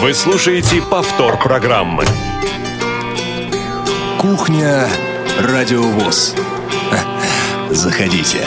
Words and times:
Вы 0.00 0.14
слушаете 0.14 0.80
повтор 0.80 1.40
программы. 1.40 2.04
Кухня 4.20 4.86
Радиовоз. 5.40 6.36
Заходите. 7.70 8.38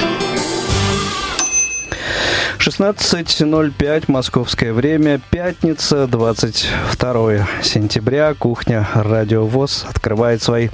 16.05 2.58 4.06
московское 4.08 4.72
время, 4.72 5.20
пятница, 5.29 6.08
22 6.08 7.47
сентября. 7.62 8.33
Кухня 8.33 8.88
Радио 8.94 9.46
ВОЗ 9.46 9.86
открывает 9.90 10.42
свои 10.42 10.70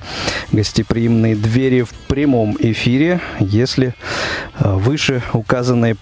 гостеприимные 0.51 1.35
двери 1.35 1.81
в 1.81 1.89
прямом 2.07 2.55
эфире. 2.59 3.19
Если 3.39 3.95
э, 4.59 4.73
выше 4.73 5.23
указанные 5.33 5.97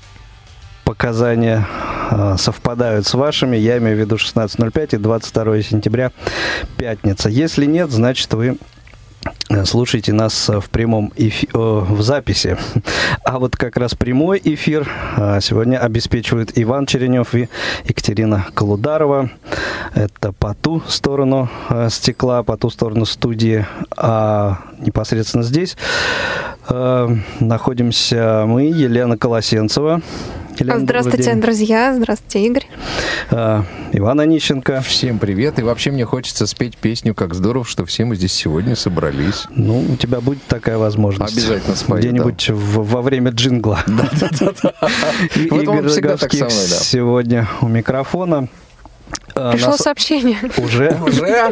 показания 0.84 1.66
совпадают 2.38 3.06
с 3.08 3.14
вашими, 3.14 3.58
я 3.58 3.78
имею 3.78 3.98
в 3.98 4.00
виду 4.00 4.16
16.05 4.16 4.96
и 4.96 4.98
22 4.98 5.62
сентября, 5.62 6.12
пятница. 6.77 7.30
Если 7.30 7.66
нет, 7.66 7.91
значит 7.91 8.34
вы 8.34 8.58
слушайте 9.66 10.13
нас 10.13 10.49
в 10.49 10.70
прямом 10.70 11.12
эфи... 11.16 11.48
в 11.54 12.02
записи. 12.02 12.58
А 13.23 13.40
вот 13.40 13.55
как 13.55 13.76
раз 13.77 13.96
прямой 13.96 14.40
эфир 14.44 14.88
сегодня 15.41 15.80
обеспечивают 15.80 16.52
Иван 16.55 16.86
Черенев 16.86 17.34
и 17.34 17.49
Екатерина 17.86 18.46
Колударова. 18.54 19.32
Это 19.96 20.32
по 20.32 20.54
ту 20.54 20.84
сторону 20.88 21.49
стекла, 21.90 22.44
по 22.44 22.55
ту 22.55 22.70
сторону 22.70 23.05
студии. 23.05 23.66
А 23.98 24.60
непосредственно 24.80 25.44
здесь 25.44 25.76
находимся 26.70 28.46
мы, 28.48 28.63
Елена 28.63 29.18
Колосенцева. 29.18 30.02
Елена, 30.59 30.80
здравствуйте, 30.80 31.36
друзья. 31.36 31.94
Здравствуйте, 31.95 32.45
Игорь. 32.45 32.66
А, 33.30 33.66
Иван 33.91 34.22
Онищенко. 34.22 34.82
Всем 34.82 35.20
привет. 35.20 35.59
И 35.59 35.63
вообще 35.63 35.91
мне 35.91 36.05
хочется 36.05 36.48
спеть 36.48 36.77
песню 36.77 37.13
«Как 37.13 37.34
здорово, 37.34 37.66
что 37.66 37.86
все 37.86 38.05
мы 38.05 38.16
здесь 38.16 38.34
сегодня 38.34 38.76
собрались». 38.76 39.46
Ну, 39.49 39.79
у 39.82 39.96
тебя 39.98 40.21
будет 40.21 40.44
такая 40.48 40.77
возможность. 40.77 41.34
Обязательно 41.34 41.76
спою, 41.76 42.02
Где-нибудь 42.02 42.46
да. 42.48 42.54
во 42.55 43.02
время 43.02 43.32
джингла. 43.32 43.84
Игорь 45.35 45.66
Роговских 45.66 46.52
сегодня 46.52 47.48
у 47.62 47.68
микрофона. 47.68 48.48
Пришло 49.36 49.72
Нас... 49.72 49.82
сообщение. 49.82 50.38
Уже? 50.58 50.98
Уже? 51.05 51.52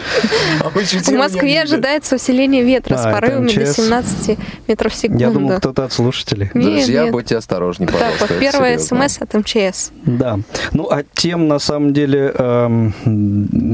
В 0.63 1.11
Москве 1.11 1.61
ожидается 1.61 2.15
усиление 2.15 2.63
ветра 2.63 2.95
с 2.97 3.03
порывами 3.03 3.51
до 3.51 3.65
17 3.65 4.37
метров 4.67 4.93
в 4.93 4.95
секунду. 4.95 5.21
Я 5.21 5.31
думал, 5.31 5.57
кто-то 5.57 5.83
от 5.83 5.91
слушателей. 5.91 6.49
Друзья, 6.53 7.07
будьте 7.07 7.35
осторожнее, 7.35 7.89
пожалуйста. 7.89 8.27
Так, 8.27 8.39
первое 8.39 8.77
смс 8.79 9.21
от 9.21 9.33
МЧС. 9.33 9.91
Да. 10.05 10.39
Ну, 10.71 10.87
а 10.89 11.03
тем, 11.13 11.49
на 11.49 11.59
самом 11.59 11.93
деле, 11.93 12.33
в 12.37 12.93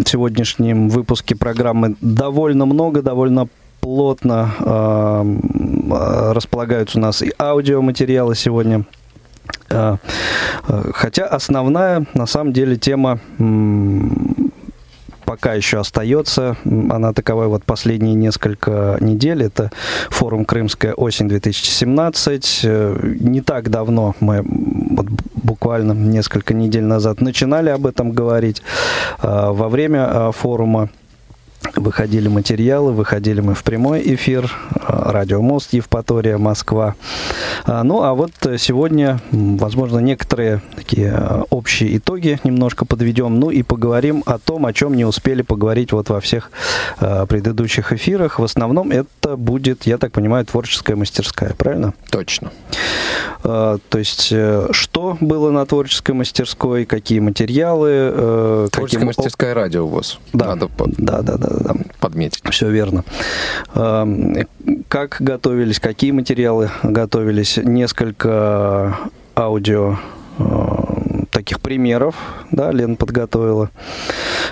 сегодняшнем 0.05 0.89
выпуске 0.89 1.35
программы 1.35 1.95
довольно 2.01 2.65
много, 2.65 3.03
довольно 3.03 3.47
плотно 3.79 5.23
располагаются 6.33 6.97
у 6.97 7.01
нас 7.01 7.21
и 7.21 7.31
аудиоматериалы 7.37 8.35
сегодня. 8.35 8.85
А, 9.69 9.97
а, 10.67 10.91
хотя 10.93 11.25
основная, 11.25 12.05
на 12.13 12.25
самом 12.25 12.53
деле, 12.53 12.75
тема 12.75 13.19
пока 15.29 15.53
еще 15.53 15.79
остается. 15.79 16.57
Она 16.65 17.13
таковой 17.13 17.49
вот 17.49 17.63
последние 17.63 18.15
несколько 18.15 18.97
недель. 18.99 19.43
Это 19.43 19.69
форум 20.09 20.43
«Крымская 20.43 20.93
осень-2017». 20.93 22.61
Э, 22.63 23.15
не 23.19 23.41
так 23.41 23.69
давно 23.69 24.15
мы 24.21 24.43
вот 24.43 25.05
буквально 25.35 25.91
несколько 25.91 26.55
недель 26.55 26.83
назад 26.83 27.21
начинали 27.21 27.69
об 27.69 27.85
этом 27.85 28.11
говорить. 28.11 28.63
А, 29.19 29.51
во 29.51 29.69
время 29.69 30.31
форума 30.31 30.89
выходили 31.75 32.27
материалы, 32.27 32.91
выходили 32.91 33.41
мы 33.41 33.53
в 33.53 33.63
прямой 33.63 34.01
эфир, 34.15 34.51
а, 34.75 35.11
радио 35.11 35.41
Мост, 35.41 35.73
Евпатория, 35.73 36.37
Москва. 36.37 36.95
А, 37.65 37.83
ну, 37.83 38.03
а 38.03 38.13
вот 38.13 38.31
сегодня, 38.57 39.19
возможно, 39.31 39.99
некоторые 39.99 40.61
такие 40.75 41.11
а, 41.11 41.43
общие 41.49 41.97
итоги 41.97 42.39
немножко 42.43 42.85
подведем, 42.85 43.39
ну 43.39 43.49
и 43.49 43.63
поговорим 43.63 44.23
о 44.25 44.39
том, 44.39 44.65
о 44.65 44.73
чем 44.73 44.95
не 44.95 45.05
успели 45.05 45.41
поговорить 45.41 45.91
вот 45.91 46.09
во 46.09 46.19
всех 46.19 46.51
предыдущих 46.99 47.93
эфирах. 47.93 48.39
В 48.39 48.43
основном 48.43 48.91
это 48.91 49.35
будет, 49.37 49.83
я 49.83 49.97
так 49.97 50.11
понимаю, 50.11 50.45
творческая 50.45 50.95
мастерская, 50.95 51.53
правильно? 51.53 51.93
Точно. 52.09 52.51
То 53.41 53.79
есть, 53.93 54.29
э, 54.31 54.67
что 54.71 55.17
было 55.21 55.49
на 55.49 55.65
творческой 55.65 56.11
мастерской, 56.11 56.85
какие 56.85 57.19
материалы? 57.19 57.89
Э, 57.91 58.67
творческая 58.71 59.05
каким... 59.05 59.07
мастерская 59.07 59.53
радио 59.53 59.85
у 59.85 59.89
вас. 59.89 60.19
Да, 60.33 60.47
Надо 60.47 60.69
да, 60.97 61.21
да, 61.21 61.37
да 61.37 61.48
да, 61.49 61.73
подметить. 61.99 62.43
Все 62.49 62.69
верно. 62.69 63.03
Как 63.73 65.17
готовились, 65.19 65.79
какие 65.79 66.11
материалы 66.11 66.69
готовились? 66.83 67.57
Несколько 67.57 68.97
аудио 69.35 69.97
таких 71.31 71.59
примеров, 71.61 72.15
да, 72.51 72.71
Лен 72.71 72.95
подготовила. 72.95 73.69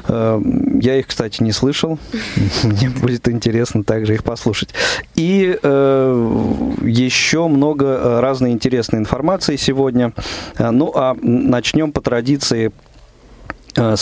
Я 0.08 0.96
их, 0.96 1.08
кстати, 1.08 1.41
не 1.44 1.52
слышал. 1.52 2.00
Мне 2.63 2.90
будет 2.90 3.28
интересно 3.28 3.84
также 3.84 4.14
их 4.14 4.24
послушать. 4.24 4.69
И 5.16 5.58
э, 5.62 6.41
еще 6.81 7.47
много 7.47 8.22
разной 8.22 8.52
интересной 8.52 9.00
информации 9.00 9.56
сегодня. 9.56 10.14
Ну, 10.59 10.91
а 10.96 11.16
начнем 11.22 11.91
по 11.91 12.02
традиции 12.02 12.68
Э, 12.68 12.72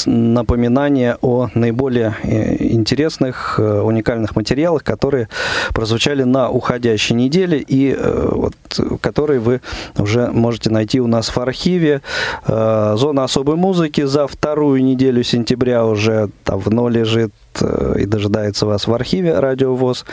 напоминание 0.05 1.17
о 1.21 1.49
наиболее 1.53 2.15
э, 2.23 2.55
интересных, 2.63 3.59
э, 3.59 3.81
уникальных 3.81 4.35
материалах, 4.35 4.83
которые 4.83 5.27
прозвучали 5.73 6.23
на 6.23 6.49
уходящей 6.49 7.15
неделе. 7.15 7.63
И 7.67 7.95
вот, 7.95 8.53
которые 9.01 9.39
вы 9.39 9.61
уже 9.97 10.27
можете 10.31 10.69
найти 10.69 10.99
у 10.99 11.07
нас 11.07 11.35
в 11.35 11.37
архиве. 11.37 12.01
Зона 12.45 13.23
особой 13.23 13.55
музыки 13.55 14.01
за 14.01 14.27
вторую 14.27 14.83
неделю 14.83 15.23
сентября 15.23 15.85
уже 15.85 16.29
давно 16.45 16.89
лежит 16.89 17.33
Э, 17.61 17.95
и 17.99 18.05
дожидается 18.05 18.65
вас 18.65 18.87
в 18.87 18.93
архиве 18.93 19.39
Радио 19.39 19.75
ВОЗ. 19.75 20.05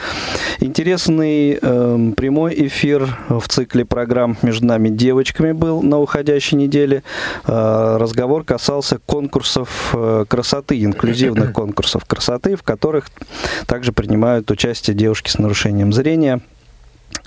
Интересный 0.61 1.59
э, 1.61 2.13
прямой 2.17 2.67
эфир 2.67 3.19
в 3.29 3.49
цикле 3.49 3.85
программ 3.85 4.37
«Между 4.43 4.67
нами 4.67 4.89
девочками» 4.89 5.53
был 5.53 5.83
на 5.83 5.99
уходящей 5.99 6.57
неделе. 6.57 7.03
Э, 7.47 7.97
разговор 7.99 8.45
касался 8.45 8.99
конкурсов 8.99 9.95
э, 9.95 10.25
красоты, 10.29 10.83
инклюзивных 10.83 11.53
конкурсов 11.55 12.05
красоты, 12.05 12.57
в 12.57 12.63
которых 12.63 13.07
также 13.67 13.93
принимают 13.93 14.51
участие 14.51 14.95
девушки 14.95 15.31
с 15.31 15.39
нарушением 15.39 15.93
зрения– 15.93 16.41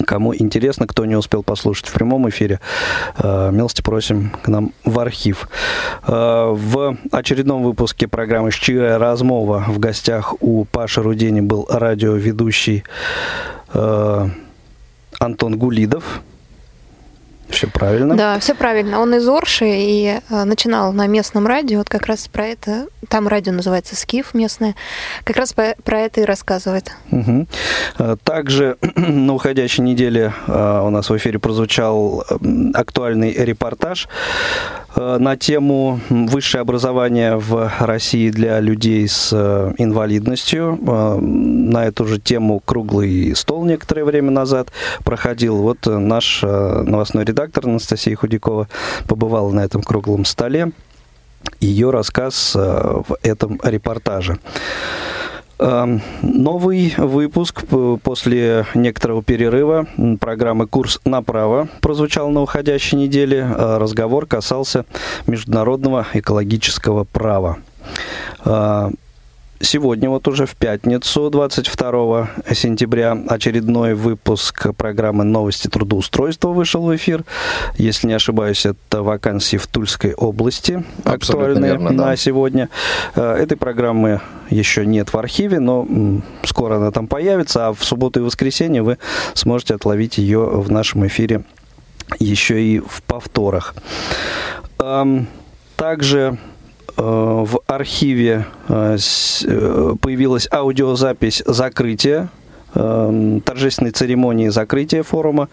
Кому 0.06 0.36
интересно, 0.36 0.88
кто 0.88 1.06
не 1.06 1.16
успел 1.16 1.44
послушать 1.44 1.88
в 1.88 1.94
прямом 1.94 2.30
эфире, 2.30 2.60
э, 3.18 3.52
милости 3.52 3.82
просим 3.82 4.32
к 4.44 4.48
нам 4.48 4.74
в 4.84 5.00
архив. 5.00 5.50
Э, 6.08 6.52
в 6.54 6.98
очередном 7.12 7.64
выпуске 7.64 8.08
программы 8.08 8.52
«Щирая 8.52 8.98
размова» 8.98 9.64
в 9.68 9.80
гостях 9.80 10.36
у 10.42 10.66
Паши 10.66 11.02
Рудени 11.02 11.42
был 11.42 11.68
радиоведущий 11.70 12.84
э, 13.74 14.30
Антон 15.20 15.58
Гулидов. 15.58 16.22
Все 17.56 17.68
правильно? 17.68 18.16
Да, 18.16 18.40
все 18.40 18.54
правильно. 18.54 19.00
Он 19.00 19.16
из 19.16 19.28
Орши 19.28 19.66
и 19.66 20.20
э, 20.30 20.44
начинал 20.44 20.92
на 20.92 21.08
местном 21.08 21.48
радио. 21.48 21.80
Вот 21.80 21.90
как 21.90 22.06
раз 22.08 22.28
про 22.28 22.48
это. 22.48 22.88
Там 23.08 23.28
радио 23.28 23.54
называется 23.54 23.96
Скиф 23.96 24.34
местное. 24.34 24.76
Как 25.24 25.38
раз 25.38 25.54
про 25.54 26.00
это 26.00 26.22
и 26.22 26.26
рассказывает. 26.26 26.92
Угу. 27.12 27.48
Также 28.24 28.78
на 28.96 29.34
уходящей 29.34 29.84
неделе 29.84 30.34
э, 30.48 30.82
у 30.84 30.90
нас 30.90 31.10
в 31.10 31.18
эфире 31.18 31.40
прозвучал 31.40 32.26
актуальный 32.74 33.32
репортаж 33.32 34.10
на 34.96 35.36
тему 35.38 36.00
высшее 36.10 36.62
образование 36.62 37.38
в 37.38 37.72
России 37.80 38.30
для 38.30 38.60
людей 38.60 39.08
с 39.08 39.34
инвалидностью. 39.78 40.78
На 40.82 41.86
эту 41.86 42.06
же 42.06 42.20
тему 42.20 42.62
круглый 42.64 43.36
стол 43.36 43.66
некоторое 43.66 44.06
время 44.06 44.32
назад 44.32 44.72
проходил. 45.04 45.58
Вот 45.58 45.86
наш 45.86 46.42
новостной 46.42 47.26
редактор 47.26 47.66
Анастасия 47.66 48.16
Худякова 48.16 48.68
побывала 49.08 49.52
на 49.52 49.64
этом 49.64 49.82
круглом 49.84 50.26
столе. 50.26 50.72
Ее 51.60 51.92
рассказ 51.92 52.54
э, 52.56 52.60
в 53.08 53.18
этом 53.24 53.60
репортаже. 53.64 54.40
Эм, 55.58 56.02
новый 56.22 56.94
выпуск 56.98 57.64
после 58.04 58.66
некоторого 58.74 59.24
перерыва 59.24 59.88
программы 60.20 60.68
«Курс 60.68 61.00
направо» 61.06 61.70
прозвучал 61.80 62.30
на 62.30 62.42
уходящей 62.42 62.98
неделе. 62.98 63.40
Э, 63.40 63.78
разговор 63.78 64.26
касался 64.26 64.86
международного 65.28 66.08
экологического 66.14 67.06
права. 67.06 67.58
Сегодня, 69.66 70.12
вот 70.12 70.28
уже 70.28 70.46
в 70.46 70.56
пятницу, 70.56 71.32
22 71.32 72.30
сентября, 72.54 73.18
очередной 73.28 73.96
выпуск 73.96 74.76
программы 74.78 75.24
«Новости 75.24 75.68
трудоустройства» 75.68 76.50
вышел 76.50 76.84
в 76.84 76.96
эфир. 76.96 77.26
Если 77.76 78.06
не 78.06 78.14
ошибаюсь, 78.14 78.68
это 78.68 79.02
вакансии 79.02 79.58
в 79.58 79.66
Тульской 79.66 80.14
области, 80.14 80.84
актуальные 81.04 81.72
верно, 81.72 81.90
на 81.90 82.06
да. 82.06 82.16
сегодня. 82.16 82.70
Э, 83.16 83.34
этой 83.34 83.58
программы 83.58 84.22
еще 84.52 84.86
нет 84.86 85.12
в 85.12 85.18
архиве, 85.18 85.60
но 85.60 85.88
скоро 86.44 86.76
она 86.76 86.92
там 86.92 87.08
появится, 87.08 87.70
а 87.70 87.74
в 87.74 87.84
субботу 87.84 88.20
и 88.20 88.24
воскресенье 88.24 88.84
вы 88.84 89.00
сможете 89.34 89.74
отловить 89.74 90.20
ее 90.20 90.46
в 90.46 90.70
нашем 90.70 91.08
эфире 91.08 91.44
еще 92.20 92.62
и 92.62 92.80
в 92.80 93.02
повторах. 93.02 93.74
Также 95.76 96.38
в 96.98 97.60
архиве 97.68 98.46
э, 98.68 98.98
э, 98.98 99.96
появилась 100.00 100.48
аудиозапись 100.52 101.44
закрытия 101.46 102.30
торжественной 102.74 103.92
церемонии 103.92 104.50
закрытия 104.50 105.02
форума 105.02 105.48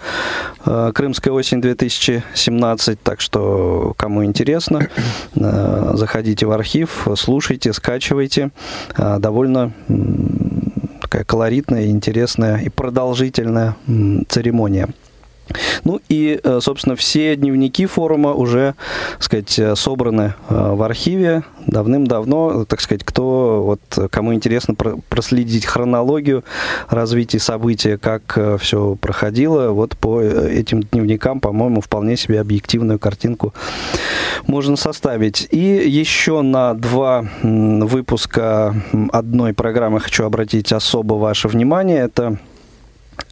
«Крымская 0.65 1.33
осень-2017». 1.33 2.99
Так 3.01 3.21
что, 3.21 3.95
кому 3.97 4.25
интересно, 4.25 4.89
заходите 5.33 6.47
в 6.47 6.51
архив, 6.51 7.07
слушайте, 7.15 7.73
скачивайте. 7.73 8.51
Довольно 8.97 9.73
такая 11.01 11.23
колоритная, 11.23 11.87
интересная 11.87 12.59
и 12.59 12.69
продолжительная 12.69 13.77
церемония. 14.29 14.89
Ну 15.85 16.01
и, 16.09 16.41
э, 16.43 16.61
собственно, 16.61 16.97
все 16.97 17.37
дневники 17.37 17.87
форума 17.87 18.33
уже, 18.33 18.75
так 19.13 19.23
сказать, 19.23 19.59
э, 19.59 19.77
собраны 19.77 20.35
э, 20.49 20.75
в 20.75 20.83
архиве 20.83 21.43
давным-давно. 21.67 22.65
Так 22.65 22.81
сказать, 22.81 23.05
кто, 23.05 23.63
вот, 23.65 24.11
кому 24.11 24.35
интересно 24.35 24.75
проследить 24.75 25.67
хронологию 25.67 26.45
развития 26.89 27.39
событий, 27.39 27.97
как 27.97 28.39
все 28.61 28.97
проходило, 29.01 29.71
вот 29.71 29.97
по 29.97 30.21
этим 30.21 30.83
дневникам, 30.83 31.41
по-моему, 31.41 31.81
вполне 31.81 32.17
себе 32.17 32.41
объективную 32.41 32.99
картинку 32.99 33.55
можно 34.47 34.77
составить. 34.77 35.49
И 35.51 35.59
еще 35.59 36.43
на 36.43 36.75
два 36.75 37.25
выпуска 37.43 38.75
одной 39.13 39.53
программы 39.53 40.01
хочу 40.01 40.25
обратить 40.25 40.73
особо 40.73 41.15
ваше 41.15 41.49
внимание. 41.49 41.99
Это 41.99 42.39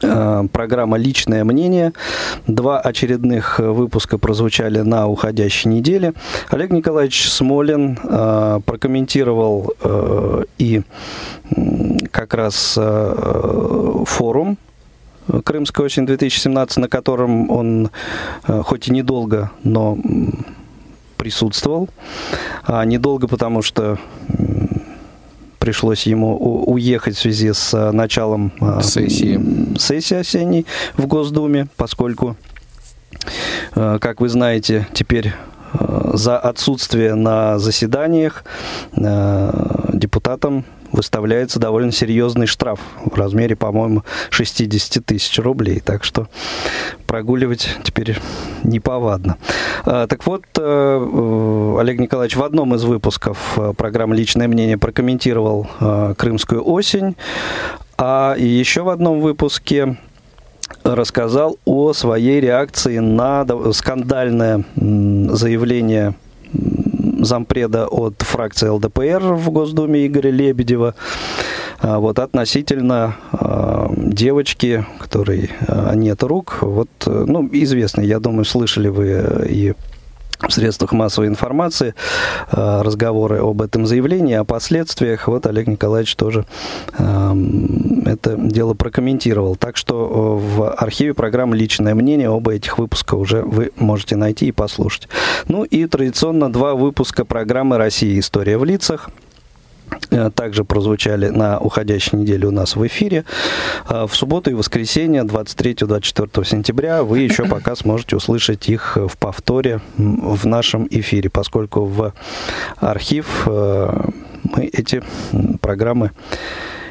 программа 0.01 0.97
«Личное 0.97 1.45
мнение». 1.45 1.93
Два 2.47 2.81
очередных 2.81 3.59
выпуска 3.59 4.19
прозвучали 4.19 4.81
на 4.81 5.07
уходящей 5.07 5.71
неделе. 5.71 6.15
Олег 6.49 6.71
Николаевич 6.71 7.29
Смолин 7.29 7.99
э, 8.03 8.61
прокомментировал 8.65 9.73
э, 9.83 10.45
и 10.59 10.83
как 12.11 12.35
раз 12.35 12.75
э, 12.77 14.05
форум 14.07 14.59
«Крымская 15.45 15.87
осень-2017», 15.87 16.81
на 16.81 16.89
котором 16.89 17.51
он, 17.51 17.91
э, 18.47 18.63
хоть 18.65 18.89
и 18.89 18.93
недолго, 18.93 19.51
но 19.63 19.99
присутствовал. 21.17 21.89
А 22.65 22.85
недолго, 22.85 23.29
потому 23.29 23.63
что 23.63 23.99
пришлось 25.61 26.05
ему 26.05 26.37
уехать 26.65 27.17
в 27.17 27.21
связи 27.21 27.53
с 27.53 27.73
э, 27.75 27.93
началом 27.93 28.53
э, 28.61 28.81
сессии, 28.83 29.39
сессии 29.79 30.17
осенней 30.17 30.67
в 30.97 31.07
Госдуме, 31.07 31.69
поскольку, 31.77 32.37
э, 33.77 33.99
как 34.01 34.21
вы 34.21 34.29
знаете, 34.29 34.89
теперь 34.93 35.33
за 36.15 36.37
отсутствие 36.37 37.15
на 37.15 37.61
заседаниях 37.61 38.43
депутатам 38.93 40.65
выставляется 40.93 41.59
довольно 41.59 41.93
серьезный 41.93 42.47
штраф 42.47 42.81
в 43.05 43.15
размере, 43.15 43.57
по-моему, 43.57 44.05
60 44.31 45.05
тысяч 45.05 45.39
рублей. 45.39 45.81
Так 45.81 46.05
что 46.05 46.29
прогуливать 47.07 47.69
теперь 47.83 48.17
неповадно. 48.63 49.37
А, 49.85 50.07
так 50.07 50.27
вот, 50.27 50.45
э, 50.59 50.61
э, 50.63 51.77
Олег 51.81 51.99
Николаевич 51.99 52.37
в 52.37 52.43
одном 52.43 52.75
из 52.75 52.85
выпусков 52.85 53.59
э, 53.59 53.73
программы 53.77 54.17
«Личное 54.17 54.49
мнение» 54.49 54.79
прокомментировал 54.79 55.67
«Крымскую 56.17 56.65
осень», 56.65 57.17
а 57.99 58.35
еще 58.39 58.83
в 58.83 58.89
одном 58.89 59.21
выпуске 59.21 59.99
рассказал 60.85 61.59
о 61.65 61.93
своей 61.93 62.41
реакции 62.41 62.99
на 62.99 63.47
скандальное 63.73 64.65
заявление 64.77 66.15
зампреда 67.25 67.87
от 67.87 68.23
фракции 68.23 68.69
ЛДПР 68.69 69.35
в 69.35 69.51
Госдуме 69.51 70.07
Игоря 70.07 70.31
Лебедева. 70.31 70.95
А, 71.81 71.99
вот 71.99 72.19
относительно 72.19 73.17
э, 73.33 73.87
девочки, 73.97 74.85
которой 74.99 75.51
э, 75.67 75.93
нет 75.95 76.23
рук, 76.23 76.59
вот, 76.61 76.91
э, 77.07 77.25
ну, 77.27 77.49
известно, 77.53 78.03
я 78.03 78.21
думаю, 78.21 78.45
слышали 78.45 78.89
вы 78.89 79.47
и 79.49 79.75
в 80.49 80.53
средствах 80.53 80.93
массовой 80.93 81.29
информации 81.29 81.95
э, 82.51 82.83
разговоры 82.83 83.39
об 83.39 83.63
этом 83.63 83.87
заявлении, 83.87 84.35
о 84.35 84.45
последствиях. 84.45 85.29
Вот 85.29 85.47
Олег 85.47 85.67
Николаевич 85.67 86.17
тоже 86.17 86.47
эм, 86.99 88.03
это 88.07 88.37
дело 88.37 88.75
прокомментировал. 88.75 89.57
Так 89.57 89.77
что 89.77 90.41
э, 90.41 90.57
в 90.57 90.71
архиве 90.73 91.15
программы 91.15 91.57
«Личное 91.57 91.95
мнение» 91.95 92.31
оба 92.31 92.55
этих 92.55 92.79
выпуска 92.79 93.15
уже 93.15 93.43
вы 93.43 93.73
можете 93.77 94.17
найти 94.17 94.47
и 94.47 94.53
послушать. 94.53 95.09
Ну 95.49 95.65
и 95.65 95.87
традиционно 95.87 96.53
два 96.53 96.75
выпуска 96.75 97.25
программы 97.25 97.77
«Россия. 97.79 98.19
История 98.19 98.59
в 98.59 98.65
лицах». 98.65 99.11
Э, 100.11 100.31
также 100.35 100.65
прозвучали 100.65 101.29
на 101.29 101.59
уходящей 101.59 102.19
неделе 102.19 102.49
у 102.49 102.51
нас 102.51 102.77
в 102.77 102.87
эфире. 102.87 103.25
Э, 103.89 104.07
в 104.07 104.15
субботу 104.15 104.51
и 104.51 104.55
воскресенье, 104.55 105.23
23-24 105.23 106.45
сентября, 106.45 107.03
вы 107.03 107.21
еще 107.21 107.45
пока 107.49 107.77
сможете 107.77 108.17
услышать 108.17 108.69
их 108.69 108.97
в 108.97 109.17
повторе 109.19 109.81
в 109.97 110.47
нашем 110.47 110.87
эфире, 110.91 111.31
поскольку 111.31 111.85
в 111.85 112.13
архив 112.77 113.45
э, 113.47 114.11
мы 114.43 114.65
эти 114.65 115.03
программы 115.61 116.11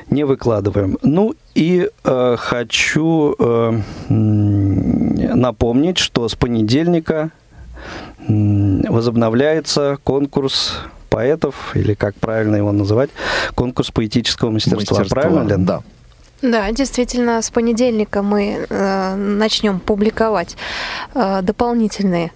не 0.10 0.24
выкладываем. 0.24 0.98
Ну 1.04 1.36
и 1.56 1.90
э, 2.04 2.36
хочу 2.38 3.36
э, 3.38 3.80
напомнить, 4.10 5.98
что 5.98 6.28
с 6.28 6.36
понедельника 6.36 7.32
возобновляется 8.28 9.98
конкурс 10.04 10.80
поэтов, 11.10 11.76
или 11.76 11.94
как 11.94 12.16
правильно 12.16 12.56
его 12.56 12.72
называть, 12.72 13.10
конкурс 13.56 13.92
поэтического 13.92 14.50
мастерства. 14.52 14.98
мастерства 14.98 15.22
правильно, 15.22 15.48
Лен? 15.48 15.66
Да. 15.66 15.82
Да, 16.42 16.72
действительно, 16.72 17.42
с 17.42 17.50
понедельника 17.50 18.22
мы 18.22 18.66
э, 18.70 19.16
начнем 19.16 19.80
публиковать 19.80 20.56
э, 21.14 21.42
дополнительные 21.42 22.32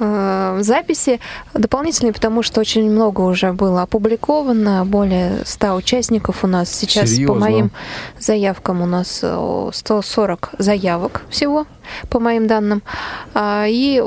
э, 0.00 0.58
записи 0.60 1.20
дополнительные, 1.54 2.12
потому 2.12 2.42
что 2.42 2.60
очень 2.60 2.90
много 2.90 3.20
уже 3.20 3.52
было 3.52 3.82
опубликовано, 3.82 4.84
более 4.84 5.44
100 5.44 5.74
участников 5.74 6.42
у 6.42 6.48
нас 6.48 6.68
сейчас 6.68 7.10
Серьезно? 7.10 7.34
по 7.34 7.40
моим 7.40 7.70
заявкам 8.18 8.82
у 8.82 8.86
нас 8.86 9.24
140 9.72 10.50
заявок 10.58 11.22
всего 11.30 11.66
по 12.10 12.18
моим 12.18 12.48
данным, 12.48 12.82
а, 13.34 13.66
и 13.68 14.02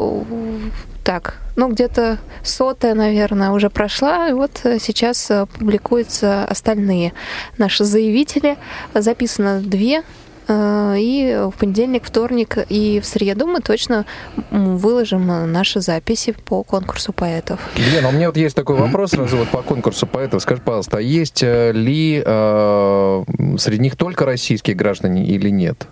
так, 1.12 1.34
ну, 1.58 1.68
где-то 1.68 2.20
сотая, 2.42 2.96
наверное, 2.96 3.50
уже 3.50 3.70
прошла, 3.70 4.30
и 4.30 4.32
вот 4.32 4.62
э, 4.64 4.80
сейчас 4.80 5.30
э, 5.30 5.46
публикуются 5.46 6.46
остальные 6.46 7.12
наши 7.58 7.84
заявители. 7.84 8.56
Записано 8.94 9.60
две 9.60 10.04
э, 10.48 10.96
и 10.98 11.50
в 11.54 11.60
понедельник, 11.60 12.06
вторник 12.06 12.58
и 12.70 13.02
в 13.02 13.06
среду 13.06 13.46
мы 13.46 13.60
точно 13.60 14.06
выложим 14.52 15.52
наши 15.52 15.82
записи 15.82 16.34
по 16.46 16.64
конкурсу 16.64 17.12
поэтов. 17.12 17.60
Лена, 17.76 18.08
у 18.08 18.14
меня 18.14 18.28
вот 18.28 18.38
есть 18.38 18.56
такой 18.56 18.78
вопрос 18.78 19.12
сразу 19.12 19.36
вот 19.36 19.50
по 19.50 19.62
конкурсу 19.64 20.08
поэтов. 20.08 20.42
Скажи, 20.42 20.62
пожалуйста, 20.62 21.00
а 21.00 21.02
есть 21.02 21.42
ли 21.42 22.24
э, 22.26 23.24
среди 23.58 23.82
них 23.82 23.98
только 23.98 24.24
российские 24.24 24.78
граждане 24.78 25.26
или 25.26 25.50
нет? 25.50 25.88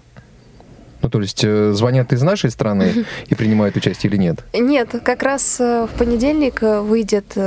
Ну, 1.01 1.09
то 1.09 1.21
есть 1.21 1.43
э, 1.43 1.71
звонят 1.73 2.11
из 2.13 2.21
нашей 2.21 2.51
страны 2.51 3.05
и 3.27 3.35
принимают 3.35 3.75
участие 3.75 4.11
или 4.11 4.17
нет? 4.17 4.39
Нет, 4.53 4.95
как 5.03 5.23
раз 5.23 5.57
э, 5.59 5.87
в 5.91 5.97
понедельник 5.97 6.61
э, 6.61 6.81
выйдет 6.81 7.37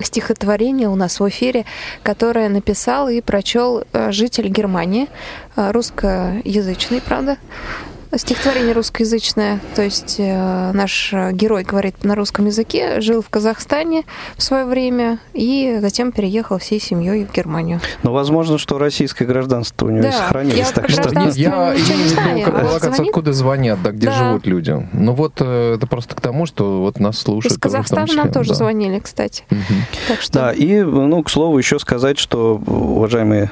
стихотворение 0.00 0.88
у 0.88 0.96
нас 0.96 1.20
в 1.20 1.28
эфире, 1.28 1.64
которое 2.02 2.48
написал 2.48 3.08
и 3.08 3.20
прочел 3.20 3.84
житель 4.10 4.48
Германии, 4.48 5.06
русскоязычный, 5.54 7.00
правда, 7.00 7.36
Стихотворение 8.16 8.72
русскоязычное, 8.74 9.60
то 9.74 9.82
есть 9.82 10.16
э, 10.18 10.72
наш 10.72 11.12
герой 11.32 11.64
говорит 11.64 12.04
на 12.04 12.14
русском 12.14 12.46
языке, 12.46 13.00
жил 13.00 13.22
в 13.22 13.28
Казахстане 13.28 14.04
в 14.36 14.42
свое 14.42 14.64
время 14.64 15.18
и 15.32 15.78
затем 15.80 16.12
переехал 16.12 16.58
всей 16.58 16.80
семьей 16.80 17.24
в 17.24 17.32
Германию. 17.32 17.80
Но 18.02 18.12
возможно, 18.12 18.58
что 18.58 18.78
российское 18.78 19.24
гражданство 19.24 19.86
у 19.86 19.90
него 19.90 20.02
Да, 20.04 20.12
сохранилось. 20.12 20.58
я 20.58 20.70
так 20.70 20.90
что 20.90 21.10
Я 21.10 21.24
не 21.24 22.08
знаю, 22.08 22.42
как 22.44 23.00
откуда 23.00 23.32
звонят, 23.32 23.82
да, 23.82 23.90
где 23.90 24.06
Да. 24.06 24.12
живут 24.12 24.46
люди. 24.46 24.88
Ну 24.92 25.12
вот 25.12 25.34
э, 25.40 25.74
это 25.74 25.86
просто 25.86 26.14
к 26.14 26.20
тому, 26.20 26.46
что 26.46 26.80
вот 26.80 27.00
нас 27.00 27.18
слушают. 27.18 27.52
Из 27.54 27.58
Казахстана 27.58 28.12
нам 28.14 28.32
тоже 28.32 28.50
да. 28.50 28.54
звонили, 28.54 28.98
кстати. 28.98 29.44
Мгм. 29.50 29.62
Так 30.08 30.20
что 30.20 30.32
Да, 30.32 30.52
и, 30.52 30.82
ну, 30.82 31.22
к 31.22 31.30
слову, 31.30 31.58
еще 31.58 31.78
сказать, 31.78 32.18
что, 32.18 32.60
уважаемые 32.66 33.50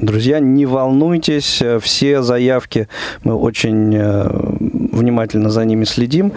друзья, 0.00 0.40
не 0.40 0.66
волнуйтесь, 0.66 1.60
э, 1.62 1.78
все 1.80 2.22
заявки, 2.22 2.88
мы 3.24 3.34
очень 3.34 3.94
э, 3.94 4.28
внимательно 4.92 5.50
за 5.50 5.64
ними 5.64 5.84
следим, 5.84 6.32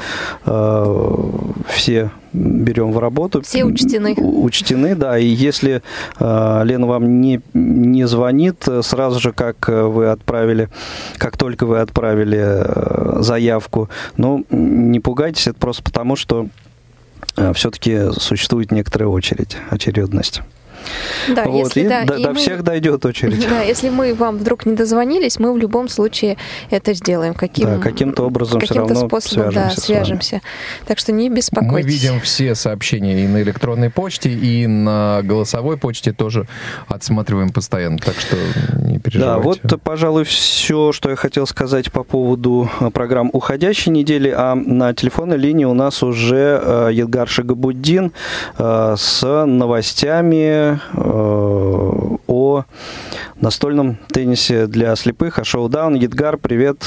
э, 0.45 1.31
все 1.67 2.11
берем 2.33 2.91
в 2.91 2.99
работу. 2.99 3.41
Все 3.41 3.63
учтены. 3.63 4.15
Учтены, 4.15 4.95
да, 4.95 5.17
и 5.17 5.25
если 5.25 5.81
э, 6.19 6.61
Лена 6.63 6.87
вам 6.87 7.21
не, 7.21 7.41
не 7.53 8.07
звонит, 8.07 8.67
э, 8.67 8.81
сразу 8.83 9.19
же, 9.19 9.33
как 9.33 9.67
э, 9.67 9.83
вы 9.83 10.09
отправили, 10.09 10.69
как 11.17 11.37
только 11.37 11.65
вы 11.65 11.79
отправили 11.79 12.39
э, 12.41 13.21
заявку, 13.21 13.89
ну, 14.17 14.45
не 14.49 14.99
пугайтесь, 14.99 15.47
это 15.47 15.59
просто 15.59 15.83
потому, 15.83 16.15
что 16.15 16.47
все-таки 17.53 18.11
существует 18.11 18.71
некоторая 18.71 19.07
очередь, 19.07 19.55
очередность. 19.69 20.41
Да, 21.35 21.45
вот, 21.45 21.55
если 21.65 21.81
и 21.81 21.87
да, 21.87 22.03
до, 22.05 22.15
и 22.15 22.23
до 22.23 22.29
мы- 22.29 22.35
всех 22.35 22.63
дойдет 22.63 23.05
очередь. 23.05 23.47
Да, 23.49 23.61
если 23.61 23.89
мы 23.89 24.13
вам 24.13 24.37
вдруг 24.37 24.65
не 24.65 24.75
дозвонились, 24.75 25.39
мы 25.39 25.53
в 25.53 25.57
любом 25.57 25.87
случае 25.89 26.37
это 26.69 26.93
сделаем. 26.93 27.33
Каким, 27.33 27.65
Да, 27.67 27.77
каким-то 27.77 28.23
образом 28.23 28.59
всё 28.59 28.67
каким-то 28.67 28.93
равно 28.93 29.07
способом, 29.07 29.45
да, 29.53 29.69
свяжемся 29.69 29.91
вами. 29.93 30.03
свяжемся. 30.03 30.41
Так 30.87 30.99
что 30.99 31.11
не 31.11 31.29
беспокойтесь. 31.29 31.85
Мы 31.85 31.91
видим 31.91 32.19
все 32.21 32.55
сообщения 32.55 33.23
и 33.23 33.27
на 33.27 33.41
электронной 33.41 33.89
почте, 33.89 34.29
и 34.29 34.67
на 34.67 35.21
голосовой 35.23 35.77
почте 35.77 36.11
тоже 36.13 36.47
отсматриваем 36.87 37.49
постоянно, 37.51 37.97
так 37.97 38.15
что 38.19 38.35
не 38.79 38.95
Да, 38.95 38.99
переживайте. 38.99 39.41
вот, 39.43 39.81
пожалуй, 39.83 40.23
все, 40.25 40.91
что 40.91 41.09
я 41.09 41.15
хотел 41.15 41.47
сказать 41.47 41.91
по 41.91 42.03
поводу 42.03 42.69
э, 42.79 42.89
программ 42.91 43.29
уходящей 43.33 43.91
недели. 43.91 44.33
А 44.35 44.55
на 44.55 44.93
телефонной 44.93 45.37
линии 45.37 45.65
у 45.65 45.73
нас 45.73 46.03
уже 46.03 46.59
э, 46.63 46.89
Едгар 46.93 47.27
Шагабуддин 47.27 48.11
э, 48.57 48.95
с 48.97 49.45
новостями 49.45 50.70
э, 50.93 50.97
о 52.27 52.63
настольном 53.39 53.97
теннисе 54.13 54.67
для 54.67 54.95
слепых, 54.95 55.39
о 55.39 55.43
шоу-даун. 55.43 55.95
Едгар, 55.95 56.37
привет, 56.37 56.85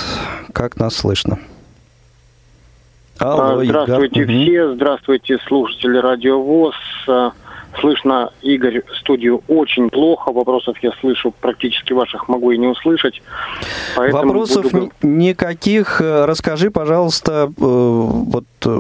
как 0.52 0.76
нас 0.76 0.94
слышно? 0.94 1.38
А, 3.18 3.60
Едгар. 3.60 3.84
Здравствуйте 3.84 4.20
Мгм. 4.24 4.42
все, 4.42 4.74
здравствуйте 4.74 5.38
слушатели 5.46 5.98
Радио 5.98 6.40
ВОЗ. 6.42 6.74
А, 7.08 7.32
Слышно, 7.80 8.30
Игорь, 8.40 8.82
студию 9.00 9.42
очень 9.48 9.90
плохо. 9.90 10.30
Вопросов 10.32 10.76
я 10.82 10.92
слышу 11.00 11.32
практически 11.40 11.92
ваших 11.92 12.28
могу 12.28 12.52
и 12.52 12.56
не 12.56 12.68
услышать. 12.68 13.20
Вопросов 13.96 14.70
буду- 14.70 14.92
ни- 15.02 15.08
никаких. 15.08 16.00
Э, 16.00 16.24
Расскажи, 16.24 16.70
пожалуйста, 16.70 17.46
э, 17.48 17.50
вот 17.58 18.44
э, 18.64 18.70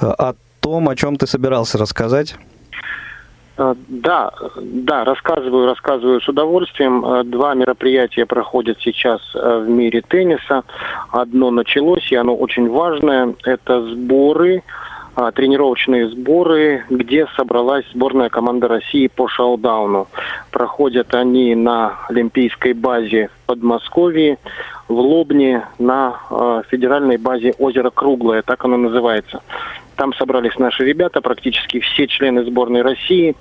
о 0.00 0.34
том, 0.60 0.88
о 0.88 0.96
чем 0.96 1.16
ты 1.16 1.26
собирался 1.26 1.76
рассказать. 1.76 2.36
А, 3.56 3.74
Да, 3.88 4.32
да, 4.60 5.04
рассказываю, 5.04 5.66
рассказываю 5.66 6.20
с 6.20 6.28
удовольствием. 6.28 7.04
А, 7.04 7.24
Два 7.24 7.54
мероприятия 7.54 8.26
проходят 8.26 8.78
сейчас 8.80 9.20
а, 9.34 9.60
в 9.60 9.68
мире 9.68 10.02
тенниса. 10.02 10.64
Одно 11.10 11.50
началось, 11.50 12.10
и 12.10 12.16
оно 12.16 12.34
очень 12.34 12.68
важное. 12.68 13.34
Это 13.44 13.82
сборы, 13.90 14.62
тренировочные 15.36 16.08
сборы, 16.08 16.84
где 16.90 17.28
собралась 17.36 17.84
сборная 17.94 18.28
команда 18.28 18.66
России 18.66 19.06
по 19.06 19.28
шоу-дауну. 19.28 20.08
Проходят 20.50 21.14
они 21.14 21.54
на 21.54 22.00
Олимпийской 22.08 22.72
базе 22.72 23.28
в 23.28 23.46
Подмосковье, 23.46 24.38
в 24.88 24.98
Лобне, 24.98 25.68
на 25.78 26.64
федеральной 26.68 27.16
базе 27.16 27.54
озеро 27.60 27.90
Круглое, 27.90 28.42
так 28.42 28.64
оно 28.64 28.76
называется. 28.76 29.40
Там 29.96 30.12
собрались 30.14 30.58
наши 30.58 30.84
ребята, 30.84 31.20
практически 31.20 31.80
все 31.80 32.06
члены 32.06 32.44
сборной 32.44 32.82
России. 32.82 33.34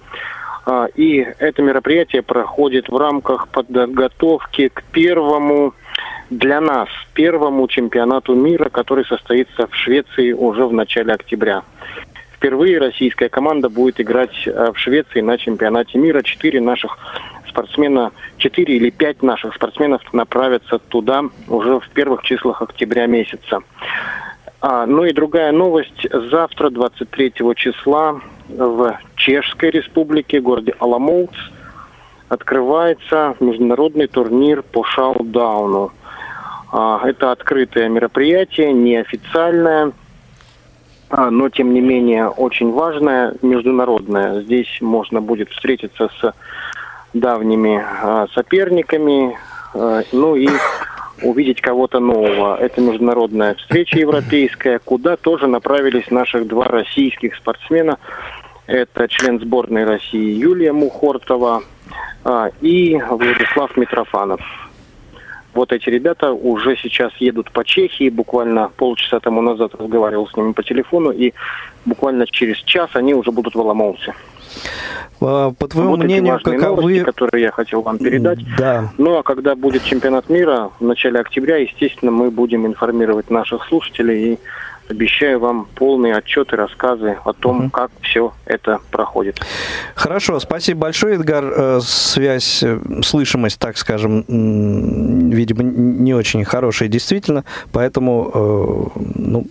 А, 0.66 0.88
И 0.96 1.26
это 1.40 1.62
мероприятие 1.62 2.22
проходит 2.22 2.90
в 2.90 2.98
рамках 2.98 3.48
подготовки 3.50 4.70
к 4.70 4.84
первому 4.92 5.74
для 6.30 6.62
нас 6.62 6.90
первому 7.14 7.68
чемпионату 7.68 8.34
мира, 8.34 8.70
который 8.70 9.06
состоится 9.06 9.68
в 9.68 9.76
Швеции 9.76 10.32
уже 10.32 10.66
в 10.66 10.74
начале 10.74 11.14
октября. 11.14 11.64
Впервые 12.36 12.80
российская 12.80 13.30
команда 13.30 13.70
будет 13.70 14.02
играть 14.02 14.48
э, 14.48 14.72
в 14.74 14.78
Швеции 14.78 15.22
на 15.22 15.38
чемпионате 15.38 15.98
мира. 15.98 16.22
Четыре 16.24 16.60
наших 16.60 16.98
спортсмена, 17.48 18.12
четыре 18.38 18.78
или 18.78 18.90
пять 18.90 19.22
наших 19.22 19.56
спортсменов 19.56 20.02
направятся 20.14 20.80
туда 20.80 21.24
уже 21.48 21.80
в 21.80 21.90
первых 21.90 22.24
числах 22.24 22.62
октября 22.62 23.06
месяца. 23.06 23.60
А, 24.66 24.86
ну 24.86 25.04
и 25.04 25.12
другая 25.12 25.52
новость. 25.52 26.08
Завтра, 26.32 26.70
23 26.70 27.34
числа, 27.58 28.22
в 28.48 28.98
Чешской 29.18 29.72
республике, 29.72 30.40
городе 30.40 30.74
Аламоуц, 30.80 31.34
открывается 32.30 33.36
международный 33.42 34.08
турнир 34.08 34.64
по 34.64 34.86
шоу-дауну. 34.86 35.92
А, 36.72 37.02
Это 37.06 37.34
открытое 37.34 37.90
мероприятие, 37.90 38.72
неофициальное, 38.72 39.92
а, 41.10 41.30
но 41.30 41.50
тем 41.50 41.74
не 41.74 41.82
менее 41.82 42.30
очень 42.30 42.72
важное, 42.72 43.36
международное. 43.42 44.44
Здесь 44.44 44.78
можно 44.80 45.20
будет 45.20 45.50
встретиться 45.50 46.10
с 46.22 46.34
давними 47.14 47.84
а, 48.02 48.28
соперниками, 48.34 49.38
а, 49.74 50.04
ну 50.14 50.38
и 50.38 50.48
увидеть 51.24 51.62
кого-то 51.62 52.00
нового. 52.00 52.58
Это 52.58 52.82
международная 52.82 53.56
встреча 53.56 54.00
европейская, 54.00 54.80
куда 54.80 55.16
тоже 55.16 55.48
направились 55.48 56.12
наших 56.12 56.48
два 56.48 56.66
российских 56.66 57.36
спортсмена. 57.36 57.98
Это 58.68 59.08
член 59.08 59.40
сборной 59.40 59.84
России 59.84 60.38
Юлия 60.40 60.72
Мухортова 60.72 61.64
а, 62.24 62.50
и 62.62 62.96
Владислав 62.96 63.76
Митрофанов. 63.76 64.42
Вот 65.54 65.72
эти 65.72 65.90
ребята 65.90 66.32
уже 66.32 66.76
сейчас 66.78 67.12
едут 67.18 67.52
по 67.52 67.64
Чехии. 67.64 68.10
Буквально 68.10 68.72
полчаса 68.76 69.20
тому 69.20 69.42
назад 69.42 69.76
разговаривал 69.76 70.28
с 70.28 70.36
ними 70.36 70.54
по 70.54 70.64
телефону. 70.64 71.12
И 71.12 71.34
буквально 71.86 72.26
через 72.28 72.58
час 72.58 72.90
они 72.94 73.14
уже 73.14 73.32
будут 73.32 73.56
в 73.56 73.60
Аламоусе. 73.60 74.14
А, 75.22 75.52
По 75.52 75.68
твоему 75.68 75.92
вот 75.92 76.00
эти 76.00 76.06
мнению, 76.06 76.34
важные 76.34 76.58
каковы... 76.60 76.82
новости, 76.82 77.04
которые 77.04 77.44
я 77.44 77.52
хотел 77.52 77.82
вам 77.82 77.98
передать. 77.98 78.40
Да. 78.58 78.90
Ну 78.98 79.18
а 79.18 79.24
когда 79.24 79.56
будет 79.56 79.84
чемпионат 79.84 80.30
мира 80.30 80.70
в 80.80 80.84
начале 80.84 81.20
октября, 81.20 81.58
естественно, 81.58 82.12
мы 82.12 82.30
будем 82.30 82.66
информировать 82.68 83.30
наших 83.30 83.66
слушателей 83.68 84.34
и 84.34 84.40
обещаю 84.90 85.40
вам 85.40 85.66
полные 85.76 86.14
отчеты, 86.14 86.58
рассказы 86.58 87.18
о 87.24 87.32
том, 87.32 87.58
Мгм. 87.58 87.70
как 87.70 87.90
все 88.02 88.34
это 88.46 88.80
проходит. 88.92 89.40
Хорошо, 89.96 90.40
спасибо 90.42 90.82
большое, 90.82 91.16
Эдгар. 91.16 91.46
Э, 91.56 91.80
Связь, 91.82 92.62
э, 92.64 92.80
слышимость, 93.02 93.60
так 93.60 93.78
скажем, 93.78 94.26
видимо, 94.28 95.64
не 95.64 96.14
очень 96.14 96.44
хорошая, 96.44 96.90
действительно, 96.90 97.46
поэтому, 97.72 98.92
э, 98.96 99.00
ну, 99.16 99.46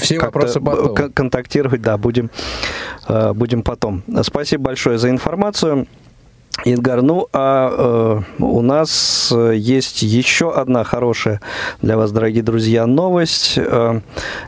Все 0.00 0.18
вопросы 0.18 0.60
потом. 0.60 0.94
кон- 0.94 1.12
контактировать, 1.12 1.82
да, 1.82 1.96
будем, 1.96 2.30
э, 3.08 3.32
будем 3.32 3.62
потом. 3.62 4.02
Спасибо 4.22 4.64
большое 4.64 4.98
за 4.98 5.10
информацию. 5.10 5.86
Эдгар, 6.64 7.00
ну 7.02 7.26
а 7.32 8.22
э, 8.38 8.42
у 8.42 8.60
нас 8.60 9.32
э, 9.34 9.54
есть 9.56 10.02
еще 10.02 10.52
одна 10.52 10.84
хорошая 10.84 11.40
для 11.80 11.96
вас, 11.96 12.12
дорогие 12.12 12.42
друзья, 12.42 12.86
новость. 12.86 13.54
Э, 13.56 14.00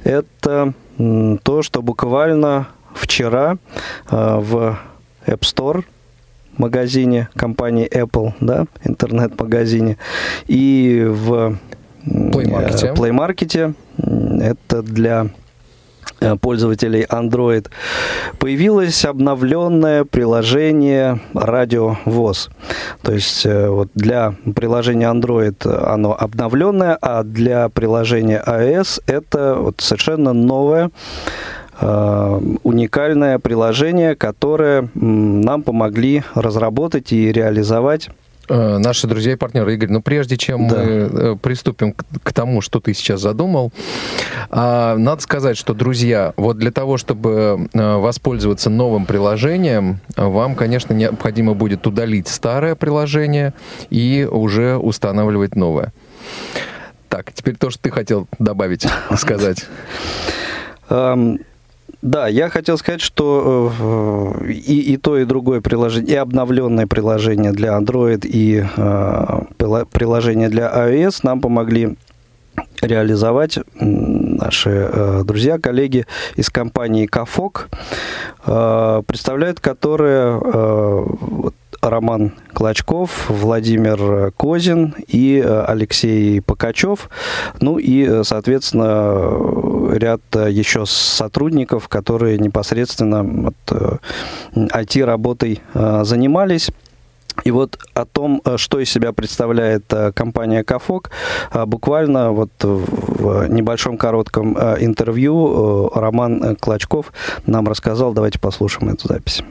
это 0.05 0.75
м, 0.99 1.39
то, 1.39 1.63
что 1.63 1.81
буквально 1.81 2.67
вчера 2.95 3.57
э, 4.11 4.37
в 4.41 4.79
App 5.27 5.41
Store 5.41 5.85
магазине 6.59 7.29
компании 7.35 7.89
Apple, 7.89 8.35
да, 8.41 8.67
интернет-магазине, 8.85 9.97
и 10.49 11.03
в 11.09 11.57
Play 12.05 12.51
Market. 12.51 12.85
э, 12.89 12.95
Play 12.95 13.13
Market, 13.13 13.75
это 14.43 14.83
для 14.83 15.27
э, 15.27 15.29
пользователей 16.41 17.05
Android, 17.05 17.69
появилось 18.39 19.05
обновленное 19.05 20.05
приложение 20.05 21.21
Радио 21.35 21.97
ВОЗ. 22.05 22.51
То 23.03 23.13
есть 23.13 23.47
э, 23.47 23.69
вот 23.69 23.89
для 23.95 24.35
приложения 24.55 25.11
Android 25.11 25.67
оно 25.69 26.17
обновленное, 26.19 26.97
а 27.01 27.23
для 27.23 27.69
приложения 27.69 28.43
iOS 28.47 29.03
это 29.07 29.55
вот 29.55 29.81
совершенно 29.81 30.33
новое 30.33 30.91
э, 31.81 32.41
уникальное 32.63 33.39
приложение, 33.39 34.15
которое 34.15 34.89
нам 34.95 35.63
помогли 35.63 36.23
разработать 36.35 37.13
и 37.13 37.33
реализовать 37.33 38.11
Э, 38.11 38.22
наши 38.49 39.07
друзья 39.07 39.33
и 39.33 39.37
партнеры. 39.37 39.75
Игорь, 39.75 39.91
ну 39.91 40.03
прежде 40.03 40.37
чем 40.37 40.69
да. 40.69 40.77
мы 40.77 40.83
э, 40.85 41.37
приступим 41.41 41.93
к, 41.93 42.05
к 42.23 42.33
тому, 42.33 42.61
что 42.61 42.81
ты 42.81 42.95
сейчас 42.95 43.21
задумал, 43.21 43.73
а, 44.51 44.97
надо 44.97 45.23
сказать, 45.23 45.57
что, 45.57 45.75
друзья, 45.75 46.35
вот 46.37 46.59
для 46.59 46.71
того, 46.71 46.97
чтобы 46.99 47.69
э, 47.73 47.97
воспользоваться 47.97 48.71
новым 48.71 49.07
приложением, 49.07 50.01
вам, 50.17 50.55
конечно, 50.55 50.93
необходимо 50.93 51.55
будет 51.55 51.87
удалить 51.87 52.29
старое 52.29 52.75
приложение 52.75 53.55
и 53.91 54.29
уже 54.31 54.77
устанавливать 54.77 55.57
новое. 55.57 55.93
Так, 57.09 57.33
теперь 57.33 57.57
то, 57.57 57.71
что 57.71 57.83
ты 57.83 57.91
хотел 57.91 58.27
добавить, 58.39 58.87
сказать. 59.17 59.67
Да, 62.03 62.27
я 62.27 62.51
хотел 62.51 62.77
сказать, 62.79 63.01
что 63.01 63.73
э, 64.45 64.51
и, 64.51 64.93
и 64.93 64.97
то, 64.97 65.17
и 65.17 65.25
другое 65.25 65.61
приложение, 65.61 66.15
и 66.15 66.17
обновленное 66.17 66.89
приложение 66.89 67.53
для 67.53 67.79
Android, 67.79 68.27
и 68.27 68.65
э, 68.77 69.85
приложение 69.93 70.49
для 70.49 70.69
iOS 70.69 71.21
нам 71.23 71.41
помогли 71.41 71.97
реализовать 72.81 73.61
наши 73.75 74.71
э, 74.71 75.23
друзья, 75.25 75.59
коллеги 75.59 76.07
из 76.35 76.51
компании 76.51 77.07
Кафок, 77.07 77.69
э, 78.47 79.03
представляют 79.07 79.61
которые 79.61 80.41
э, 80.43 81.05
Роман 81.83 82.33
Клочков, 82.55 83.29
Владимир 83.29 84.31
Козин 84.33 84.95
и 85.09 85.43
э, 85.45 85.65
Алексей 85.65 86.41
Покачев. 86.41 87.11
Ну 87.61 87.79
и, 87.79 88.07
э, 88.09 88.23
соответственно, 88.25 89.93
ряд 89.93 90.21
э, 90.35 90.51
еще 90.51 90.87
сотрудников, 90.87 91.89
которые 91.89 92.39
непосредственно 92.39 93.49
от 93.49 93.99
IT-работой 94.55 95.61
занимались. 95.75 96.71
И 97.45 97.51
вот 97.51 97.79
о 97.95 98.05
том, 98.05 98.43
что 98.57 98.79
из 98.79 98.91
себя 98.91 99.13
представляет 99.13 99.85
компания 100.15 100.63
Кафок, 100.63 101.11
буквально 101.67 102.31
вот 102.31 102.51
в 102.61 103.49
небольшом 103.49 103.97
коротком 103.97 104.57
интервью 104.59 105.91
Роман 105.95 106.57
Клочков 106.57 107.13
нам 107.47 107.67
рассказал. 107.69 108.13
Давайте 108.13 108.39
послушаем 108.39 108.93
эту 108.93 109.09
запись. 109.09 109.43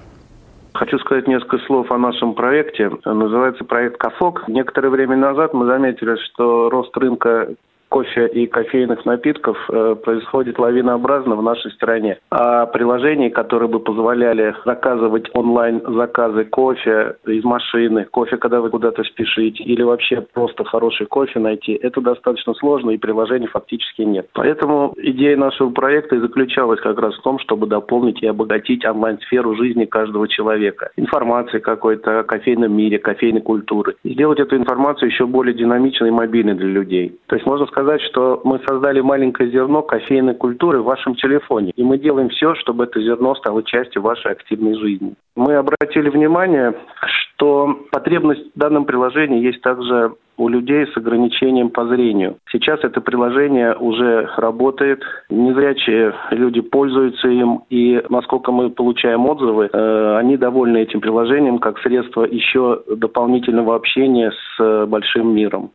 Хочу 0.73 0.97
сказать 0.99 1.27
несколько 1.27 1.57
слов 1.65 1.91
о 1.91 1.97
нашем 1.97 2.33
проекте. 2.33 2.89
Называется 3.05 3.63
проект 3.65 3.97
«Кафок». 3.97 4.47
Некоторое 4.47 4.89
время 4.89 5.17
назад 5.17 5.53
мы 5.53 5.65
заметили, 5.65 6.15
что 6.25 6.69
рост 6.69 6.95
рынка 6.97 7.55
кофе 7.91 8.27
и 8.27 8.47
кофейных 8.47 9.05
напитков 9.05 9.57
э, 9.69 9.95
происходит 10.01 10.57
лавинообразно 10.57 11.35
в 11.35 11.43
нашей 11.43 11.71
стране. 11.71 12.19
А 12.31 12.65
приложений, 12.65 13.31
которые 13.31 13.67
бы 13.67 13.81
позволяли 13.81 14.55
заказывать 14.65 15.29
онлайн 15.33 15.81
заказы 15.85 16.45
кофе 16.45 17.17
из 17.27 17.43
машины, 17.43 18.05
кофе, 18.09 18.37
когда 18.37 18.61
вы 18.61 18.69
куда-то 18.69 19.03
спешите, 19.03 19.61
или 19.63 19.83
вообще 19.83 20.21
просто 20.21 20.63
хороший 20.63 21.05
кофе 21.05 21.39
найти, 21.39 21.73
это 21.73 21.99
достаточно 21.99 22.53
сложно, 22.53 22.91
и 22.91 22.97
приложений 22.97 23.47
фактически 23.47 24.03
нет. 24.03 24.29
Поэтому 24.33 24.93
идея 24.97 25.35
нашего 25.35 25.69
проекта 25.71 26.15
и 26.15 26.19
заключалась 26.19 26.79
как 26.79 26.97
раз 26.97 27.13
в 27.15 27.21
том, 27.21 27.39
чтобы 27.39 27.67
дополнить 27.67 28.23
и 28.23 28.27
обогатить 28.27 28.85
онлайн-сферу 28.85 29.55
жизни 29.55 29.83
каждого 29.83 30.29
человека. 30.29 30.91
Информации 30.95 31.59
какой-то 31.59 32.21
о 32.21 32.23
кофейном 32.23 32.73
мире, 32.73 32.99
кофейной 32.99 33.41
культуры. 33.41 33.95
И 34.03 34.13
сделать 34.13 34.39
эту 34.39 34.55
информацию 34.55 35.09
еще 35.09 35.25
более 35.25 35.53
динамичной 35.53 36.07
и 36.07 36.11
мобильной 36.11 36.53
для 36.53 36.69
людей. 36.69 37.19
То 37.27 37.35
есть 37.35 37.45
можно 37.45 37.65
сказать, 37.65 37.80
сказать, 37.81 38.01
что 38.01 38.41
мы 38.43 38.59
создали 38.67 39.01
маленькое 39.01 39.49
зерно 39.49 39.81
кофейной 39.81 40.35
культуры 40.35 40.81
в 40.81 40.85
вашем 40.85 41.15
телефоне. 41.15 41.71
И 41.75 41.83
мы 41.83 41.97
делаем 41.97 42.29
все, 42.29 42.53
чтобы 42.55 42.83
это 42.83 43.01
зерно 43.01 43.35
стало 43.35 43.63
частью 43.63 44.01
вашей 44.01 44.31
активной 44.31 44.75
жизни. 44.75 45.15
Мы 45.35 45.55
обратили 45.55 46.09
внимание, 46.09 46.73
что 47.07 47.79
потребность 47.91 48.53
в 48.55 48.59
данном 48.59 48.85
приложении 48.85 49.43
есть 49.43 49.61
также 49.61 50.13
у 50.37 50.47
людей 50.47 50.87
с 50.87 50.97
ограничением 50.97 51.69
по 51.69 51.85
зрению. 51.87 52.37
Сейчас 52.51 52.79
это 52.83 53.01
приложение 53.01 53.75
уже 53.75 54.29
работает, 54.37 55.01
незрячие 55.29 56.13
люди 56.31 56.61
пользуются 56.61 57.27
им, 57.27 57.63
и 57.69 58.01
насколько 58.09 58.51
мы 58.51 58.69
получаем 58.69 59.25
отзывы, 59.27 59.69
э, 59.71 60.17
они 60.17 60.37
довольны 60.37 60.77
этим 60.77 61.01
приложением 61.01 61.59
как 61.59 61.79
средство 61.79 62.23
еще 62.23 62.81
дополнительного 62.87 63.75
общения 63.75 64.31
с 64.31 64.85
большим 64.87 65.35
миром. 65.35 65.71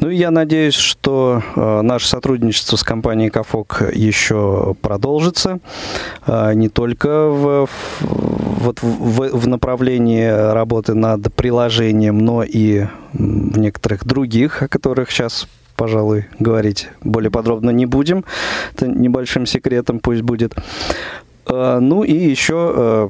Ну, 0.00 0.10
я 0.10 0.30
надеюсь, 0.30 0.74
что 0.74 1.42
э, 1.54 1.80
наше 1.82 2.08
сотрудничество 2.08 2.76
с 2.76 2.82
компанией 2.82 3.30
Кафок 3.30 3.82
еще 3.94 4.74
продолжится, 4.80 5.58
э, 6.26 6.54
не 6.54 6.68
только 6.68 7.28
в, 7.28 7.68
вот 8.00 8.82
в, 8.82 9.36
в 9.36 9.48
направлении 9.48 10.28
работы 10.28 10.94
над 10.94 11.34
приложением, 11.34 12.18
но 12.18 12.42
и 12.42 12.86
в 13.12 13.58
некоторых 13.58 14.04
других, 14.04 14.62
о 14.62 14.68
которых 14.68 15.10
сейчас 15.10 15.46
пожалуй, 15.76 16.24
говорить 16.38 16.88
более 17.02 17.30
подробно 17.30 17.70
не 17.70 17.86
будем. 17.86 18.24
Это 18.72 18.88
небольшим 18.88 19.46
секретом 19.46 20.00
пусть 20.00 20.22
будет. 20.22 20.54
Э, 21.46 21.78
ну 21.80 22.02
и 22.02 22.12
еще 22.12 22.72
э, 22.74 23.08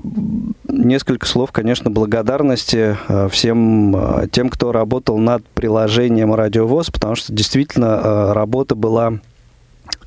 несколько 0.68 1.26
слов, 1.26 1.52
конечно, 1.52 1.90
благодарности 1.90 2.96
э, 3.08 3.28
всем 3.30 3.96
тем, 4.30 4.48
кто 4.48 4.72
работал 4.72 5.18
над 5.18 5.46
приложением 5.48 6.34
Радиовоз, 6.34 6.90
потому 6.90 7.14
что 7.14 7.32
действительно 7.32 8.34
работа 8.34 8.74
была 8.74 9.14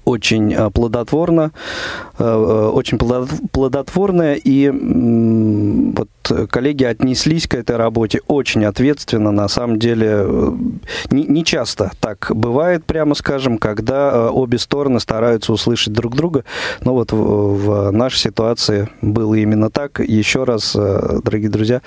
очень 0.09 0.53
э, 0.53 0.69
плодотворно, 0.71 1.51
э, 2.17 2.23
э, 2.23 2.67
очень 2.73 2.97
плодотворная, 2.97 4.35
и 4.35 4.69
вот 4.69 6.09
коллеги 6.49 6.83
отнеслись 6.83 7.47
к 7.47 7.55
этой 7.55 7.75
работе 7.75 8.21
очень 8.27 8.65
ответственно, 8.65 9.31
на 9.31 9.47
самом 9.47 9.79
деле 9.79 10.25
не, 11.11 11.23
не 11.23 11.43
часто 11.43 11.91
так 11.99 12.31
бывает, 12.33 12.85
прямо 12.85 13.15
скажем, 13.15 13.57
когда 13.57 14.31
обе 14.31 14.57
стороны 14.57 14.99
стараются 14.99 15.53
услышать 15.53 15.93
друг 15.93 16.15
друга, 16.15 16.43
но 16.81 16.93
вот 16.93 17.11
в, 17.11 17.17
в 17.17 17.91
нашей 17.91 18.17
ситуации 18.17 18.89
было 19.01 19.35
именно 19.35 19.69
так. 19.69 19.99
Еще 19.99 20.43
раз, 20.43 20.73
дорогие 20.73 21.49
друзья, 21.49 21.81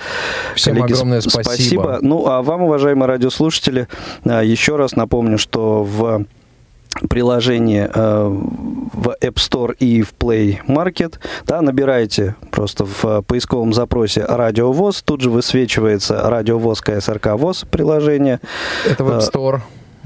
Всем 0.55 0.75
коллеги, 0.75 0.93
огромное 0.93 1.21
спасибо. 1.21 1.43
спасибо. 1.43 1.99
Ну, 2.01 2.27
а 2.27 2.43
вам, 2.43 2.63
уважаемые 2.63 3.07
радиослушатели, 3.07 3.89
еще 4.25 4.77
раз 4.77 4.97
напомню, 4.97 5.39
что 5.39 5.85
в 5.85 6.25
приложение 7.09 7.91
э, 7.93 8.29
в 8.29 9.17
App 9.21 9.35
Store 9.35 9.75
и 9.79 10.03
в 10.03 10.15
Play 10.19 10.59
Market, 10.67 11.19
да, 11.47 11.61
набираете 11.61 12.37
просто 12.51 12.85
в 12.85 13.23
поисковом 13.23 13.73
запросе 13.73 14.25
«Радио 14.25 14.73
ВОЗ», 14.73 15.03
тут 15.03 15.21
же 15.21 15.31
высвечивается 15.31 16.21
«Радио 16.29 16.59
ВОЗ 16.59 16.81
КСРК 16.81 17.35
ВОЗ» 17.37 17.65
приложение. 17.71 18.41
Это 18.89 19.05
в 19.05 19.11
App 19.11 19.19
э, 19.19 19.31
Store. 19.31 19.61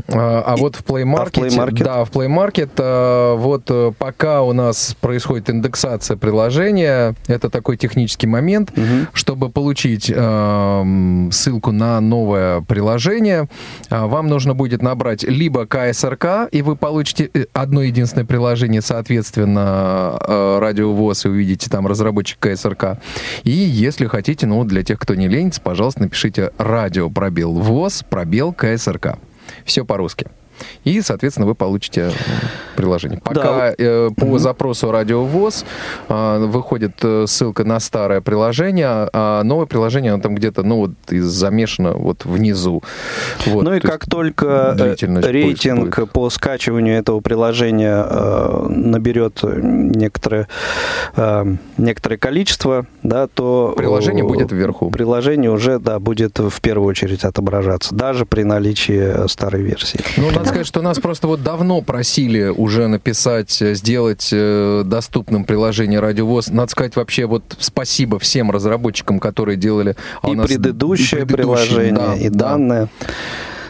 А, 0.08 0.42
а 0.46 0.56
вот 0.56 0.76
в 0.76 0.84
Play 0.84 1.04
Market, 1.04 1.16
а 1.16 1.24
в 1.24 1.30
Play 1.30 1.56
Market? 1.56 1.84
да, 1.84 2.04
в 2.04 2.10
Play 2.10 2.28
Market, 2.28 2.70
а, 2.78 3.34
вот 3.36 3.64
э, 3.68 3.92
пока 3.98 4.42
у 4.42 4.52
нас 4.52 4.96
происходит 5.00 5.50
индексация 5.50 6.16
приложения, 6.16 7.14
это 7.26 7.50
такой 7.50 7.76
технический 7.76 8.26
момент, 8.26 8.70
угу. 8.70 9.06
чтобы 9.12 9.48
получить 9.48 10.12
э, 10.14 11.28
ссылку 11.32 11.72
на 11.72 12.00
новое 12.00 12.60
приложение, 12.62 13.48
вам 13.90 14.28
нужно 14.28 14.54
будет 14.54 14.82
набрать 14.82 15.22
либо 15.22 15.66
КСРК, 15.66 16.48
и 16.52 16.62
вы 16.62 16.76
получите 16.76 17.30
э, 17.32 17.46
одно 17.52 17.82
единственное 17.82 18.26
приложение, 18.26 18.82
соответственно, 18.82 20.18
Радио 20.26 20.92
ВОЗ, 20.92 21.26
и 21.26 21.28
увидите 21.28 21.70
там 21.70 21.86
разработчик 21.86 22.38
КСРК. 22.38 22.98
И 23.44 23.50
если 23.50 24.06
хотите, 24.06 24.46
ну, 24.46 24.64
для 24.64 24.82
тех, 24.82 24.98
кто 24.98 25.14
не 25.14 25.28
ленится, 25.28 25.60
пожалуйста, 25.60 26.02
напишите 26.02 26.50
радио 26.58 27.10
пробел 27.10 27.52
ВОЗ, 27.52 28.04
пробел 28.08 28.52
КСРК. 28.52 29.18
Все 29.64 29.84
по-русски. 29.84 30.26
И, 30.84 31.00
соответственно, 31.00 31.46
вы 31.46 31.54
получите 31.54 32.10
приложение. 32.76 33.20
Пока 33.20 33.42
да. 33.42 33.74
э, 33.76 34.10
по 34.16 34.24
mm-hmm. 34.24 34.38
запросу 34.38 34.90
радиовоз 34.90 35.64
э, 36.08 36.44
выходит 36.46 36.92
э, 37.02 37.24
ссылка 37.26 37.64
на 37.64 37.80
старое 37.80 38.20
приложение, 38.20 39.08
а 39.12 39.42
новое 39.42 39.66
приложение, 39.66 40.12
оно 40.12 40.22
там 40.22 40.34
где-то, 40.34 40.62
ну, 40.62 40.76
вот, 40.76 40.90
замешано 41.08 41.94
вот 41.94 42.24
внизу. 42.24 42.82
Вот, 43.46 43.64
ну 43.64 43.74
и 43.74 43.80
то 43.80 43.88
как 43.88 44.06
только 44.08 44.76
э, 44.78 44.94
рейтинг 45.30 45.96
будет. 45.96 46.12
по 46.12 46.30
скачиванию 46.30 46.96
этого 46.96 47.20
приложения 47.20 48.06
э, 48.08 48.66
наберет 48.68 49.40
некоторое, 49.42 50.48
э, 51.16 51.56
некоторое 51.78 52.18
количество, 52.18 52.86
да, 53.02 53.26
то... 53.26 53.74
Приложение 53.76 54.24
э, 54.24 54.28
будет 54.28 54.52
вверху. 54.52 54.90
Приложение 54.90 55.50
уже, 55.50 55.78
да, 55.78 55.98
будет 55.98 56.38
в 56.38 56.60
первую 56.60 56.88
очередь 56.88 57.24
отображаться, 57.24 57.94
даже 57.94 58.26
при 58.26 58.42
наличии 58.42 59.26
старой 59.28 59.62
версии. 59.62 60.00
Ну, 60.16 60.30
надо 60.30 60.45
сказать, 60.46 60.66
что 60.66 60.82
нас 60.82 60.98
просто 60.98 61.26
вот 61.26 61.42
давно 61.42 61.80
просили 61.80 62.48
уже 62.48 62.88
написать, 62.88 63.60
э, 63.62 63.74
сделать 63.74 64.28
э, 64.32 64.82
доступным 64.84 65.44
приложение 65.44 66.00
Радиовоз. 66.00 66.48
Надо 66.48 66.70
сказать 66.70 66.96
вообще 66.96 67.26
вот 67.26 67.56
спасибо 67.58 68.18
всем 68.18 68.50
разработчикам, 68.50 69.18
которые 69.18 69.56
делали. 69.56 69.96
А 70.22 70.30
и, 70.30 70.36
предыдущее 70.36 71.22
и 71.22 71.24
предыдущее 71.24 71.26
приложение, 71.26 71.92
да, 71.94 72.16
и 72.16 72.28
да. 72.28 72.88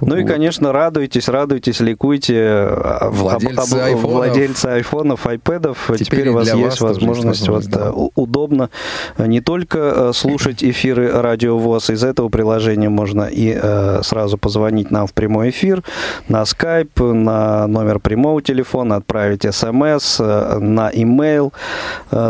Ну 0.01 0.17
и, 0.17 0.25
конечно, 0.25 0.73
радуйтесь, 0.73 1.29
радуйтесь, 1.29 1.81
ликуйте. 1.81 2.37
а, 2.41 3.09
Владельцы 3.11 3.55
об- 3.59 3.75
об- 3.75 3.85
айфонов. 3.85 4.11
Владельцы 4.13 4.67
айфонов, 4.67 5.27
айпэдов. 5.27 5.79
Теперь 5.95 6.05
Теперь, 6.05 6.29
у 6.29 6.35
вас 6.35 6.47
есть 6.49 6.57
вас 6.57 6.65
есть 6.73 6.81
возможность 6.81 7.49
вот, 7.49 7.55
возможность, 7.65 7.71
да. 7.71 7.93
удобно 8.15 8.71
э, 9.17 9.27
не 9.27 9.41
только 9.41 9.79
э, 9.79 10.13
слушать 10.15 10.63
эфиры 10.65 11.11
Радио 11.13 11.59
ВОЗ, 11.59 11.91
из 11.91 12.05
этого 12.05 12.29
приложения 12.29 12.89
можно 12.89 13.23
и 13.25 13.59
э, 13.61 14.01
сразу 14.03 14.39
позвонить 14.39 14.91
нам 14.91 15.07
в 15.07 15.13
прямой 15.13 15.51
эфир, 15.51 15.83
на 16.29 16.45
скайп, 16.45 17.01
на 17.01 17.67
номер 17.67 17.99
прямого 17.99 18.43
телефона, 18.43 18.97
отправить 18.97 19.43
смс, 19.55 20.21
э, 20.21 20.59
на 20.59 20.91
имейл 20.93 21.53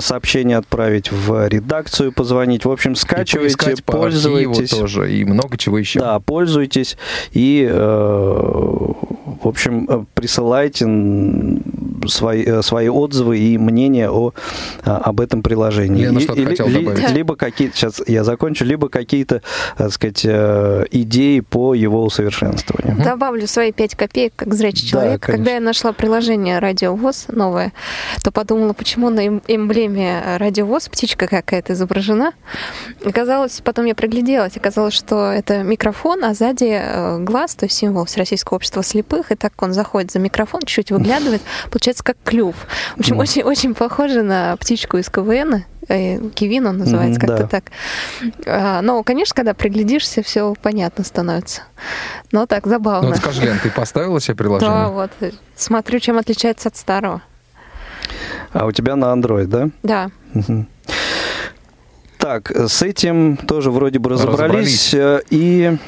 сообщение 0.00 0.56
отправить 0.56 1.10
в 1.12 1.48
редакцию, 1.48 2.12
позвонить. 2.12 2.64
В 2.64 2.70
общем, 2.70 2.94
скачивайте, 2.96 3.82
по 3.84 3.92
пользуйтесь. 3.92 4.70
тоже, 4.70 5.12
и 5.12 5.24
много 5.24 5.56
чего 5.58 5.78
еще. 5.78 5.98
Да, 6.00 6.18
пользуйтесь 6.20 6.96
и, 7.32 7.55
э, 7.62 7.72
в 9.42 9.48
общем, 9.48 9.86
э, 9.88 10.04
присылайте 10.14 10.86
свои, 12.08 12.44
э, 12.44 12.62
свои 12.62 12.88
отзывы 12.88 13.38
и 13.38 13.58
мнения 13.58 14.10
о, 14.10 14.32
а, 14.84 14.98
об 14.98 15.20
этом 15.20 15.42
приложении. 15.42 16.02
Лена 16.04 16.18
И- 16.18 16.22
что-то 16.22 16.40
или- 16.40 16.48
хотела 16.50 16.68
ли- 16.68 16.84
добавить. 16.84 17.10
Либо 17.10 17.36
какие-то, 17.36 17.76
сейчас 17.76 18.00
я 18.06 18.24
закончу, 18.24 18.64
либо 18.64 18.88
какие-то, 18.88 19.42
так 19.76 19.92
сказать, 19.92 20.24
идеи 20.24 21.40
по 21.40 21.74
его 21.74 22.04
усовершенствованию. 22.04 23.02
Добавлю 23.04 23.46
свои 23.46 23.72
пять 23.72 23.94
копеек, 23.94 24.32
как 24.36 24.54
зрячий 24.54 24.84
Да, 24.84 25.00
человек. 25.00 25.22
конечно. 25.22 25.36
Когда 25.44 25.54
я 25.54 25.60
нашла 25.60 25.92
приложение 25.92 26.58
Радио 26.58 26.94
ВОЗ 26.94 27.26
новое, 27.28 27.72
то 28.22 28.30
подумала, 28.30 28.72
почему 28.72 29.10
на 29.10 29.26
эм- 29.26 29.42
эмблеме 29.48 30.22
Радио 30.38 30.66
ВОЗ 30.66 30.88
птичка 30.88 31.26
какая-то 31.26 31.72
изображена. 31.72 32.32
Оказалось, 33.04 33.60
потом 33.64 33.84
я 33.86 33.94
пригляделась, 33.94 34.56
оказалось, 34.56 34.94
что 34.94 35.30
это 35.32 35.62
микрофон, 35.62 36.24
а 36.24 36.34
сзади 36.34 36.80
глаз, 37.24 37.45
то 37.54 37.66
есть 37.66 37.76
символ 37.76 38.04
Всероссийского 38.06 38.56
общества 38.56 38.82
слепых, 38.82 39.30
и 39.32 39.34
так 39.34 39.52
он 39.62 39.72
заходит 39.72 40.10
за 40.10 40.18
микрофон, 40.18 40.62
чуть 40.64 40.90
выглядывает, 40.90 41.42
получается 41.70 42.02
как 42.02 42.16
клюв. 42.24 42.56
В 42.96 43.00
общем, 43.00 43.18
очень, 43.18 43.42
очень 43.42 43.74
похоже 43.74 44.22
на 44.22 44.56
птичку 44.56 44.96
из 44.96 45.08
КВН. 45.08 45.64
э, 45.88 46.18
Кивин 46.30 46.66
он 46.66 46.78
называется, 46.78 47.20
как-то 47.20 47.38
да. 47.44 47.46
так. 47.48 47.64
А, 48.46 48.82
Но, 48.82 49.02
конечно, 49.02 49.34
когда 49.34 49.54
приглядишься, 49.54 50.22
все 50.22 50.54
понятно 50.60 51.04
становится. 51.04 51.62
Но 52.32 52.46
так, 52.46 52.64
Ну 52.64 52.70
забавно. 52.72 53.08
вот 53.10 53.18
скажи, 53.18 53.42
Лен, 53.42 53.58
ты 53.62 53.70
поставила 53.70 54.20
себе 54.20 54.34
приложение? 54.34 54.74
Да, 54.76 54.88
вот. 54.88 55.10
Смотрю, 55.54 56.00
чем 56.00 56.18
отличается 56.18 56.68
от 56.68 56.76
старого. 56.76 57.22
А 58.52 58.66
у 58.66 58.72
тебя 58.72 58.96
на 58.96 59.06
Android, 59.06 59.46
да? 59.46 59.68
Да. 59.82 60.10
Мгм. 60.34 60.66
Так, 62.26 62.50
с 62.50 62.82
этим 62.82 63.36
тоже 63.36 63.70
вроде 63.70 64.00
бы 64.00 64.10
разобрались. 64.10 64.92
Разобрались. 64.92 64.94
Э, 64.94 65.20
И 65.30 65.78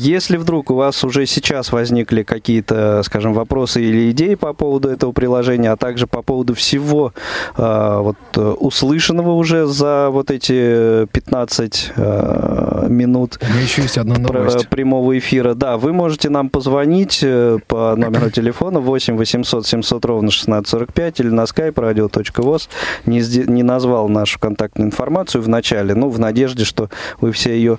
если 0.00 0.36
вдруг 0.36 0.72
у 0.72 0.74
вас 0.74 1.04
уже 1.04 1.26
сейчас 1.26 1.70
возникли 1.70 2.24
какие-то, 2.24 3.02
скажем, 3.04 3.34
вопросы 3.34 3.80
или 3.80 4.10
идеи 4.10 4.34
по 4.34 4.52
поводу 4.52 4.88
этого 4.88 5.12
приложения, 5.12 5.70
а 5.70 5.76
также 5.76 6.08
по 6.08 6.22
поводу 6.22 6.54
всего 6.54 7.12
э, 7.56 7.98
вот, 8.00 8.16
э, 8.34 8.40
услышанного 8.40 9.30
уже 9.34 9.66
за 9.66 10.08
вот 10.10 10.32
эти 10.32 11.06
15 11.06 11.92
э, 11.94 12.86
минут 12.88 13.38
У 13.40 13.52
меня 13.52 13.62
еще 13.62 13.82
есть 13.82 13.96
одна 13.96 14.16
новость. 14.16 14.68
прямого 14.70 15.16
эфира. 15.16 15.54
Да, 15.54 15.76
вы 15.78 15.92
можете 15.92 16.30
нам 16.30 16.50
позвонить 16.50 17.20
по 17.68 17.94
номеру 17.96 18.30
телефона 18.32 18.80
8 18.80 19.16
800 19.16 19.64
700 19.64 20.04
ровно 20.04 20.30
1645 20.30 21.20
или 21.20 21.28
на 21.28 21.42
skype 21.42 21.74
radio.voz. 21.74 22.68
Не, 23.06 23.20
не 23.46 23.62
назвал 23.62 24.08
нашу 24.08 24.40
контактную 24.40 24.88
информацию 24.88 25.42
в 25.42 25.48
начале, 25.60 25.94
ну, 25.94 26.08
в 26.08 26.18
надежде, 26.18 26.64
что 26.64 26.88
вы 27.20 27.32
все 27.32 27.50
ее 27.54 27.78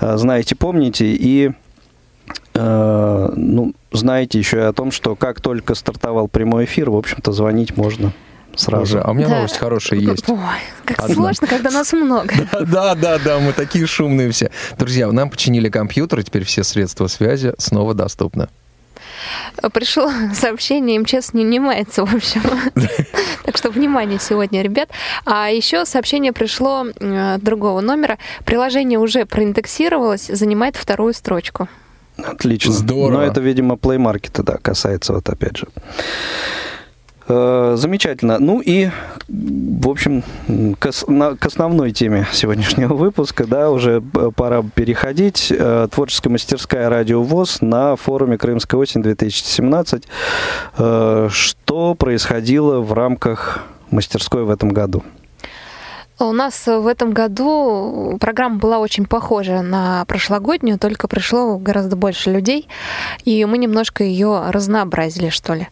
э, 0.00 0.16
знаете, 0.16 0.54
помните 0.54 1.06
и 1.06 1.50
э, 2.54 3.28
ну, 3.36 3.74
знаете 3.92 4.38
еще 4.38 4.58
и 4.58 4.60
о 4.60 4.72
том, 4.72 4.90
что 4.92 5.16
как 5.16 5.40
только 5.40 5.74
стартовал 5.74 6.28
прямой 6.28 6.64
эфир, 6.64 6.90
в 6.90 6.96
общем-то, 6.96 7.32
звонить 7.32 7.76
можно 7.76 8.12
сразу. 8.54 8.82
Уже. 8.82 9.00
А 9.00 9.10
у 9.10 9.14
меня 9.14 9.28
Да. 9.28 9.34
новость 9.36 9.58
хорошая 9.58 9.98
есть. 10.00 10.28
Ой, 10.28 10.38
как 10.84 11.00
Одна. 11.00 11.14
сложно, 11.14 11.46
когда 11.46 11.70
нас 11.70 11.92
много. 11.92 12.32
Да, 12.66 12.94
да, 12.94 13.18
да, 13.18 13.38
мы 13.38 13.52
такие 13.52 13.86
шумные 13.86 14.30
все. 14.30 14.50
Друзья, 14.78 15.10
нам 15.12 15.30
починили 15.30 15.68
компьютер, 15.68 16.20
и 16.20 16.22
теперь 16.22 16.44
все 16.44 16.64
средства 16.64 17.06
связи 17.06 17.52
снова 17.58 17.94
доступны. 17.94 18.48
Пришло 19.72 20.10
сообщение, 20.34 21.00
МЧС 21.00 21.32
не 21.32 21.44
унимается, 21.44 22.04
в 22.04 22.14
общем. 22.14 22.42
Так 23.44 23.56
что 23.56 23.70
внимание 23.70 24.18
сегодня, 24.18 24.60
ребят. 24.60 24.88
А 25.24 25.50
еще 25.50 25.86
сообщение 25.86 26.32
пришло 26.32 26.84
э, 26.88 27.38
другого 27.38 27.80
номера. 27.80 28.18
Приложение 28.44 28.98
уже 28.98 29.24
проиндексировалось, 29.24 30.26
занимает 30.26 30.74
вторую 30.74 31.14
строчку. 31.14 31.68
Отлично. 32.18 32.72
Здорово. 32.72 33.18
Но 33.18 33.22
это, 33.22 33.40
видимо, 33.40 33.76
Play 33.76 33.98
Market, 33.98 34.42
да, 34.42 34.56
касается 34.56 35.12
вот 35.12 35.28
опять 35.28 35.58
же. 35.58 35.68
Э, 37.28 37.74
Замечательно. 37.76 38.38
Ну 38.38 38.60
и, 38.60 38.88
в 39.28 39.88
общем, 39.88 40.22
к, 40.78 40.90
на- 41.08 41.36
к 41.36 41.46
основной 41.46 41.90
теме 41.92 42.26
сегодняшнего 42.32 42.94
выпуска, 42.94 43.46
да, 43.46 43.70
уже 43.70 44.00
пора 44.00 44.62
переходить. 44.74 45.52
Э, 45.56 45.88
Творческая 45.90 46.30
мастерская 46.30 46.88
«Радио 46.88 47.22
ВОЗ» 47.22 47.58
на 47.62 47.96
форуме 47.96 48.38
«Крымская 48.38 48.78
осень-2017». 48.80 50.04
Э, 50.78 51.28
Что 51.30 51.94
происходило 51.94 52.80
в 52.80 52.92
рамках 52.92 53.64
мастерской 53.90 54.44
в 54.44 54.50
этом 54.50 54.68
году? 54.70 55.02
У 56.18 56.32
нас 56.32 56.66
в 56.66 56.86
этом 56.86 57.12
году 57.12 58.16
программа 58.18 58.56
была 58.58 58.78
очень 58.78 59.04
похожа 59.04 59.60
на 59.60 60.02
прошлогоднюю, 60.06 60.78
только 60.78 61.08
пришло 61.08 61.58
гораздо 61.58 61.94
больше 61.94 62.30
людей, 62.30 62.68
и 63.26 63.44
мы 63.44 63.58
немножко 63.58 64.02
ее 64.02 64.44
разнообразили, 64.48 65.28
что 65.28 65.52
ли. 65.52 65.68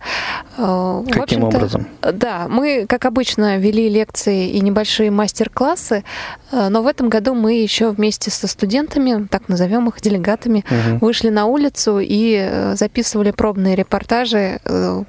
Э, 0.59 1.03
Каким 1.11 1.45
образом? 1.45 1.87
Да, 2.03 2.47
мы, 2.51 2.85
как 2.87 3.07
обычно, 3.07 3.57
вели 3.57 3.89
лекции 3.89 4.51
и 4.51 4.61
небольшие 4.61 5.11
мастер-классы, 5.11 6.05
э, 6.53 6.69
но 6.69 6.83
в 6.83 6.89
этом 6.89 7.09
году 7.09 7.35
мы 7.35 7.55
еще 7.55 7.89
вместе 7.91 8.31
со 8.31 8.47
студентами, 8.47 9.27
так 9.31 9.49
назовем 9.49 9.89
их 9.89 9.99
делегатами, 10.03 10.63
Мгм. 10.69 10.99
вышли 10.99 11.31
на 11.31 11.47
улицу 11.47 12.01
и 12.01 12.37
э, 12.39 12.77
записывали 12.77 13.31
пробные 13.31 13.77
репортажи 13.77 14.61
э, 14.63 15.03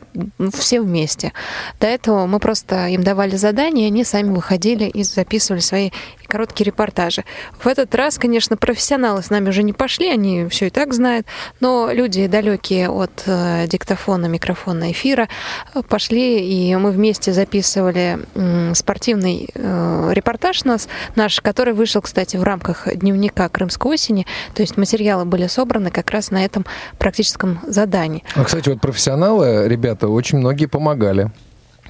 все 0.53 0.79
вместе. 0.79 1.33
До 1.81 1.87
этого 1.87 2.25
мы 2.25 2.39
просто 2.39 2.87
им 2.87 3.03
давали 3.03 3.35
задания, 3.35 3.87
они 3.87 4.05
сами 4.05 4.29
выходили 4.33 4.85
и 4.85 5.03
записывали 5.03 5.24
свои 5.61 5.91
короткие 6.27 6.65
репортажи. 6.65 7.23
В 7.59 7.67
этот 7.67 7.93
раз, 7.95 8.17
конечно, 8.17 8.57
профессионалы 8.57 9.21
с 9.21 9.29
нами 9.29 9.49
уже 9.49 9.63
не 9.63 9.73
пошли, 9.73 10.09
они 10.09 10.47
все 10.49 10.67
и 10.67 10.69
так 10.69 10.93
знают, 10.93 11.27
но 11.59 11.89
люди 11.91 12.27
далекие 12.27 12.89
от 12.89 13.23
э, 13.25 13.67
диктофона, 13.67 14.25
микрофона, 14.25 14.91
эфира 14.91 15.29
э, 15.73 15.81
пошли, 15.87 16.39
и 16.39 16.75
мы 16.75 16.91
вместе 16.91 17.31
записывали 17.31 18.19
м, 18.35 18.75
спортивный 18.75 19.49
э, 19.53 20.09
репортаж 20.13 20.63
нас, 20.65 20.87
наш, 21.15 21.41
который 21.41 21.73
вышел, 21.73 22.01
кстати, 22.01 22.37
в 22.37 22.43
рамках 22.43 22.87
дневника 22.93 23.47
Крымской 23.49 23.93
осени, 23.93 24.25
то 24.53 24.61
есть 24.61 24.77
материалы 24.77 25.25
были 25.25 25.47
собраны 25.47 25.91
как 25.91 26.11
раз 26.11 26.31
на 26.31 26.43
этом 26.43 26.65
практическом 26.97 27.59
задании. 27.67 28.23
А, 28.35 28.43
кстати, 28.43 28.69
вот 28.69 28.81
профессионалы, 28.81 29.67
ребята, 29.67 30.07
очень 30.07 30.39
многие 30.39 30.65
помогали. 30.65 31.31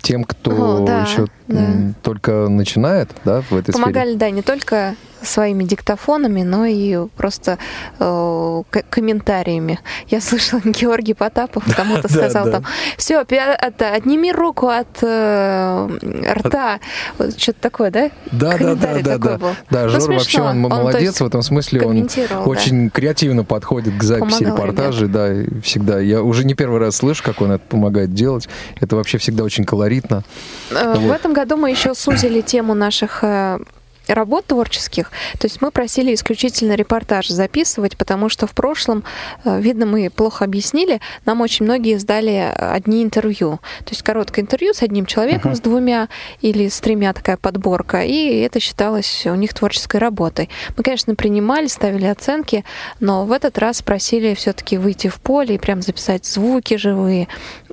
Тем, 0.05 0.23
кто 0.23 0.83
О, 0.83 0.85
да, 0.85 1.01
еще 1.01 1.25
да. 1.47 1.65
только 2.03 2.47
начинает, 2.47 3.09
да, 3.25 3.41
в 3.41 3.53
этой 3.53 3.71
сфере. 3.71 3.83
Помогали, 3.83 4.13
да, 4.13 4.29
не 4.29 4.43
только 4.43 4.95
своими 5.25 5.63
диктофонами, 5.63 6.43
но 6.43 6.65
и 6.65 7.07
просто 7.15 7.57
э, 7.99 8.63
комментариями. 8.89 9.79
Я 10.07 10.21
слышала, 10.21 10.61
Георгий 10.65 11.13
Потапов 11.13 11.63
кому-то 11.75 12.07
сказал 12.11 12.49
там, 12.49 12.63
все, 12.97 13.19
отними 13.19 14.31
руку 14.31 14.67
от 14.67 14.87
э, 15.01 15.89
рта. 16.33 16.79
Вот 17.17 17.39
Что-то 17.39 17.61
такое, 17.61 17.91
да? 17.91 18.11
Да, 18.31 18.57
да, 18.57 18.75
да, 18.75 18.99
да, 19.01 19.17
да. 19.17 19.37
был. 19.37 19.55
Да, 19.69 19.83
Ну, 19.83 19.89
Жор 19.89 20.01
смешно. 20.01 20.13
вообще 20.17 20.41
он, 20.41 20.59
молодец 20.59 21.01
есть, 21.01 21.21
в 21.21 21.25
этом 21.25 21.41
смысле, 21.41 21.81
он 21.81 22.07
да. 22.29 22.41
очень 22.41 22.89
креативно 22.89 23.43
подходит 23.43 23.97
к 23.97 24.03
записи 24.03 24.43
Помогал 24.43 24.65
репортажей, 24.65 25.07
да, 25.07 25.29
всегда. 25.63 25.99
Я 25.99 26.21
уже 26.21 26.45
не 26.45 26.53
первый 26.53 26.79
раз 26.79 26.97
слышу, 26.97 27.23
как 27.23 27.41
он 27.41 27.51
это 27.51 27.63
помогает 27.67 28.13
делать. 28.13 28.47
Это 28.79 28.95
вообще 28.95 29.17
всегда 29.17 29.43
очень 29.43 29.63
колоритно. 29.65 30.23
Э, 30.71 30.93
В 30.95 30.99
Вот. 31.01 31.15
этом 31.15 31.33
году 31.33 31.57
мы 31.57 31.71
еще 31.71 31.93
сузили 31.93 32.41
тему 32.41 32.73
наших 32.73 33.23
э, 33.23 33.59
работ 34.07 34.45
творческих. 34.45 35.11
То 35.39 35.45
есть 35.45 35.61
мы 35.61 35.71
просили 35.71 36.13
исключительно 36.13 36.73
репортаж 36.73 37.27
записывать, 37.27 37.97
потому 37.97 38.29
что 38.29 38.47
в 38.47 38.51
прошлом, 38.51 39.03
э, 39.43 39.59
видно, 39.59 39.85
мы 39.85 40.09
плохо 40.09 40.45
объяснили, 40.45 41.01
нам 41.25 41.41
очень 41.41 41.65
многие 41.65 41.97
сдали 41.97 42.53
одни 42.55 43.03
интервью. 43.03 43.59
То 43.79 43.91
есть 43.91 44.03
короткое 44.03 44.41
интервью 44.41 44.73
с 44.73 44.81
одним 44.81 45.05
человеком, 45.05 45.55
с 45.55 45.59
двумя 45.59 46.09
или 46.41 46.67
с 46.67 46.79
тремя 46.79 47.13
такая 47.13 47.37
подборка, 47.37 48.01
и 48.01 48.39
это 48.39 48.59
считалось 48.59 49.25
у 49.25 49.35
них 49.35 49.53
творческой 49.53 49.97
работой. 49.97 50.49
Мы, 50.77 50.83
конечно, 50.83 51.15
принимали, 51.15 51.67
ставили 51.67 52.05
оценки, 52.05 52.63
но 52.99 53.25
в 53.25 53.31
этот 53.31 53.57
раз 53.57 53.81
просили 53.81 54.33
все-таки 54.33 54.77
выйти 54.77 55.07
в 55.07 55.19
поле 55.19 55.55
и 55.55 55.59
прям 55.59 55.81
записать 55.81 56.25
звуки 56.25 56.75
живые, 56.77 57.27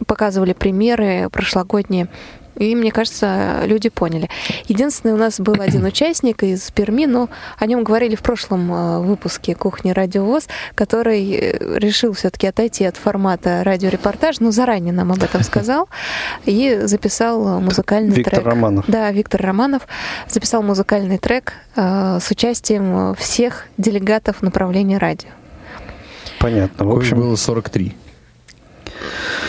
показывали 0.07 0.53
примеры 0.53 1.29
прошлогодние 1.31 2.09
И, 2.57 2.75
мне 2.75 2.91
кажется, 2.91 3.63
люди 3.65 3.89
поняли. 3.89 4.29
Единственный 4.69 5.15
у 5.15 5.17
нас 5.17 5.41
был 5.41 5.57
один 5.61 5.85
участник 5.85 6.43
из 6.43 6.71
Перми, 6.71 7.07
но 7.07 7.29
о 7.59 7.67
нем 7.67 7.85
говорили 7.85 8.15
в 8.15 8.23
прошлом 8.23 8.73
э, 8.73 9.01
выпуске 9.01 9.55
«Кухни 9.55 9.91
Радио 9.91 10.25
ВОЗ», 10.25 10.49
который 10.75 11.33
э, 11.33 11.79
решил 11.79 12.13
все-таки 12.13 12.47
отойти 12.47 12.85
от 12.85 12.97
формата 12.97 13.63
радиорепортаж, 13.65 14.41
но 14.41 14.51
заранее 14.51 14.93
нам 14.93 15.13
об 15.13 15.23
этом 15.23 15.43
сказал, 15.43 15.89
и 16.45 16.81
записал 16.85 17.61
музыкальный 17.61 18.15
Виктор 18.15 18.35
трек. 18.35 18.47
Романов. 18.47 18.85
Да, 18.89 19.11
Виктор 19.13 19.43
Романов 19.43 19.83
записал 20.29 20.63
музыкальный 20.63 21.19
трек 21.19 21.55
э, 21.77 22.19
с 22.21 22.31
участием 22.31 23.15
всех 23.15 23.67
делегатов 23.79 24.43
направления 24.43 24.99
радио. 24.99 25.31
Понятно. 26.39 26.85
В 26.85 26.89
Коих 26.89 27.03
общем, 27.03 27.17
было 27.19 27.37
43. 27.37 27.97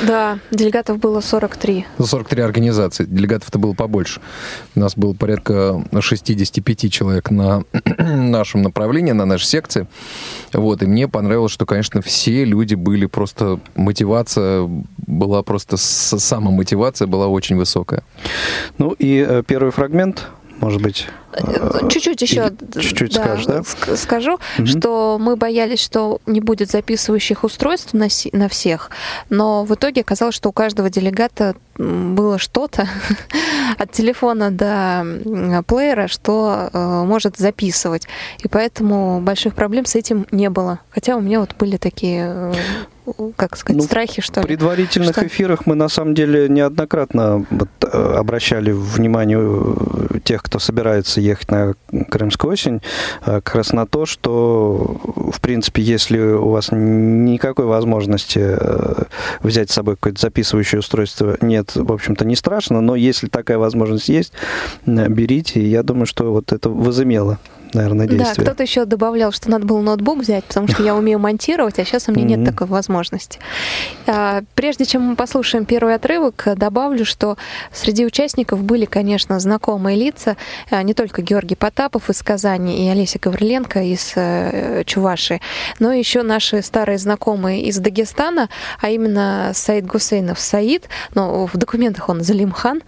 Да, 0.07 0.39
делегатов 0.51 0.97
было 0.99 1.21
43. 1.21 1.85
Ну, 1.97 2.05
43 2.05 2.41
организации. 2.41 3.05
Делегатов-то 3.05 3.59
было 3.59 3.73
побольше. 3.73 4.19
У 4.75 4.79
нас 4.79 4.95
было 4.95 5.13
порядка 5.13 5.83
65 5.99 6.91
человек 6.91 7.31
на 7.31 7.63
нашем 7.97 8.61
направлении, 8.61 9.11
на 9.13 9.25
нашей 9.25 9.45
секции. 9.45 9.87
Вот. 10.51 10.83
И 10.83 10.85
мне 10.85 11.07
понравилось, 11.07 11.51
что, 11.51 11.65
конечно, 11.65 12.01
все 12.01 12.43
люди 12.45 12.75
были 12.75 13.05
просто... 13.05 13.59
Мотивация 13.75 14.67
была 15.07 15.43
просто... 15.43 15.77
с- 15.77 16.19
Самомотивация 16.19 17.07
была 17.07 17.27
очень 17.27 17.55
высокая. 17.57 18.03
ну 18.77 18.91
и 18.99 19.25
э, 19.27 19.43
первый 19.45 19.71
фрагмент, 19.71 20.27
может 20.63 20.81
быть, 20.81 21.07
э, 21.33 21.87
Чуть-чуть 21.89 22.21
еще 22.21 22.51
чуть-чуть 22.79 23.13
скажешь, 23.13 23.45
да? 23.45 23.59
ск- 23.59 23.97
скажу, 23.97 24.39
Мгм. 24.57 24.67
что 24.67 25.17
мы 25.19 25.35
боялись, 25.35 25.79
что 25.81 26.21
не 26.25 26.39
будет 26.39 26.71
записывающих 26.71 27.43
устройств 27.43 27.93
на, 27.93 28.07
на 28.31 28.47
всех, 28.49 28.89
но 29.29 29.65
в 29.65 29.73
итоге 29.73 30.01
оказалось, 30.01 30.35
что 30.35 30.49
у 30.49 30.51
каждого 30.53 30.89
делегата 30.89 31.55
было 31.77 32.37
что-то 32.37 32.87
от 33.77 33.91
телефона 33.91 34.51
до 34.51 35.63
плеера, 35.67 36.07
что 36.07 36.69
э, 36.71 37.03
может 37.05 37.37
записывать. 37.37 38.07
И 38.43 38.47
поэтому 38.47 39.21
больших 39.21 39.55
проблем 39.55 39.85
с 39.85 39.95
этим 39.95 40.27
не 40.31 40.49
было. 40.49 40.79
Хотя 40.91 41.15
у 41.15 41.21
меня 41.21 41.39
вот 41.39 41.55
были 41.57 41.77
такие, 41.77 42.53
э, 43.07 43.31
как 43.35 43.57
сказать, 43.57 43.81
Ну, 43.81 43.85
страхи, 43.85 44.21
что 44.21 44.41
В 44.41 44.45
предварительных 44.45 45.15
Что? 45.15 45.25
эфирах 45.25 45.65
мы 45.65 45.75
на 45.75 45.89
самом 45.89 46.13
деле 46.13 46.47
неоднократно 46.47 47.45
вот, 47.49 47.69
э, 47.81 48.15
обращали 48.17 48.71
внимание 48.71 49.39
э, 49.39 50.19
тех, 50.23 50.43
кто 50.43 50.59
собирается 50.59 51.21
ехать 51.21 51.49
на 51.49 51.73
Крымскую 52.09 52.53
осень, 52.53 52.81
как 53.23 53.55
раз 53.55 53.73
на 53.73 53.85
то, 53.85 54.05
что, 54.05 54.99
в 55.33 55.41
принципе, 55.41 55.81
если 55.81 56.19
у 56.19 56.49
вас 56.49 56.69
никакой 56.71 57.65
возможности 57.65 58.57
взять 59.41 59.69
с 59.69 59.73
собой 59.73 59.95
какое-то 59.95 60.21
записывающее 60.21 60.79
устройство 60.79 61.37
нет, 61.63 61.75
в 61.75 61.91
общем-то, 61.91 62.25
не 62.25 62.35
страшно, 62.35 62.81
но 62.81 62.95
если 62.95 63.27
такая 63.27 63.57
возможность 63.57 64.09
есть, 64.09 64.33
берите. 64.85 65.65
Я 65.65 65.83
думаю, 65.83 66.05
что 66.05 66.31
вот 66.31 66.51
это 66.51 66.69
возымело, 66.69 67.39
наверное, 67.73 68.07
Да, 68.07 68.15
действие. 68.15 68.45
кто-то 68.45 68.63
еще 68.63 68.85
добавлял, 68.85 69.31
что 69.31 69.49
надо 69.49 69.65
было 69.65 69.81
ноутбук 69.81 70.19
взять, 70.19 70.43
потому 70.45 70.67
что 70.67 70.83
я 70.83 70.95
умею 70.95 71.19
монтировать, 71.19 71.79
а 71.79 71.85
сейчас 71.85 72.07
у 72.07 72.11
меня 72.11 72.35
нет 72.37 72.45
такой 72.45 72.67
возможности. 72.67 73.39
А, 74.07 74.41
Прежде 74.55 74.85
чем 74.85 75.01
мы 75.01 75.15
послушаем 75.15 75.65
первый 75.65 75.95
отрывок, 75.95 76.47
добавлю, 76.55 77.05
что 77.05 77.37
среди 77.71 78.05
участников 78.05 78.63
были, 78.63 78.85
конечно, 78.85 79.39
знакомые 79.39 79.97
лица, 79.97 80.37
а, 80.69 80.81
не 80.83 80.93
только 80.93 81.21
Георгий 81.21 81.55
Потапов 81.55 82.09
из 82.09 82.21
Казани 82.21 82.85
и 82.85 82.89
Олеся 82.89 83.19
Гавриленко 83.19 83.81
из 83.83 84.13
э, 84.15 84.83
Чуваши, 84.85 85.39
но 85.79 85.91
еще 85.93 86.23
наши 86.23 86.61
старые 86.61 86.97
знакомые 86.97 87.63
из 87.63 87.77
Дагестана, 87.79 88.49
а 88.81 88.89
именно 88.89 89.51
Саид 89.53 89.85
Гусейнов 89.85 90.39
Саид, 90.39 90.89
но 91.15 91.45
в 91.45 91.57
документах 91.57 92.09
он 92.09 92.21
Залимхан. 92.23 92.81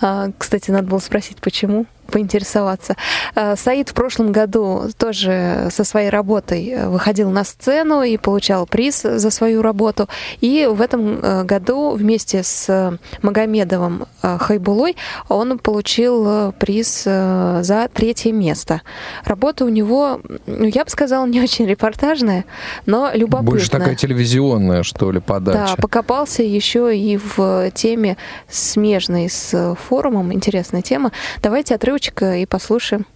А, 0.00 0.28
Кстати, 0.38 0.70
надо 0.70 0.88
было 0.88 0.98
спросить, 0.98 1.38
почему 1.38 1.86
поинтересоваться. 2.10 2.96
Э, 3.34 3.56
Саид 3.56 3.90
в 3.90 3.94
прошлом 3.94 4.32
году 4.32 4.84
тоже 4.98 5.68
со 5.70 5.84
своей 5.84 6.10
работой 6.10 6.68
э, 6.68 6.88
выходил 6.88 7.30
на 7.30 7.44
сцену 7.44 8.02
и 8.02 8.16
получал 8.16 8.66
приз 8.66 9.02
за 9.02 9.30
свою 9.30 9.62
работу. 9.62 10.08
И 10.40 10.68
в 10.70 10.80
этом 10.80 11.20
э, 11.20 11.44
году 11.44 11.90
вместе 11.90 12.42
с 12.42 12.66
э, 12.68 12.96
Магомедовым 13.22 14.06
Хайбулой 14.22 14.96
он 15.28 15.58
получил 15.58 16.52
приз 16.52 17.04
за 17.04 17.88
третье 17.92 18.32
место. 18.32 18.82
Работа 19.24 19.64
у 19.64 19.68
него, 19.68 20.20
ну, 20.46 20.64
я 20.64 20.84
бы 20.84 20.90
сказала, 20.90 21.26
не 21.26 21.40
очень 21.40 21.66
репортажная, 21.66 22.44
но 22.86 23.10
любопытная. 23.12 23.50
Больше 23.50 23.70
такая 23.70 23.94
телевизионная, 23.94 24.82
что 24.82 25.10
ли, 25.10 25.20
подача. 25.20 25.74
Да, 25.76 25.82
покопался 25.82 26.42
еще 26.42 26.96
и 26.96 27.18
в 27.18 27.70
теме 27.72 28.16
смежной 28.48 29.28
с 29.28 29.76
форумом. 29.88 30.32
Интересная 30.32 30.82
тема. 30.82 31.12
Давайте 31.42 31.74
отрывочек 31.94 32.22
и 32.22 32.46
послушаем. 32.46 33.06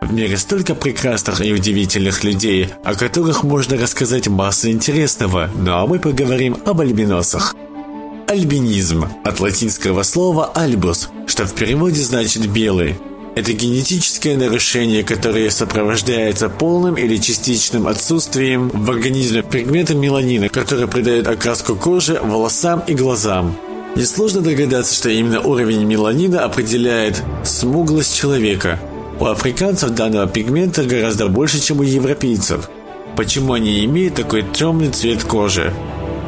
В 0.00 0.12
мире 0.12 0.36
столько 0.36 0.74
прекрасных 0.74 1.44
и 1.44 1.52
удивительных 1.52 2.22
людей, 2.22 2.68
о 2.84 2.94
которых 2.94 3.42
можно 3.42 3.76
рассказать 3.76 4.28
массу 4.28 4.70
интересного, 4.70 5.50
ну 5.56 5.72
а 5.72 5.86
мы 5.86 5.98
поговорим 5.98 6.56
об 6.64 6.80
альбиносах. 6.80 7.56
Альбинизм 8.28 9.06
от 9.24 9.40
латинского 9.40 10.04
слова 10.04 10.52
«альбус», 10.54 11.10
что 11.26 11.44
в 11.44 11.54
переводе 11.54 12.02
значит 12.02 12.46
«белый». 12.48 12.96
Это 13.34 13.52
генетическое 13.52 14.36
нарушение, 14.36 15.04
которое 15.04 15.50
сопровождается 15.50 16.48
полным 16.48 16.94
или 16.94 17.18
частичным 17.18 17.86
отсутствием 17.86 18.70
в 18.70 18.90
организме 18.90 19.42
пигмента 19.42 19.94
меланина, 19.94 20.48
который 20.48 20.88
придает 20.88 21.28
окраску 21.28 21.76
кожи, 21.76 22.18
волосам 22.22 22.82
и 22.86 22.94
глазам. 22.94 23.54
Несложно 23.96 24.42
догадаться, 24.42 24.94
что 24.94 25.08
именно 25.08 25.40
уровень 25.40 25.82
меланина 25.84 26.44
определяет 26.44 27.22
смуглость 27.44 28.14
человека. 28.14 28.78
У 29.18 29.24
африканцев 29.24 29.88
данного 29.90 30.28
пигмента 30.28 30.84
гораздо 30.84 31.28
больше, 31.28 31.60
чем 31.60 31.80
у 31.80 31.82
европейцев. 31.82 32.68
Почему 33.16 33.54
они 33.54 33.82
имеют 33.86 34.16
такой 34.16 34.44
темный 34.52 34.90
цвет 34.90 35.24
кожи? 35.24 35.72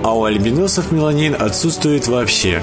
А 0.02 0.16
у 0.16 0.24
альбиносов 0.24 0.92
меланин 0.92 1.36
отсутствует 1.38 2.08
вообще. 2.08 2.62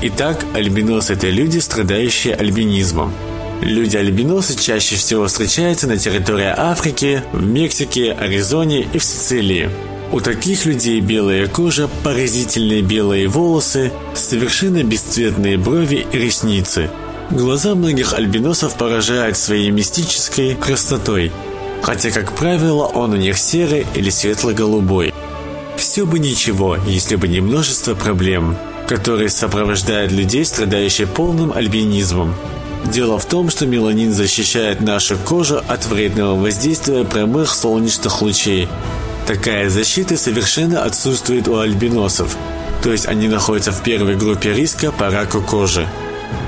Итак, 0.00 0.42
альбиносы– 0.54 1.12
это 1.14 1.28
люди, 1.28 1.58
страдающие 1.58 2.34
альбинизмом. 2.34 3.12
Люди-альбиносы 3.60 4.58
чаще 4.58 4.96
всего 4.96 5.26
встречаются 5.26 5.86
на 5.86 5.98
территории 5.98 6.52
Африки, 6.56 7.22
в 7.34 7.44
Мексике, 7.44 8.12
Аризоне 8.12 8.88
и 8.90 8.98
в 8.98 9.04
Сицилии. 9.04 9.68
У 10.12 10.20
таких 10.20 10.66
людей 10.66 11.00
белая 11.00 11.48
кожа, 11.48 11.88
поразительные 12.04 12.80
белые 12.80 13.26
волосы, 13.26 13.92
совершенно 14.14 14.84
бесцветные 14.84 15.58
брови 15.58 16.06
и 16.12 16.18
ресницы. 16.18 16.90
Глаза 17.30 17.74
многих 17.74 18.14
альбиносов 18.14 18.76
поражают 18.76 19.36
своей 19.36 19.70
мистической 19.70 20.54
красотой, 20.54 21.32
хотя, 21.82 22.10
как 22.12 22.32
правило, 22.32 22.84
он 22.84 23.14
у 23.14 23.16
них 23.16 23.36
серый 23.36 23.84
или 23.96 24.10
светло-голубой. 24.10 25.12
Все 25.76 26.06
бы 26.06 26.20
ничего, 26.20 26.76
если 26.86 27.16
бы 27.16 27.26
не 27.26 27.40
множество 27.40 27.94
проблем, 27.94 28.56
которые 28.86 29.28
сопровождают 29.28 30.12
людей, 30.12 30.44
страдающих 30.44 31.10
полным 31.10 31.52
альбинизмом. 31.52 32.34
Дело 32.84 33.18
в 33.18 33.24
том, 33.26 33.50
что 33.50 33.66
меланин 33.66 34.12
защищает 34.12 34.80
нашу 34.80 35.16
кожу 35.16 35.60
от 35.66 35.86
вредного 35.86 36.40
воздействия 36.40 37.04
прямых 37.04 37.52
солнечных 37.52 38.22
лучей. 38.22 38.68
Такая 39.26 39.68
защита 39.68 40.16
совершенно 40.16 40.84
отсутствует 40.84 41.48
у 41.48 41.58
альбиносов, 41.58 42.36
то 42.82 42.92
есть 42.92 43.06
они 43.06 43.26
находятся 43.26 43.72
в 43.72 43.82
первой 43.82 44.14
группе 44.14 44.52
риска 44.52 44.92
по 44.92 45.10
раку 45.10 45.40
кожи. 45.40 45.88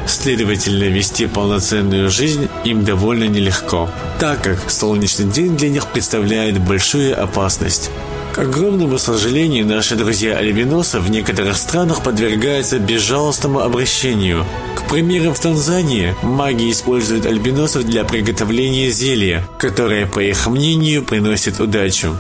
Следовательно, 0.07 0.85
вести 0.85 1.27
полноценную 1.27 2.09
жизнь 2.09 2.49
им 2.65 2.85
довольно 2.85 3.25
нелегко, 3.25 3.91
так 4.21 4.43
как 4.43 4.71
солнечный 4.71 5.27
день 5.27 5.57
для 5.57 5.71
них 5.71 5.87
представляет 5.89 6.61
большую 6.61 7.21
опасность. 7.21 7.91
К 8.33 8.39
огромному 8.43 8.99
сожалению, 8.99 9.67
наши 9.67 9.97
друзья-альбиносы 9.97 11.01
в 11.01 11.11
некоторых 11.11 11.57
странах 11.57 12.05
подвергаются 12.05 12.79
безжалостному 12.79 13.59
обращению. 13.59 14.47
К 14.77 14.89
примеру, 14.89 15.35
в 15.35 15.41
Танзании 15.41 16.15
маги 16.23 16.71
используют 16.71 17.27
альбиносов 17.27 17.83
для 17.85 18.05
приготовления 18.05 18.91
зелья, 18.91 19.45
которое, 19.59 20.07
по 20.07 20.21
их 20.21 20.47
мнению, 20.47 21.03
приносит 21.03 21.59
удачу. 21.59 22.17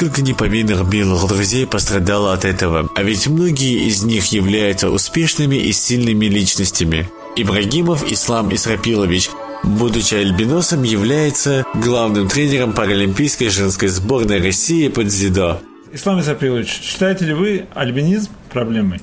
Сколько 0.00 0.22
неповинных 0.22 0.88
белых 0.88 1.28
друзей 1.28 1.66
пострадало 1.66 2.32
от 2.32 2.46
этого, 2.46 2.88
а 2.96 3.02
ведь 3.02 3.26
многие 3.26 3.86
из 3.86 4.02
них 4.02 4.32
являются 4.32 4.88
успешными 4.88 5.56
и 5.56 5.72
сильными 5.72 6.24
личностями. 6.24 7.10
Ибрагимов 7.36 8.10
Ислам 8.10 8.50
Исрапилович, 8.54 9.28
будучи 9.62 10.14
альбиносом, 10.14 10.84
является 10.84 11.66
главным 11.74 12.28
тренером 12.28 12.72
паралимпийской 12.72 13.50
женской 13.50 13.88
сборной 13.88 14.40
России 14.40 14.88
по 14.88 15.04
дзюдо. 15.04 15.60
Ислам 15.92 16.18
Исапилович, 16.22 16.80
считаете 16.80 17.26
ли 17.26 17.34
вы 17.34 17.66
альбинизм 17.74 18.30
проблемой? 18.50 19.02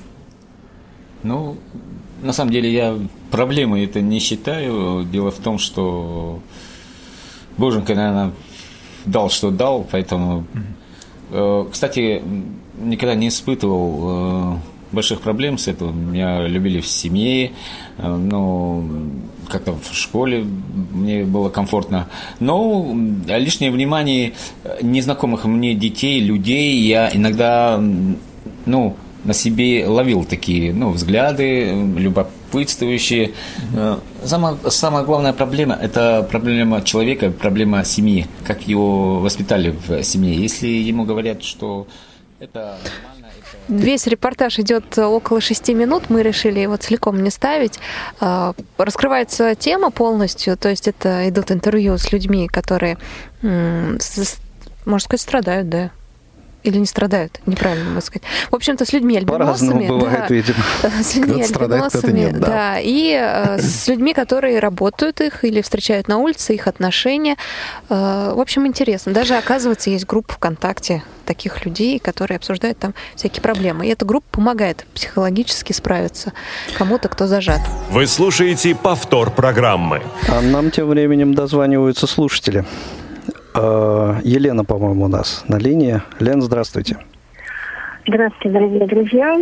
Ну, 1.22 1.58
на 2.22 2.32
самом 2.32 2.50
деле 2.50 2.72
я 2.72 2.98
проблемой 3.30 3.84
это 3.84 4.00
не 4.00 4.18
считаю. 4.18 5.04
Дело 5.04 5.30
в 5.30 5.38
том, 5.38 5.60
что 5.60 6.42
Боженька, 7.56 7.94
наверное, 7.94 8.32
дал, 9.04 9.30
что 9.30 9.52
дал, 9.52 9.86
поэтому... 9.88 10.44
Э, 11.30 11.66
Кстати, 11.70 12.22
никогда 12.80 13.14
не 13.14 13.28
испытывал 13.28 14.00
э, 14.02 14.56
больших 14.92 15.20
проблем 15.20 15.58
с 15.58 15.68
этим. 15.68 16.12
Меня 16.12 16.46
любили 16.46 16.80
в 16.80 16.86
семье, 16.86 17.52
ну, 17.98 18.88
как-то 19.48 19.72
в 19.72 19.94
школе 19.94 20.46
мне 20.92 21.24
было 21.24 21.50
комфортно. 21.50 22.08
Но 22.40 22.96
лишнее 23.26 23.70
внимание 23.70 24.32
незнакомых 24.80 25.44
мне 25.44 25.74
детей, 25.74 26.20
людей 26.20 26.80
я 26.80 27.10
иногда, 27.14 27.78
ну, 28.66 28.96
на 29.24 29.34
себе 29.34 29.86
ловил 29.86 30.24
такие 30.24 30.72
ну, 30.72 30.90
взгляды, 30.90 31.70
любопытствующие. 31.96 32.37
Э, 33.74 33.98
самая, 34.24 34.56
самая 34.68 35.04
главная 35.04 35.32
проблема– 35.32 35.74
это 35.82 36.26
проблема 36.30 36.82
человека, 36.82 37.30
проблема 37.30 37.84
семьи, 37.84 38.26
как 38.46 38.68
его 38.68 39.20
воспитали 39.20 39.70
в 39.86 40.02
семье. 40.02 40.34
Если 40.34 40.66
ему 40.66 41.04
говорят, 41.04 41.42
что 41.42 41.86
это 42.40 42.78
Весь 43.68 44.06
репортаж 44.06 44.58
идет 44.58 44.98
около 44.98 45.40
шести 45.40 45.74
минут. 45.74 46.04
Мы 46.08 46.22
решили 46.22 46.60
его 46.60 46.76
целиком 46.76 47.22
не 47.22 47.30
ставить. 47.30 47.78
А, 48.18 48.54
раскрывается 48.78 49.54
тема 49.54 49.90
полностью, 49.90 50.56
то 50.56 50.70
есть 50.70 50.88
это 50.88 51.28
идут 51.28 51.50
интервью 51.50 51.98
с 51.98 52.10
людьми, 52.10 52.48
которые, 52.48 52.96
можно 53.42 53.98
сказать, 55.00 55.20
страдают, 55.20 55.68
да, 55.68 55.90
или 56.68 56.78
не 56.78 56.86
страдают, 56.86 57.40
неправильно 57.46 57.84
можно 57.84 58.00
сказать. 58.00 58.22
В 58.50 58.54
общем-то, 58.54 58.84
с 58.84 58.92
людьми 58.92 59.16
альбиносами. 59.16 59.88
бывает, 59.88 60.24
да, 60.28 60.34
видимо. 60.34 60.58
С 61.02 61.14
людьми 61.16 61.42
альбиносами, 61.42 62.20
нет, 62.20 62.40
да. 62.40 62.46
да. 62.46 62.80
И 62.80 63.12
э, 63.18 63.58
с 63.58 63.88
людьми, 63.88 64.14
которые 64.14 64.58
работают 64.58 65.20
их 65.20 65.44
или 65.44 65.60
встречают 65.60 66.08
на 66.08 66.18
улице, 66.18 66.54
их 66.54 66.66
отношения. 66.66 67.36
Э, 67.88 68.32
в 68.34 68.40
общем, 68.40 68.66
интересно. 68.66 69.12
Даже, 69.12 69.36
оказывается, 69.36 69.90
есть 69.90 70.06
группа 70.06 70.34
ВКонтакте 70.34 71.02
таких 71.24 71.64
людей, 71.64 71.98
которые 71.98 72.36
обсуждают 72.36 72.78
там 72.78 72.94
всякие 73.14 73.42
проблемы. 73.42 73.86
И 73.86 73.90
эта 73.90 74.04
группа 74.04 74.26
помогает 74.30 74.86
психологически 74.94 75.72
справиться 75.72 76.32
кому-то, 76.76 77.08
кто 77.08 77.26
зажат. 77.26 77.60
Вы 77.90 78.06
слушаете 78.06 78.74
повтор 78.74 79.30
программы. 79.30 80.02
А 80.28 80.40
нам 80.40 80.70
тем 80.70 80.88
временем 80.88 81.34
дозваниваются 81.34 82.06
слушатели. 82.06 82.64
Э, 83.60 84.14
Елена, 84.22 84.64
по-моему, 84.64 85.04
у 85.04 85.08
нас 85.08 85.44
на 85.48 85.56
линии. 85.56 86.00
Лен, 86.20 86.40
здравствуйте. 86.40 86.96
Здравствуйте, 88.06 88.50
дорогие 88.50 88.86
друзья. 88.86 89.38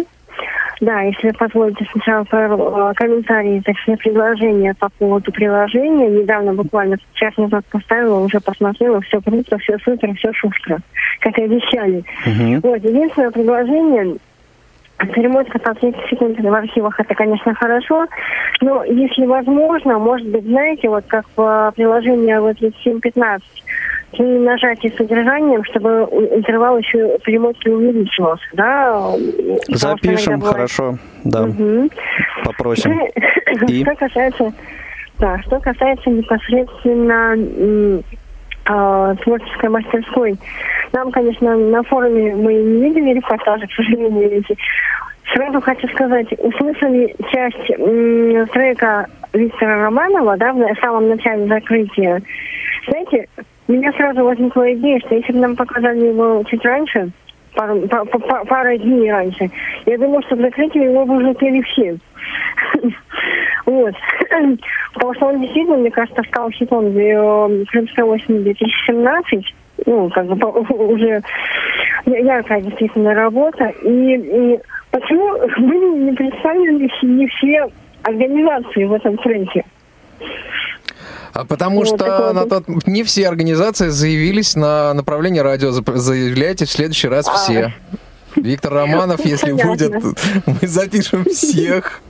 Да, 0.80 1.00
если 1.02 1.28
вы 1.28 1.32
позволите 1.34 1.86
сначала 1.92 2.24
пару 2.24 2.56
э, 2.56 2.94
комментарий, 2.94 3.62
точнее 3.62 3.96
предложения 3.96 4.74
по 4.78 4.88
поводу 4.90 5.32
приложения. 5.32 6.08
Недавно, 6.08 6.54
буквально 6.54 6.96
час 7.14 7.36
назад 7.36 7.64
поставила, 7.70 8.20
уже 8.20 8.40
посмотрела, 8.40 9.00
все 9.02 9.20
круто, 9.20 9.58
все 9.58 9.78
супер, 9.78 10.14
все 10.14 10.32
шустро, 10.32 10.78
как 11.20 11.38
и 11.38 11.44
обещали. 11.44 12.04
Uh-huh. 12.26 12.60
Вот, 12.62 12.84
единственное 12.84 13.30
предложение, 13.30 14.16
Перемотка 14.98 15.58
по 15.58 15.74
30 15.74 16.08
секунд 16.08 16.40
в 16.40 16.54
архивах 16.54 16.98
это, 16.98 17.14
конечно, 17.14 17.54
хорошо, 17.54 18.06
но 18.62 18.82
если 18.84 19.26
возможно, 19.26 19.98
может 19.98 20.26
быть, 20.26 20.44
знаете, 20.44 20.88
вот 20.88 21.04
как 21.06 21.26
в 21.36 21.72
приложении 21.76 22.34
вот 22.38 22.56
7.15, 22.56 23.40
при 24.12 24.22
нажатии 24.22 24.92
содержанием, 24.96 25.64
чтобы 25.64 25.88
интервал 26.32 26.78
еще 26.78 27.18
перемотки 27.24 27.68
увеличивался, 27.68 28.44
да? 28.52 29.12
Запишем, 29.68 30.38
бывает... 30.38 30.54
хорошо, 30.54 30.98
да. 31.24 31.44
Угу. 31.44 31.90
Попросим. 32.44 33.00
И? 33.68 33.82
Что 33.82 33.94
касается, 33.94 34.52
да, 35.18 35.38
что 35.42 35.60
касается 35.60 36.10
непосредственно 36.10 37.34
э, 38.66 39.14
творческой 39.22 39.70
мастерской. 39.70 40.36
Нам, 40.92 41.10
конечно, 41.10 41.56
на 41.56 41.82
форуме 41.82 42.34
мы 42.34 42.54
не 42.54 42.88
видели 42.88 43.14
репортажи, 43.14 43.66
к 43.66 43.72
сожалению, 43.72 44.30
эти. 44.30 44.56
Сразу 45.34 45.60
хочу 45.60 45.88
сказать, 45.88 46.28
услышали 46.38 47.14
часть 47.32 47.70
м, 47.78 48.46
трека 48.48 49.06
Виктора 49.32 49.82
Романова, 49.82 50.36
да, 50.36 50.52
в 50.52 50.80
самом 50.80 51.08
начале 51.08 51.46
закрытия. 51.46 52.22
Знаете, 52.88 53.28
меня 53.72 53.92
сразу 53.92 54.24
возникла 54.24 54.72
идея, 54.74 55.00
что 55.00 55.14
если 55.14 55.32
бы 55.32 55.38
нам 55.40 55.56
показали 55.56 56.06
его 56.06 56.42
чуть 56.48 56.64
раньше, 56.64 57.10
пару, 57.54 57.80
па, 57.88 58.04
па, 58.04 58.44
пару 58.44 58.76
дней 58.76 59.10
раньше, 59.10 59.50
я 59.86 59.98
думаю, 59.98 60.22
что 60.22 60.36
закрытие 60.36 60.84
его 60.84 61.04
бы 61.04 61.16
уже 61.16 61.34
пели 61.34 61.62
все. 61.62 61.96
Вот. 63.66 63.94
Потому 64.94 65.14
что 65.14 65.26
он 65.26 65.40
действительно, 65.40 65.78
мне 65.78 65.90
кажется, 65.90 66.22
стал 66.28 66.50
хитом 66.50 66.92
Крымской 67.66 68.04
осени 68.04 68.44
2017. 68.44 69.54
Ну, 69.86 70.08
как 70.10 70.26
бы 70.26 70.48
уже 70.70 71.20
яркая 72.06 72.60
действительно 72.60 73.12
работа. 73.14 73.66
И, 73.82 74.14
и 74.14 74.60
почему 74.92 75.32
были 75.66 76.04
не 76.04 76.12
представлены 76.12 76.88
не 77.02 77.26
все 77.26 77.66
организации 78.04 78.84
в 78.84 78.92
этом 78.92 79.16
тренде? 79.18 79.64
А 81.36 81.44
потому 81.44 81.80
вот, 81.80 81.88
что 81.88 82.32
на 82.32 82.46
тот... 82.46 82.66
не 82.86 83.02
все 83.02 83.28
организации 83.28 83.88
заявились 83.88 84.56
на 84.56 84.94
направление 84.94 85.42
радио. 85.42 85.70
Заявляйте 85.70 86.64
в 86.64 86.70
следующий 86.70 87.08
раз 87.08 87.26
все. 87.28 87.74
Виктор 88.36 88.72
Романов, 88.72 89.24
если 89.24 89.52
будет, 89.52 89.92
мы 90.46 90.66
запишем 90.66 91.24
всех. 91.24 92.00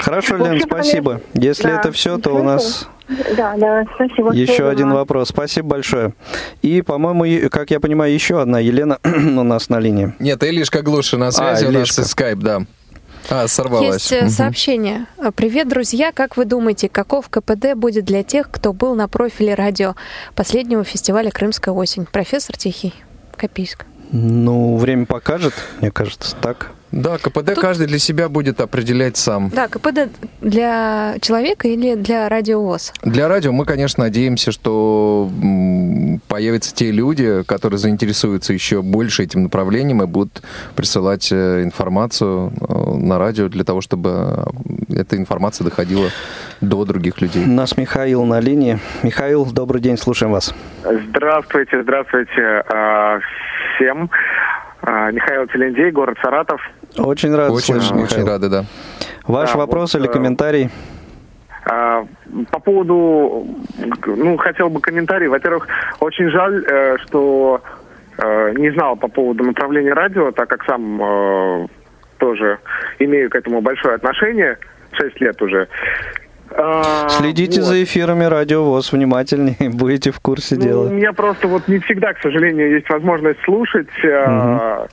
Хорошо, 0.00 0.36
Лен, 0.36 0.60
спасибо. 0.60 1.20
Если 1.34 1.64
да, 1.64 1.80
это 1.80 1.92
все, 1.92 2.18
то 2.18 2.34
у 2.34 2.42
нас 2.42 2.88
да, 3.36 3.56
да, 3.56 3.84
спасибо. 3.94 4.32
Еще 4.32 4.68
один 4.68 4.92
вопрос. 4.92 5.30
Спасибо 5.30 5.68
большое. 5.68 6.14
И, 6.62 6.80
по-моему, 6.80 7.48
как 7.50 7.70
я 7.70 7.80
понимаю, 7.80 8.12
еще 8.14 8.40
одна 8.40 8.60
Елена 8.60 8.98
у 9.04 9.42
нас 9.42 9.68
на 9.68 9.80
линии. 9.80 10.14
Нет, 10.20 10.42
Илишка 10.44 10.82
Глуша 10.82 11.18
на 11.18 11.32
связи, 11.32 11.64
а, 11.64 11.68
у 11.68 11.72
нас 11.72 11.88
скайп, 11.88 12.38
да. 12.38 12.62
А, 13.28 13.46
сорвалась. 13.48 14.10
Есть 14.10 14.22
угу. 14.22 14.30
сообщение. 14.30 15.06
Привет, 15.34 15.68
друзья. 15.68 16.12
Как 16.12 16.36
вы 16.36 16.44
думаете, 16.44 16.88
каков 16.88 17.28
КПД 17.28 17.74
будет 17.74 18.04
для 18.04 18.22
тех, 18.22 18.50
кто 18.50 18.72
был 18.72 18.94
на 18.94 19.08
профиле 19.08 19.54
радио 19.54 19.94
последнего 20.34 20.84
фестиваля 20.84 21.30
«Крымская 21.30 21.74
осень»? 21.74 22.06
Профессор 22.06 22.56
Тихий, 22.56 22.94
Копийск. 23.36 23.84
Ну, 24.12 24.76
время 24.76 25.06
покажет, 25.06 25.54
мне 25.80 25.90
кажется, 25.90 26.34
так. 26.40 26.72
Да, 26.92 27.18
КПД 27.18 27.54
Тут... 27.54 27.60
каждый 27.60 27.86
для 27.86 27.98
себя 27.98 28.28
будет 28.28 28.60
определять 28.60 29.16
сам. 29.16 29.50
Да, 29.50 29.68
КПД 29.68 30.08
для 30.40 31.16
человека 31.20 31.68
или 31.68 31.94
для 31.94 32.28
радиовоз? 32.28 32.92
Для 33.02 33.28
радио 33.28 33.52
мы, 33.52 33.64
конечно, 33.64 34.04
надеемся, 34.04 34.52
что 34.52 35.30
появятся 36.28 36.74
те 36.74 36.90
люди, 36.90 37.42
которые 37.44 37.78
заинтересуются 37.78 38.52
еще 38.52 38.82
больше 38.82 39.22
этим 39.22 39.44
направлением 39.44 40.02
и 40.02 40.06
будут 40.06 40.42
присылать 40.74 41.30
э, 41.32 41.62
информацию 41.62 42.52
э, 42.60 42.96
на 42.96 43.18
радио 43.18 43.48
для 43.48 43.64
того, 43.64 43.80
чтобы 43.80 44.44
эта 44.88 45.16
информация 45.16 45.64
доходила 45.64 46.08
до 46.60 46.84
других 46.84 47.20
людей. 47.20 47.44
У 47.44 47.48
нас 47.48 47.76
Михаил 47.76 48.24
на 48.24 48.40
линии. 48.40 48.78
Михаил, 49.02 49.46
добрый 49.46 49.80
день, 49.80 49.96
слушаем 49.96 50.32
вас. 50.32 50.54
Здравствуйте, 50.82 51.82
здравствуйте 51.82 52.64
а, 52.68 53.20
всем. 53.74 54.10
А, 54.82 55.10
Михаил 55.10 55.46
Телендей, 55.46 55.90
город 55.90 56.16
Саратов. 56.22 56.60
Очень 56.98 57.34
рад 57.34 57.50
очень, 57.50 57.74
слышать, 57.74 57.90
Михаил. 57.92 58.04
Очень 58.04 58.26
рады, 58.26 58.48
да. 58.48 58.64
Ваш 59.26 59.52
да, 59.52 59.58
вопрос 59.58 59.94
вот, 59.94 60.00
или 60.00 60.08
э, 60.08 60.12
комментарий? 60.12 60.70
А, 61.66 62.04
по 62.50 62.58
поводу, 62.60 63.46
ну, 64.06 64.36
хотел 64.38 64.70
бы 64.70 64.80
комментарий. 64.80 65.28
Во-первых, 65.28 65.68
очень 66.00 66.30
жаль, 66.30 66.64
э, 66.64 66.96
что 66.98 67.60
э, 68.16 68.52
не 68.56 68.70
знал 68.72 68.96
по 68.96 69.08
поводу 69.08 69.44
направления 69.44 69.92
радио, 69.92 70.30
так 70.32 70.48
как 70.48 70.64
сам 70.64 71.68
тоже 72.18 72.58
имею 72.98 73.30
к 73.30 73.34
этому 73.34 73.60
большое 73.60 73.94
отношение, 73.94 74.58
6 74.92 75.20
лет 75.20 75.40
уже. 75.42 75.68
А, 76.62 77.08
Следите 77.08 77.60
вот. 77.60 77.66
за 77.66 77.82
эфирами 77.82 78.24
Радио 78.24 78.64
ВОЗ 78.64 78.92
внимательнее, 78.92 79.70
будете 79.70 80.10
в 80.10 80.20
курсе 80.20 80.56
ну, 80.56 80.62
дела. 80.62 80.86
У 80.88 80.92
меня 80.92 81.12
просто 81.12 81.48
вот 81.48 81.68
не 81.68 81.78
всегда, 81.78 82.12
к 82.12 82.20
сожалению, 82.20 82.72
есть 82.72 82.88
возможность 82.90 83.40
слушать. 83.44 83.88
Угу. 84.02 84.88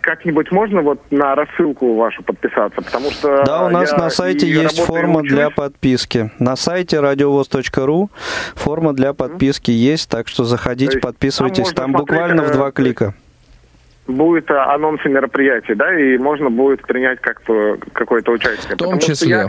Как-нибудь 0.00 0.52
можно 0.52 0.82
вот 0.82 1.00
на 1.10 1.34
рассылку 1.34 1.94
вашу 1.94 2.22
подписаться, 2.22 2.82
потому 2.82 3.10
что... 3.10 3.42
Да, 3.44 3.64
у 3.64 3.70
нас 3.70 3.96
на 3.96 4.10
сайте 4.10 4.46
есть 4.46 4.78
форма 4.80 5.22
для 5.22 5.48
подписки. 5.48 6.30
На 6.38 6.56
сайте 6.56 7.00
радиовоз.ру 7.00 8.10
форма 8.54 8.92
для 8.92 9.14
подписки 9.14 9.70
mm 9.70 9.74
есть, 9.74 10.10
так 10.10 10.28
что 10.28 10.44
заходите, 10.44 10.98
подписывайтесь. 10.98 11.72
Там, 11.72 11.92
там 11.92 11.92
буквально 11.92 12.42
в 12.42 12.52
два 12.52 12.68
э, 12.68 12.72
клика 12.72 13.14
будет 14.06 14.50
анонсы 14.50 15.08
мероприятий, 15.08 15.74
да, 15.74 15.98
и 15.98 16.18
можно 16.18 16.50
будет 16.50 16.82
принять 16.82 17.20
как-то 17.20 17.78
какое-то 17.92 18.32
участие. 18.32 18.74
В 18.74 18.78
том 18.78 18.98
числе. 18.98 19.28
Я, 19.30 19.48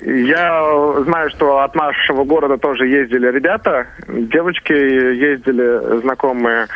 я 0.00 1.02
знаю, 1.04 1.30
что 1.30 1.60
от 1.60 1.74
нашего 1.74 2.24
города 2.24 2.56
тоже 2.56 2.86
ездили 2.86 3.30
ребята, 3.30 3.86
девочки 4.06 4.72
ездили 4.72 6.00
знакомые. 6.00 6.66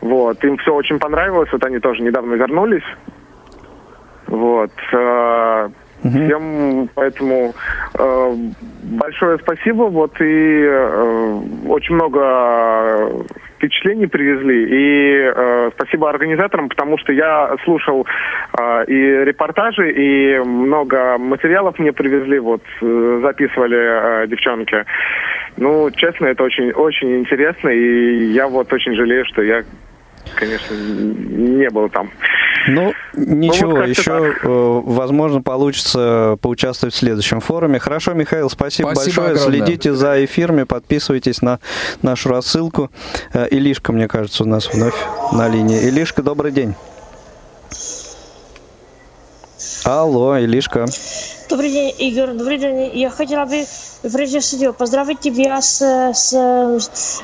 Вот, 0.00 0.42
им 0.44 0.56
все 0.58 0.74
очень 0.74 0.98
понравилось, 0.98 1.50
вот 1.52 1.64
они 1.64 1.78
тоже 1.78 2.02
недавно 2.02 2.34
вернулись. 2.34 2.84
Вот. 4.26 4.72
Э, 4.92 5.68
Всем 6.02 6.88
поэтому 6.94 7.52
э, 7.92 8.36
большое 8.84 9.38
спасибо. 9.38 9.84
Вот 9.84 10.18
и 10.20 10.62
э, 10.64 11.40
очень 11.66 11.94
много 11.94 13.10
впечатлений 13.60 14.06
привезли. 14.06 14.64
И 14.64 15.32
э, 15.34 15.70
спасибо 15.74 16.08
организаторам, 16.08 16.68
потому 16.68 16.96
что 16.98 17.12
я 17.12 17.56
слушал 17.64 18.06
э, 18.58 18.84
и 18.86 19.24
репортажи, 19.24 19.92
и 19.92 20.38
много 20.38 21.18
материалов 21.18 21.78
мне 21.78 21.92
привезли, 21.92 22.38
вот 22.38 22.62
э, 22.80 23.20
записывали 23.22 24.24
э, 24.24 24.26
девчонки. 24.28 24.84
Ну, 25.58 25.90
честно, 25.90 26.26
это 26.26 26.42
очень, 26.42 26.70
очень 26.72 27.20
интересно, 27.20 27.68
и 27.68 28.32
я 28.32 28.48
вот 28.48 28.72
очень 28.72 28.94
жалею, 28.94 29.24
что 29.26 29.42
я, 29.42 29.62
конечно, 30.40 30.74
не 30.74 31.68
был 31.70 31.88
там. 31.90 32.10
Ну, 32.66 32.92
ничего, 33.14 33.70
вот 33.70 33.76
как-то 33.86 33.90
еще, 33.90 34.34
э, 34.42 34.80
возможно, 34.84 35.40
получится 35.40 36.36
поучаствовать 36.40 36.94
в 36.94 36.98
следующем 36.98 37.40
форуме. 37.40 37.78
Хорошо, 37.78 38.12
Михаил, 38.12 38.50
спасибо, 38.50 38.90
Спасибо 38.92 39.22
большое. 39.22 39.30
огромное. 39.30 39.66
Следите 39.66 39.94
за 39.94 40.24
эфирами, 40.24 40.64
подписывайтесь 40.64 41.42
на 41.42 41.60
нашу 42.02 42.30
рассылку. 42.30 42.90
Э, 43.32 43.46
Илишка, 43.50 43.92
мне 43.92 44.08
кажется, 44.08 44.44
у 44.44 44.46
нас 44.46 44.72
вновь 44.72 44.96
на 45.32 45.48
линии. 45.48 45.88
Илишка, 45.88 46.22
добрый 46.22 46.52
день. 46.52 46.74
Алло, 49.84 50.36
Илишка. 50.38 50.84
Добрый 51.48 51.70
день, 51.70 51.94
Игорь. 51.98 52.32
Добрый 52.34 52.58
день. 52.58 52.90
Я 52.94 53.08
хотела 53.08 53.46
бы 53.46 53.64
прежде 54.02 54.40
всего 54.40 54.72
поздравить 54.72 55.20
тебя 55.20 55.60
с, 55.60 55.80
с, 55.80 56.34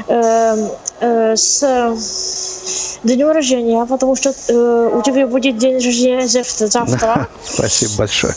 э, 0.09 0.69
э, 1.01 1.37
с 1.37 2.99
днем 3.03 3.31
рождения, 3.31 3.85
потому 3.85 4.17
что 4.17 4.31
э, 4.49 4.91
у 4.95 5.03
тебя 5.03 5.27
будет 5.27 5.59
день 5.59 5.75
рождения 5.75 6.27
завтра. 6.27 6.67
завтра. 6.67 7.29
Спасибо 7.45 7.93
большое. 7.99 8.35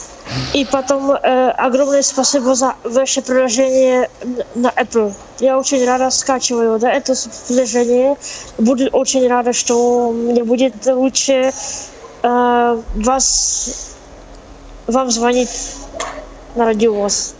И 0.53 0.65
потом 0.65 1.11
э, 1.11 1.49
огромное 1.51 2.01
спасибо 2.03 2.53
за 2.55 2.75
ваше 2.83 3.21
приложение 3.21 4.09
на 4.53 4.67
Apple. 4.67 5.13
Я 5.39 5.57
очень 5.57 5.83
рада 5.85 6.09
скачиваю 6.11 6.77
да, 6.77 6.91
это 6.91 7.13
приложение. 7.47 8.17
Буду 8.57 8.89
очень 8.89 9.27
рада, 9.27 9.53
что 9.53 10.11
мне 10.11 10.43
будет 10.43 10.85
лучше 10.85 11.51
э, 12.21 12.81
вас 12.95 13.95
вам 14.91 15.09
звонить 15.11 15.49
на 16.55 16.65
радиовоз. 16.65 17.35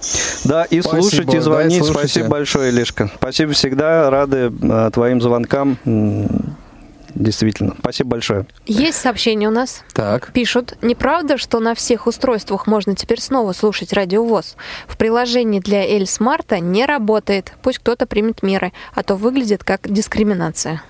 Да, 0.45 0.63
и 0.65 0.81
Спасибо, 0.81 1.01
слушайте, 1.01 1.37
да, 1.37 1.41
звонить. 1.41 1.73
и 1.73 1.77
слушайте. 1.79 1.99
Спасибо 1.99 2.29
большое, 2.29 2.69
Илишка. 2.69 3.11
Спасибо 3.15 3.53
всегда. 3.53 4.09
Рады 4.09 4.51
э, 4.61 4.89
твоим 4.93 5.21
звонкам. 5.21 5.77
Действительно. 7.15 7.75
Спасибо 7.79 8.11
большое. 8.11 8.45
Есть 8.65 8.99
сообщение 8.99 9.49
у 9.49 9.51
нас. 9.51 9.83
Так. 9.93 10.31
Пишут, 10.31 10.75
неправда, 10.81 11.37
что 11.37 11.59
на 11.59 11.73
всех 11.73 12.07
устройствах 12.07 12.67
можно 12.67 12.95
теперь 12.95 13.19
снова 13.19 13.51
слушать 13.53 13.93
радиовоз. 13.93 14.55
В 14.87 14.95
приложении 14.95 15.59
для 15.59 15.83
Эль 15.83 16.05
Смарта 16.05 16.59
не 16.59 16.85
работает. 16.85 17.53
Пусть 17.61 17.79
кто-то 17.79 18.05
примет 18.05 18.43
меры, 18.43 18.73
а 18.93 19.03
то 19.03 19.15
выглядит 19.15 19.63
как 19.63 19.91
дискриминация. 19.91 20.83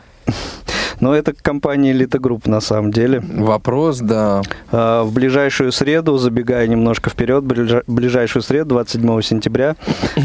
Но 1.00 1.16
это 1.16 1.34
компания 1.34 1.93
Elite 1.93 2.20
Group 2.20 2.50
на 2.50 2.60
самом 2.62 2.91
деле. 2.91 3.22
Вопрос, 3.22 4.00
да. 4.00 4.41
А, 4.72 5.04
В 5.04 5.14
ближайшую 5.14 5.72
среду, 5.72 6.18
забегая 6.18 6.68
немножко 6.68 7.10
вперед, 7.10 7.43
ближа- 7.43 7.84
ближайшую 7.88 8.43
среду, 8.43 8.70
27 8.76 9.22
сентября, 9.22 9.76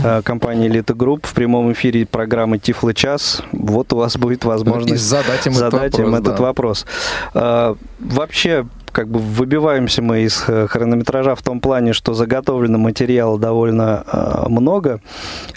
а, 0.04 0.22
компания 0.22 0.68
Elite 0.68 0.94
Group 0.96 1.26
в 1.26 1.34
прямом 1.34 1.72
эфире 1.72 2.06
программы 2.06 2.58
Тифло 2.58 2.92
час. 2.92 3.42
Вот 3.52 3.92
у 3.92 3.96
вас 3.96 4.16
будет 4.16 4.44
возможность 4.44 4.94
И 4.94 5.06
задать 5.06 5.46
им 5.46 5.52
этот 5.52 5.70
задать 5.72 5.98
им 5.98 6.04
вопрос, 6.06 6.20
этот 6.20 6.36
да. 6.36 6.42
вопрос. 6.42 6.86
А, 7.34 7.76
Вообще, 8.00 8.66
как 8.94 9.08
бы 9.08 9.18
выбиваемся 9.18 10.00
мы 10.02 10.22
из 10.22 10.44
э, 10.46 10.68
хронометража 10.68 11.34
в 11.34 11.42
том 11.42 11.60
плане, 11.60 11.92
что 11.92 12.14
заготовлено 12.14 12.78
материала 12.78 13.38
довольно 13.38 14.04
э, 14.06 14.48
много, 14.48 15.00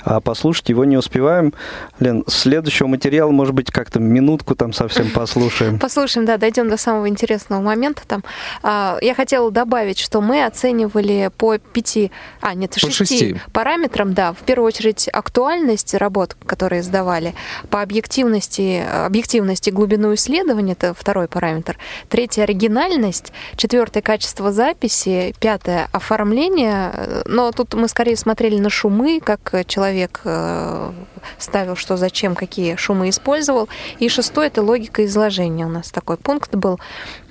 а 0.03 0.19
послушать 0.19 0.69
его 0.69 0.85
не 0.85 0.97
успеваем. 0.97 1.53
Лен, 1.99 2.23
следующего 2.27 2.88
материала, 2.88 3.29
может 3.29 3.53
быть, 3.53 3.71
как-то 3.71 3.99
минутку 3.99 4.55
там 4.55 4.73
совсем 4.73 5.11
послушаем. 5.11 5.77
Послушаем, 5.88 6.25
да, 6.25 6.38
дойдем 6.38 6.67
до 6.67 6.77
самого 6.77 7.07
интересного 7.07 7.61
момента. 7.61 8.01
Там, 8.07 8.23
А, 8.63 8.97
я 9.01 9.13
хотела 9.13 9.51
добавить, 9.51 9.99
что 9.99 10.19
мы 10.19 10.43
оценивали 10.43 11.29
по 11.38 11.59
пяти, 11.59 12.11
а 12.41 12.55
нет, 12.55 12.71
По 12.71 12.79
шести, 12.79 13.05
шести. 13.05 13.41
параметрам, 13.53 14.13
да, 14.13 14.33
в 14.33 14.38
первую 14.39 14.67
очередь 14.67 15.07
актуальность 15.13 15.93
работ, 15.93 16.35
которые 16.45 16.81
сдавали, 16.81 17.35
по 17.69 17.83
объективности, 17.83 18.83
объективности 19.05 19.69
глубину 19.69 20.15
исследования, 20.15 20.71
это 20.71 20.95
второй 20.95 21.27
параметр, 21.27 21.77
третий 22.09 22.41
оригинальность, 22.41 23.26
четвертое 23.55 24.01
качество 24.01 24.51
записи, 24.51 25.34
пятое 25.39 25.89
оформление, 25.91 27.23
но 27.25 27.51
тут 27.51 27.73
мы 27.73 27.88
скорее 27.88 28.17
смотрели 28.17 28.59
на 28.59 28.69
шумы, 28.69 29.19
как 29.23 29.65
человек 29.67 30.21
э, 30.23 30.91
ставил, 31.38 31.75
что 31.75 31.97
зачем, 31.97 32.36
какие 32.36 32.75
шумы 32.75 33.09
использовал, 33.09 33.69
и 33.99 34.09
шестой 34.09 34.47
это 34.47 34.61
логика 34.61 35.05
изложения. 35.05 35.65
У 35.65 35.69
нас 35.69 35.91
такой 35.91 36.17
пункт 36.17 36.55
был. 36.55 36.80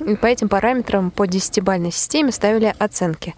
И 0.04 0.14
по 0.16 0.26
этим 0.26 0.48
параметрам 0.48 1.10
по 1.10 1.26
десятибальной 1.26 1.90
системе 1.90 2.32
ставили 2.32 2.74
оценки. 2.78 3.34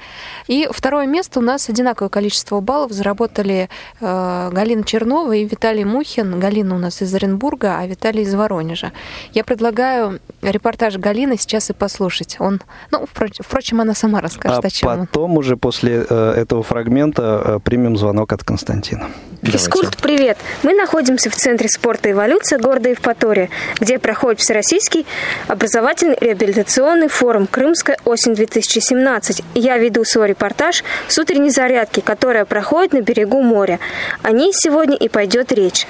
И 0.48 0.68
второе 0.70 1.06
место 1.06 1.38
у 1.38 1.42
нас 1.42 1.68
одинаковое 1.68 2.08
количество 2.08 2.60
баллов 2.60 2.92
заработали 2.92 3.68
э, 4.00 4.50
Галина 4.52 4.82
Чернова 4.84 5.32
и 5.32 5.44
Виталий 5.44 5.84
Мухин. 5.84 6.40
Галина 6.40 6.74
у 6.74 6.78
нас 6.78 7.00
из 7.02 7.14
Оренбурга, 7.14 7.78
а 7.78 7.86
Виталий 7.86 8.22
из 8.22 8.34
Воронежа. 8.34 8.92
Я 9.32 9.44
предлагаю 9.44 10.20
репортаж 10.42 10.96
Галины 10.96 11.36
сейчас 11.38 11.70
и 11.70 11.72
послушать. 11.72 12.36
Он, 12.40 12.60
ну, 12.90 13.06
впрочем, 13.06 13.80
она 13.80 13.94
сама 13.94 14.20
расскажет, 14.20 14.64
А 14.64 14.66
о 14.66 14.70
чем 14.70 14.88
он. 14.88 15.06
потом 15.06 15.36
уже 15.36 15.56
после 15.56 16.04
э, 16.08 16.32
этого 16.32 16.62
фрагмента 16.62 17.42
э, 17.44 17.58
примем 17.62 17.96
звонок 17.96 18.32
от 18.32 18.42
Константина. 18.44 19.08
Физкульт, 19.42 19.96
привет! 19.98 20.36
Мы 20.64 20.74
находимся 20.74 21.30
в 21.30 21.36
Центре 21.36 21.68
спорта 21.68 22.10
«Эволюция» 22.10 22.58
города 22.58 22.88
Евпатория, 22.88 23.50
где 23.78 24.00
проходит 24.00 24.40
Всероссийский 24.40 25.06
образовательный 25.46 26.16
реабилитационный 26.20 27.06
форум 27.06 27.46
«Крымская 27.46 27.98
осень-2017». 28.04 29.44
Я 29.54 29.78
веду 29.78 30.04
свой 30.04 30.28
репортаж 30.28 30.82
с 31.06 31.16
утренней 31.18 31.50
зарядки, 31.50 32.00
которая 32.00 32.46
проходит 32.46 32.92
на 32.92 33.00
берегу 33.00 33.40
моря. 33.40 33.78
О 34.22 34.32
ней 34.32 34.52
сегодня 34.52 34.96
и 34.96 35.08
пойдет 35.08 35.52
речь. 35.52 35.86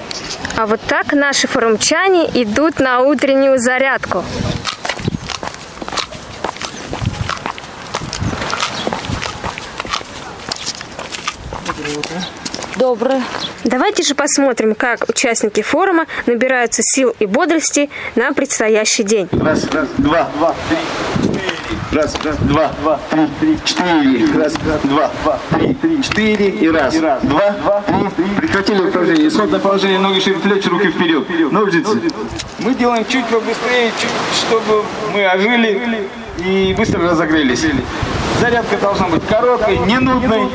А 0.59 0.66
вот 0.66 0.80
так 0.86 1.14
наши 1.14 1.46
форумчане 1.46 2.26
идут 2.34 2.80
на 2.80 3.01
утреннюю 3.01 3.59
зарядку. 3.59 4.24
Доброе. 11.78 12.28
Давайте 13.64 14.03
же 14.03 14.14
посмотрим, 14.14 14.74
как 14.74 15.09
участники 15.09 15.62
форума 15.62 16.07
набираются 16.26 16.82
сил 16.82 17.14
и 17.18 17.26
бодрости 17.26 17.91
на 18.14 18.32
предстоящий 18.32 19.03
день. 19.03 19.28
Раз, 19.32 19.64
раз, 19.72 19.89
два, 19.99 20.28
два, 20.39 20.55
три, 20.68 20.78
четыре. 20.78 21.59
Раз, 21.93 22.14
раз, 22.24 22.36
два, 22.43 22.72
два, 22.82 23.01
три, 23.11 23.26
три, 23.41 23.59
четыре. 23.64 24.26
Раз, 24.39 24.55
раз, 24.66 24.80
два, 24.82 25.11
два, 25.22 25.39
три, 25.51 25.74
три, 25.74 26.03
четыре. 26.03 26.49
И 26.49 26.68
раз, 26.68 26.95
два, 26.95 27.18
два, 27.20 27.82
три, 27.82 28.09
три. 28.16 28.34
Прекратили 28.36 28.80
упражнение. 28.82 29.28
Исходное 29.28 29.61
положение, 29.61 29.99
ноги 29.99 30.20
шире 30.20 30.36
плечи, 30.36 30.68
руки 30.68 30.91
вперед. 30.91 31.53
Ножницы. 31.53 32.01
Мы 32.59 32.74
делаем 32.74 33.05
чуть 33.09 33.24
побыстрее, 33.26 33.91
чуть, 34.01 34.11
чтобы 34.41 34.84
мы 35.14 35.26
ожили 35.26 36.09
и 36.45 36.74
быстро 36.76 37.03
разогрелись. 37.03 37.66
Зарядка 38.41 38.76
должна 38.76 39.09
быть 39.09 39.26
короткой, 39.26 39.78
не 39.78 39.99
нудной. 39.99 40.49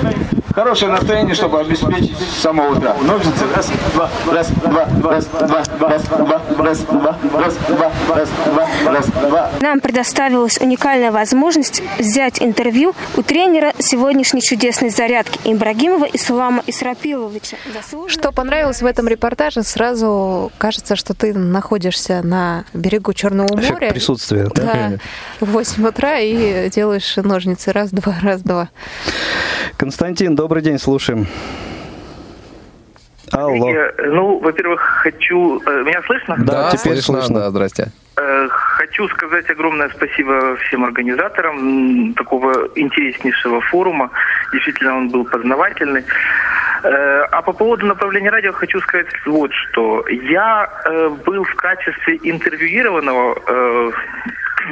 Хорошее 0.54 0.92
настроение, 0.92 1.34
чтобы 1.34 1.60
обеспечить 1.60 2.16
с 2.18 2.42
самого 2.42 2.78
утра. 2.78 2.96
Ножницы. 3.02 3.46
Раз, 3.56 3.72
два, 3.94 4.10
раз, 4.32 4.48
два, 4.50 4.88
раз, 5.12 5.26
два, 5.26 5.64
раз, 5.80 6.06
два, 6.06 6.42
раз, 6.60 6.80
два, 6.84 7.18
раз, 7.34 7.58
два, 7.68 7.92
раз, 8.16 8.30
два, 8.46 8.92
раз, 8.92 9.08
два. 9.08 9.50
Нам 9.62 9.80
предоставилась 9.80 10.60
уникальная 10.60 11.12
возможность 11.12 11.82
взять 11.98 12.40
интервью 12.42 12.94
у 13.18 13.24
тренера 13.24 13.74
сегодняшней 13.80 14.42
чудесной 14.42 14.90
зарядки 14.90 15.40
Ибрагимова 15.44 16.06
Ислама 16.14 16.62
Исрапиловича. 16.68 17.58
Что 18.08 18.32
понравилось 18.32 18.84
в 18.84 18.86
этом 18.86 19.08
репортаже, 19.08 19.64
сразу 19.64 20.52
кажется, 20.60 20.96
что 20.96 21.16
ты 21.16 21.34
находишься 21.34 22.22
на 22.22 22.66
берегу 22.76 23.14
Черного 23.14 23.60
Эффект 23.60 23.72
моря. 23.74 23.90
присутствия. 23.92 24.50
да? 24.54 24.62
Да, 24.62 24.92
в 25.40 25.50
8 25.50 25.88
утра 25.88 26.20
и 26.20 26.70
делаешь 26.70 27.18
ножницы 27.18 27.72
раз-два, 27.72 28.16
раз-два. 28.22 28.70
Константин, 29.78 30.36
добрый 30.44 30.62
день, 30.62 30.78
слушаем. 30.78 31.26
Алло. 33.32 33.74
Ну, 33.98 34.40
во-первых, 34.40 34.82
хочу... 35.04 35.62
э, 35.66 35.84
Меня 35.86 36.02
слышно? 36.06 36.36
Да, 36.38 36.70
теперь 36.70 36.98
слышно. 36.98 37.40
Да, 37.40 37.50
здрасте. 37.50 37.88
Э, 38.18 38.48
Хочу 38.50 39.08
сказать 39.08 39.50
огромное 39.50 39.88
спасибо 39.96 40.58
всем 40.58 40.84
организаторам 40.84 42.14
такого 42.16 42.68
интереснейшего 42.76 43.62
форума. 43.62 44.10
Действительно, 44.52 44.98
он 44.98 45.10
был 45.10 45.24
познавательный. 45.24 46.04
Э, 46.84 47.22
А 47.32 47.42
по 47.42 47.54
поводу 47.54 47.86
направления 47.86 48.30
радио 48.30 48.52
хочу 48.52 48.82
сказать 48.82 49.08
вот 49.26 49.52
что. 49.54 50.06
Я 50.10 50.68
э, 50.86 51.10
был 51.26 51.46
в 51.46 51.56
качестве 51.56 52.20
интервьюированного, 52.22 53.38
э, 53.48 53.92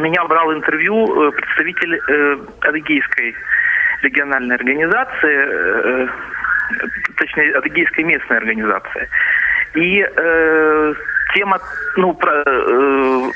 меня 0.01 0.25
брал 0.25 0.53
интервью 0.53 1.31
представитель 1.31 1.95
э, 1.95 2.37
адыгейской 2.59 3.35
региональной 4.03 4.55
организации, 4.55 5.37
э, 5.45 6.07
точнее, 7.17 7.55
адыгейской 7.57 8.03
местной 8.03 8.37
организации. 8.37 9.09
И 9.75 10.01
э, 10.01 10.93
тема, 11.33 11.59
ну, 11.97 12.13
про, 12.13 12.43
э, 12.45 13.31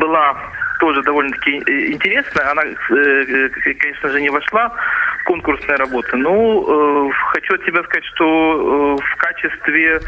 была 0.00 0.36
тоже 0.80 1.02
довольно-таки 1.02 1.56
интересная. 1.92 2.50
Она, 2.50 2.62
э, 2.64 3.48
конечно 3.78 4.08
же, 4.10 4.20
не 4.20 4.30
вошла 4.30 4.72
в 5.20 5.24
конкурсные 5.24 5.76
работы. 5.76 6.16
Но 6.16 7.08
э, 7.08 7.10
хочу 7.32 7.54
от 7.54 7.64
себя 7.64 7.82
сказать, 7.84 8.04
что 8.14 8.96
э, 8.98 9.02
в 9.02 9.16
качестве 9.16 10.00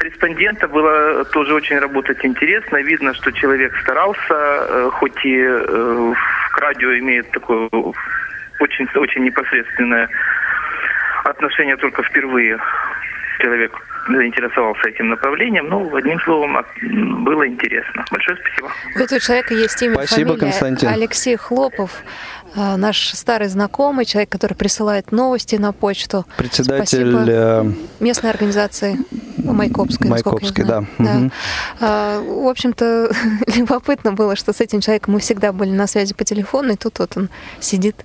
респондента 0.00 0.68
было 0.68 1.24
тоже 1.26 1.54
очень 1.54 1.78
работать 1.78 2.24
интересно. 2.24 2.82
Видно, 2.82 3.14
что 3.14 3.32
человек 3.32 3.76
старался, 3.82 4.34
э, 4.34 4.90
хоть 4.92 5.24
и 5.24 5.38
э, 5.38 6.12
к 6.52 6.58
радио 6.58 6.98
имеет 6.98 7.30
такое 7.30 7.68
очень, 8.60 8.88
очень 8.94 9.24
непосредственное 9.24 10.08
отношение 11.24 11.76
только 11.76 12.02
впервые 12.02 12.58
человек 13.38 13.72
заинтересовался 14.08 14.88
этим 14.88 15.08
направлением. 15.08 15.68
Ну, 15.68 15.94
одним 15.94 16.20
словом, 16.20 16.64
было 17.24 17.46
интересно. 17.46 18.04
Большое 18.10 18.38
спасибо. 18.38 18.70
У 18.94 18.98
этого 18.98 19.20
человека 19.20 19.54
есть 19.54 19.82
имя, 19.82 19.94
Спасибо, 19.94 20.30
фамилия. 20.30 20.40
Константин. 20.40 20.88
Алексей 20.88 21.36
Хлопов, 21.36 22.02
наш 22.54 23.10
старый 23.14 23.48
знакомый, 23.48 24.04
человек, 24.04 24.30
который 24.30 24.54
присылает 24.54 25.12
новости 25.12 25.56
на 25.56 25.72
почту. 25.72 26.24
Председатель 26.36 27.10
Спасибо. 27.12 27.24
э, 27.30 27.72
местной 28.00 28.30
организации 28.30 28.98
Майкопской. 29.38 30.06
я 30.06 30.10
Майкопской, 30.12 30.64
да. 30.64 30.84
знаю. 30.98 31.18
Мгм. 31.18 31.32
А, 31.80 32.20
В 32.20 32.48
общем-то, 32.48 33.10
любопытно 33.56 34.12
было, 34.12 34.36
что 34.36 34.52
с 34.52 34.60
этим 34.60 34.80
человеком 34.80 35.14
мы 35.14 35.20
всегда 35.20 35.52
были 35.52 35.70
на 35.70 35.86
связи 35.86 36.14
по 36.14 36.24
телефону, 36.24 36.72
и 36.72 36.76
тут 36.76 36.98
вот 36.98 37.16
он 37.16 37.28
сидит. 37.60 38.04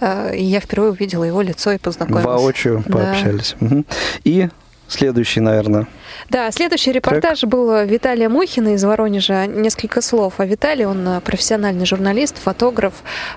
А, 0.00 0.30
И 0.32 0.42
я 0.44 0.60
впервые 0.60 0.92
увидела 0.92 1.24
его 1.24 1.40
лицо 1.42 1.72
и 1.72 1.78
познакомилась. 1.78 2.24
Воочию 2.24 2.82
Да. 2.86 2.92
пообщались. 2.98 3.54
Мгм. 3.60 3.86
И 4.24 4.48
следующий, 4.88 5.40
наверное. 5.40 5.86
Да, 6.30 6.50
следующий 6.50 6.92
репортаж 6.92 7.42
был 7.44 7.84
Виталия 7.84 8.28
Мухина 8.28 8.74
из 8.74 8.84
Воронежа. 8.84 9.46
Несколько 9.46 10.00
слов 10.00 10.34
о 10.38 10.46
Виталии. 10.46 10.84
Он 10.84 11.06
э, 11.06 11.20
профессиональный 11.20 11.86
журналист, 11.86 12.38
фотограф. 12.38 12.94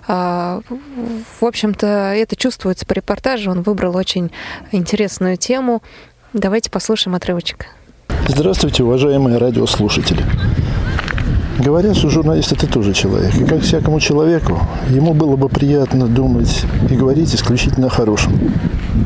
А, 0.07 0.61
В 1.39 1.45
общем-то, 1.45 2.13
это 2.15 2.35
чувствуется 2.35 2.85
по 2.85 2.93
репортажу. 2.93 3.51
Он 3.51 3.61
выбрал 3.61 3.95
очень 3.97 4.31
интересную 4.71 5.37
тему. 5.37 5.81
Давайте 6.33 6.69
послушаем 6.69 7.15
отрывочек. 7.15 7.67
Здравствуйте, 8.27 8.83
уважаемые 8.83 9.37
радиослушатели. 9.37 10.23
Говорят, 11.59 11.97
что 11.97 12.09
журналист 12.09 12.51
это 12.51 12.67
тоже 12.67 12.93
человек. 12.93 13.35
И 13.35 13.43
как 13.43 13.61
всякому 13.61 13.99
человеку, 13.99 14.59
ему 14.89 15.13
было 15.13 15.35
бы 15.35 15.49
приятно 15.49 16.07
думать 16.07 16.63
и 16.89 16.95
говорить 16.95 17.33
исключительно 17.33 17.87
о 17.87 17.89
хорошем. 17.89 18.39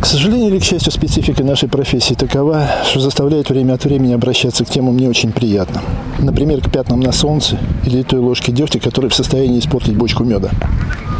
К 0.02 0.06
сожалению 0.06 0.49
или 0.49 0.60
к 0.60 0.64
счастью, 0.64 0.91
специфика 0.91 1.43
нашей 1.43 1.70
профессии 1.70 2.14
такова, 2.14 2.66
что 2.86 2.99
заставляет 2.99 3.49
время 3.49 3.74
от 3.74 3.86
времени 3.86 4.14
обращаться 4.14 4.66
к 4.66 4.70
темам 4.70 4.97
не 4.97 5.08
очень 5.08 5.32
приятным. 5.32 5.84
Например, 6.20 6.62
к 6.62 6.70
пятнам 6.72 6.99
на 6.99 7.12
солнце 7.12 7.58
или 7.86 8.02
той 8.02 8.20
ложке 8.20 8.52
дегтя, 8.52 8.80
которая 8.80 9.10
в 9.10 9.16
состоянии 9.16 9.60
испортить 9.60 9.95
бочку 9.95 10.24
меда. 10.24 10.49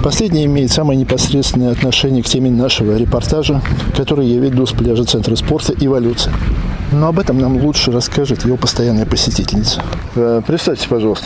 Последнее 0.04 0.46
имеет 0.46 0.72
самое 0.72 1.00
непосредственное 1.00 1.72
отношение 1.72 2.24
к 2.24 2.26
теме 2.26 2.50
нашего 2.50 2.98
репортажа, 2.98 3.62
который 3.96 4.28
я 4.28 4.40
веду 4.40 4.66
с 4.66 4.72
пляжа 4.72 5.04
Центра 5.06 5.36
спорта 5.36 5.74
«Эволюция». 5.80 6.34
Но 6.92 7.08
об 7.08 7.20
этом 7.20 7.38
нам 7.38 7.58
лучше 7.58 7.92
расскажет 7.92 8.44
его 8.46 8.58
постоянная 8.58 9.06
посетительница. 9.06 9.82
Э, 10.16 10.42
Представьте, 10.46 10.90
пожалуйста. 10.90 11.20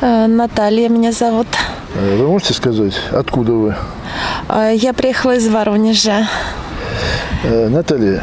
Э, 0.00 0.26
Наталья 0.26 0.88
меня 0.88 1.12
зовут. 1.12 1.46
Э, 1.94 2.16
Вы 2.16 2.26
можете 2.28 2.54
сказать, 2.54 2.94
откуда 3.12 3.52
вы? 3.52 3.74
Э, 4.48 4.72
Я 4.74 4.92
приехала 4.92 5.36
из 5.36 5.48
Воронежа. 5.48 6.28
Наталья, 7.44 8.22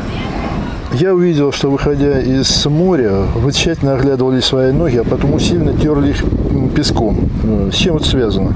я 0.93 1.13
увидел, 1.13 1.51
что 1.51 1.69
выходя 1.69 2.19
из 2.19 2.65
моря, 2.65 3.25
вы 3.35 3.51
тщательно 3.51 3.95
оглядывали 3.95 4.41
свои 4.41 4.71
ноги, 4.71 4.97
а 4.97 5.03
потом 5.03 5.33
усиленно 5.33 5.73
терли 5.73 6.11
их 6.11 6.23
песком. 6.75 7.29
Э, 7.43 7.69
С 7.71 7.75
чем 7.75 7.97
это 7.97 8.05
связано? 8.05 8.53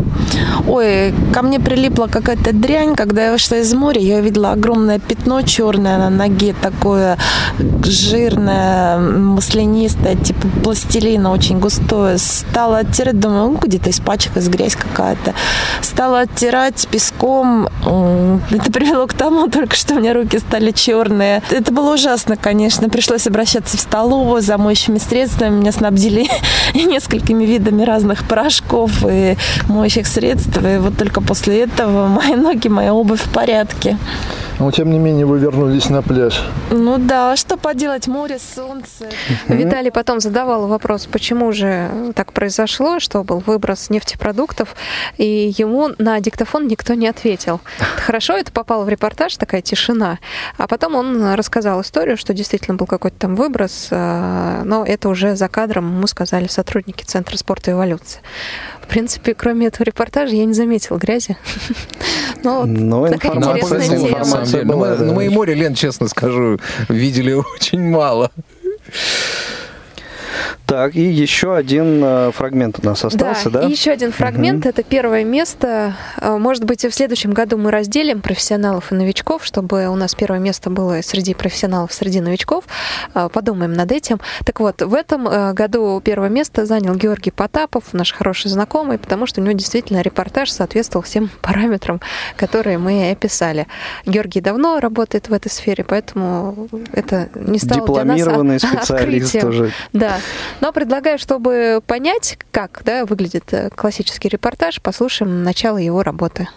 Ой, 0.67 1.13
ко 1.33 1.41
мне 1.41 1.59
прилипла 1.59 2.07
какая-то 2.07 2.53
дрянь. 2.53 2.95
Когда 2.95 3.25
я 3.25 3.31
вышла 3.31 3.55
из 3.55 3.73
моря, 3.73 4.01
я 4.01 4.17
увидела 4.17 4.51
огромное 4.51 4.99
пятно 4.99 5.41
черное 5.41 5.97
на 5.97 6.09
ноге, 6.09 6.53
такое 6.61 7.17
жирное, 7.83 8.97
маслянистое, 8.99 10.15
типа 10.15 10.47
пластилина, 10.63 11.31
очень 11.31 11.59
густое. 11.59 12.17
Стала 12.17 12.79
оттирать, 12.79 13.19
думаю, 13.19 13.51
ну, 13.51 13.57
где-то 13.61 13.89
испачкалась 13.89 14.47
грязь 14.47 14.75
какая-то. 14.75 15.33
Стала 15.81 16.21
оттирать 16.21 16.87
песком. 16.89 17.67
Это 18.51 18.71
привело 18.71 19.07
к 19.07 19.13
тому 19.13 19.47
только, 19.51 19.75
что 19.75 19.95
у 19.95 19.99
меня 19.99 20.13
руки 20.13 20.39
стали 20.39 20.71
черные. 20.71 21.41
Это 21.49 21.71
было 21.71 21.93
ужасно, 21.93 22.26
конечно. 22.35 22.89
Пришлось 22.89 23.27
обращаться 23.27 23.77
в 23.77 23.79
столовую 23.79 24.41
за 24.41 24.57
моющими 24.57 24.97
средствами. 24.97 25.59
Меня 25.59 25.71
снабдили 25.71 26.27
несколькими 26.73 27.45
видами 27.45 27.83
разных 27.83 28.27
порошков 28.27 28.91
и 29.09 29.37
моющих 29.67 30.07
средств. 30.07 30.57
И 30.57 30.77
вот 30.77 30.97
только 30.97 31.21
после 31.21 31.61
этого 31.61 32.07
мои 32.07 32.35
ноги, 32.35 32.67
моя 32.67 32.93
обувь 32.93 33.21
в 33.21 33.31
порядке. 33.31 33.97
Но 34.59 34.71
тем 34.71 34.89
не 34.91 34.97
менее 34.97 35.25
вы 35.27 35.37
вернулись 35.37 35.89
на 35.89 36.01
пляж. 36.01 36.41
Ну 36.71 36.97
да, 36.97 37.35
что 37.35 37.57
поделать, 37.57 38.07
море, 38.07 38.39
солнце. 38.39 39.07
Виталий 39.47 39.91
потом 39.91 40.19
задавал 40.19 40.67
вопрос, 40.67 41.05
почему 41.05 41.51
же 41.51 42.11
так 42.15 42.33
произошло, 42.33 42.99
что 42.99 43.23
был 43.23 43.43
выброс 43.45 43.91
нефтепродуктов, 43.91 44.75
и 45.17 45.53
ему 45.55 45.91
на 45.99 46.19
диктофон 46.19 46.67
никто 46.67 46.95
не 46.95 47.07
ответил. 47.07 47.61
Хорошо 48.05 48.33
это 48.33 48.51
попало 48.51 48.83
в 48.83 48.89
репортаж, 48.89 49.37
такая 49.37 49.61
тишина. 49.61 50.17
А 50.57 50.67
потом 50.67 50.95
он 50.95 51.35
рассказал 51.35 51.81
историю, 51.81 52.17
что 52.17 52.33
действительно 52.33 52.75
был 52.77 52.87
какой-то 52.87 53.17
там 53.17 53.35
выброс, 53.35 53.89
а, 53.91 54.63
но 54.63 54.83
это 54.83 55.09
уже 55.09 55.35
за 55.35 55.49
кадром 55.49 55.97
ему 55.97 56.07
сказали 56.07 56.47
сотрудники 56.47 57.03
Центра 57.03 57.37
спорта 57.37 57.71
и 57.71 57.73
эволюции. 57.75 58.21
В 58.81 58.87
принципе, 58.87 59.33
кроме 59.35 59.67
этого 59.67 59.83
репортажа 59.83 60.33
я 60.33 60.45
не 60.45 60.53
заметила 60.53 60.97
грязи. 60.97 61.37
Но 62.43 62.61
вот 62.61 62.67
Но 62.67 63.07
такая 63.07 63.33
информация- 63.33 63.77
интересная 63.83 64.09
тема. 64.09 64.23
На 64.47 64.51
самом 64.51 64.67
деле. 64.67 64.73
Ну, 64.73 64.77
мы, 64.77 65.05
ну, 65.05 65.13
мы 65.13 65.25
и 65.25 65.29
море, 65.29 65.53
Лен, 65.53 65.75
честно 65.75 66.07
скажу, 66.07 66.59
видели 66.89 67.33
очень 67.55 67.81
мало. 67.81 68.31
Так, 70.67 70.95
и 70.97 71.01
еще 71.01 71.55
один 71.55 72.03
э, 72.03 72.31
фрагмент 72.33 72.79
у 72.83 72.85
нас 72.85 73.05
остался, 73.05 73.49
да? 73.49 73.61
и 73.61 73.71
еще 73.71 73.91
один 73.91 74.11
фрагмент. 74.11 74.65
Это 74.65 74.83
первое 74.83 75.23
место. 75.23 75.95
Э, 76.19 76.37
Может 76.37 76.65
быть, 76.65 76.83
и 76.83 76.89
в 76.89 76.93
следующем 76.93 77.31
году 77.31 77.57
мы 77.57 77.71
разделим 77.71 78.19
профессионалов 78.21 78.91
и 78.91 78.95
новичков, 78.95 79.45
чтобы 79.45 79.87
у 79.87 79.95
нас 79.95 80.13
первое 80.13 80.39
место 80.39 80.69
было 80.69 81.01
среди 81.01 81.33
профессионалов, 81.33 81.93
среди 81.93 82.19
новичков. 82.19 82.65
Э, 83.15 83.29
Подумаем 83.31 83.71
над 83.71 83.93
этим. 83.93 84.19
Так 84.43 84.59
вот, 84.59 84.81
в 84.81 84.93
этом 84.93 85.25
э, 85.29 85.53
году 85.53 86.01
первое 86.03 86.27
место 86.27 86.65
занял 86.65 86.95
Георгий 86.95 87.31
Потапов, 87.31 87.93
наш 87.93 88.11
хороший 88.11 88.51
знакомый, 88.51 88.97
потому 88.97 89.25
что 89.25 89.39
у 89.39 89.45
него 89.45 89.53
действительно 89.53 90.01
репортаж 90.01 90.51
соответствовал 90.51 91.05
всем 91.05 91.29
параметрам, 91.41 92.01
которые 92.35 92.77
мы 92.77 93.09
описали. 93.11 93.67
Георгий 94.05 94.41
давно 94.41 94.81
работает 94.81 95.29
в 95.29 95.33
этой 95.33 95.49
сфере, 95.49 95.85
поэтому 95.85 96.67
это 96.91 97.29
не 97.35 97.57
стало 97.57 97.85
для 97.87 98.03
нас 98.03 98.17
Дипломированный 98.17 98.59
специалист 98.59 99.33
открытием. 99.33 99.41
тоже. 99.41 99.71
Да. 99.93 100.17
Но 100.61 100.71
предлагаю, 100.71 101.19
чтобы 101.19 101.81
понять, 101.85 102.37
как 102.51 102.81
да, 102.83 103.05
выглядит 103.05 103.53
э, 103.53 103.69
классический 103.69 104.29
репортаж, 104.29 104.81
послушаем 104.81 105.43
начало 105.43 105.77
его 105.77 106.01
работы. 106.01 106.47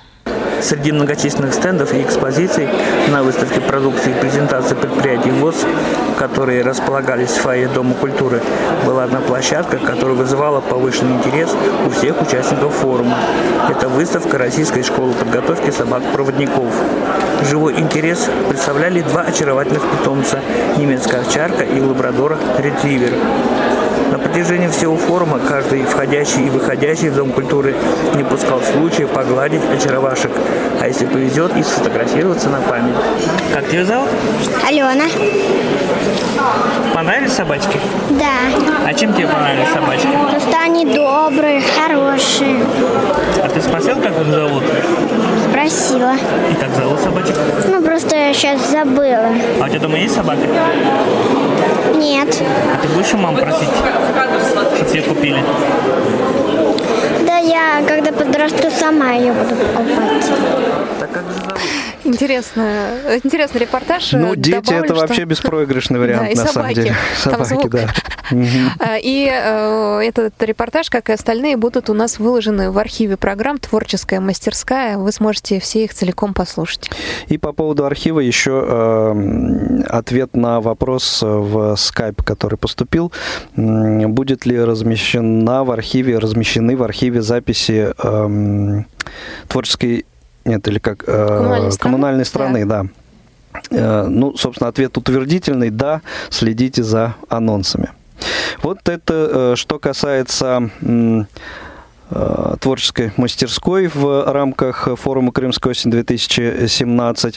Среди 0.62 0.92
многочисленных 0.92 1.54
стендов 1.54 1.94
и 1.94 2.02
экспозиций 2.02 2.68
на 3.08 3.22
выставке 3.22 3.60
продукции 3.60 4.10
и 4.10 4.20
презентации 4.20 4.74
предприятий 4.74 5.30
ВОЗ, 5.30 5.64
которые 6.18 6.62
располагались 6.62 7.30
в 7.30 7.40
фойе 7.40 7.66
Дома 7.68 7.94
культуры, 7.94 8.42
была 8.84 9.04
одна 9.04 9.20
площадка, 9.20 9.78
которая 9.78 10.16
вызывала 10.16 10.60
повышенный 10.60 11.16
интерес 11.16 11.50
у 11.86 11.90
всех 11.90 12.20
участников 12.20 12.74
форума. 12.74 13.16
Это 13.70 13.88
выставка 13.88 14.36
Российской 14.36 14.82
школы 14.82 15.14
подготовки 15.14 15.70
собак-проводников. 15.70 16.74
Живой 17.48 17.80
интерес 17.80 18.28
представляли 18.50 19.00
два 19.00 19.22
очаровательных 19.22 19.82
питомца– 19.90 20.40
немецкая 20.76 21.22
овчарка 21.22 21.64
и 21.64 21.80
лабрадор-ретривер. 21.80 23.14
Протяжении 24.40 24.68
всего 24.68 24.96
форума 24.96 25.38
каждый 25.38 25.82
входящий 25.82 26.46
и 26.46 26.48
выходящий 26.48 27.10
в 27.10 27.14
Дом 27.14 27.30
культуры 27.30 27.74
не 28.14 28.24
пускал 28.24 28.62
случая 28.62 29.06
погладить 29.06 29.60
очаровашек, 29.70 30.30
а 30.80 30.88
если 30.88 31.04
повезет, 31.04 31.54
и 31.58 31.62
сфотографироваться 31.62 32.48
на 32.48 32.58
память. 32.62 32.94
Как 33.52 33.68
тебя 33.68 33.84
зовут? 33.84 34.08
Алена. 34.66 35.04
Понравились 36.94 37.34
собачки? 37.34 37.78
Да. 38.12 38.86
А 38.86 38.94
чем 38.94 39.12
тебе 39.12 39.26
понравились 39.26 39.68
собачки? 39.74 40.08
Просто 40.30 40.56
они 40.64 40.86
добрые, 40.86 41.60
хорошие. 41.60 42.64
А 43.44 43.48
ты 43.50 43.60
спросил, 43.60 43.96
как 43.96 44.18
их 44.18 44.26
зовут? 44.26 44.64
Спросила. 45.68 46.14
И 46.50 46.54
как 46.54 46.74
зовут 46.74 47.00
собачек? 47.00 47.36
Ну, 47.66 47.82
просто 47.82 48.16
я 48.16 48.32
сейчас 48.32 48.70
забыла. 48.70 49.28
А 49.60 49.64
у 49.64 49.68
тебя 49.68 49.78
дома 49.78 49.98
есть 49.98 50.14
собака? 50.14 50.40
Нет. 51.96 52.42
А 52.72 52.78
ты 52.80 52.88
будешь 52.88 53.12
у 53.12 53.18
мам 53.18 53.36
просить, 53.36 53.68
чтобы 53.68 54.90
тебе 54.90 55.02
купили? 55.02 55.44
Я, 57.42 57.82
когда 57.86 58.12
подрасту, 58.12 58.70
сама 58.70 59.12
ее 59.12 59.32
буду 59.32 59.54
покупать. 59.56 60.30
Интересно, 62.04 62.94
интересный 63.22 63.60
репортаж. 63.60 64.12
Ну, 64.12 64.34
дети 64.34 64.56
Добавлю, 64.66 64.84
это 64.84 64.94
что- 64.94 65.06
вообще 65.06 65.24
беспроигрышный 65.24 66.00
вариант, 66.00 66.22
Да, 66.22 66.28
и 66.28 66.34
на 66.34 66.46
самом 66.46 66.52
собаки. 66.54 66.74
деле. 66.74 66.94
Там 67.24 67.44
Собаки, 67.44 67.48
звук. 67.48 67.70
да. 67.70 67.88
И 69.02 69.28
э, 69.30 70.00
этот 70.06 70.40
репортаж, 70.40 70.88
как 70.88 71.10
и 71.10 71.12
остальные, 71.12 71.56
будут 71.56 71.90
у 71.90 71.94
нас 71.94 72.20
выложены 72.20 72.70
в 72.70 72.78
архиве 72.78 73.16
программ 73.16 73.58
«Творческая 73.58 74.20
мастерская». 74.20 74.98
Вы 74.98 75.10
сможете 75.10 75.58
все 75.58 75.82
их 75.84 75.92
целиком 75.94 76.32
послушать. 76.32 76.90
И 77.26 77.38
по 77.38 77.52
поводу 77.52 77.84
архива 77.86 78.20
еще 78.20 78.64
э, 78.68 79.82
ответ 79.88 80.36
на 80.36 80.60
вопрос 80.60 81.22
в 81.22 81.74
скайп, 81.76 82.22
который 82.22 82.56
поступил. 82.56 83.12
Будет 83.56 84.46
ли 84.46 84.62
размещена 84.62 85.64
в 85.64 85.72
архиве, 85.72 86.18
размещены 86.18 86.76
в 86.76 86.84
архиве 86.84 87.22
записи 87.30 87.92
эм, 88.02 88.86
творческой, 89.48 90.04
нет, 90.44 90.66
или 90.68 90.78
как? 90.80 91.04
э, 91.06 91.26
Коммунальной 91.26 91.72
страны? 91.72 91.78
коммунальной 91.78 92.24
страны, 92.24 92.64
да. 92.66 92.86
Э, 93.70 94.06
Ну, 94.08 94.36
собственно, 94.36 94.68
ответ 94.68 94.98
утвердительный, 94.98 95.70
да, 95.70 96.00
следите 96.30 96.82
за 96.82 97.14
анонсами. 97.28 97.90
Вот 98.62 98.88
это 98.88 99.14
э, 99.52 99.56
что 99.56 99.78
касается 99.78 100.70
э, 100.82 101.24
творческой 102.60 103.12
мастерской 103.16 103.88
в 103.92 104.24
рамках 104.32 104.88
форума 104.96 105.32
«Крымская 105.32 105.70
осень-2017». 105.70 107.34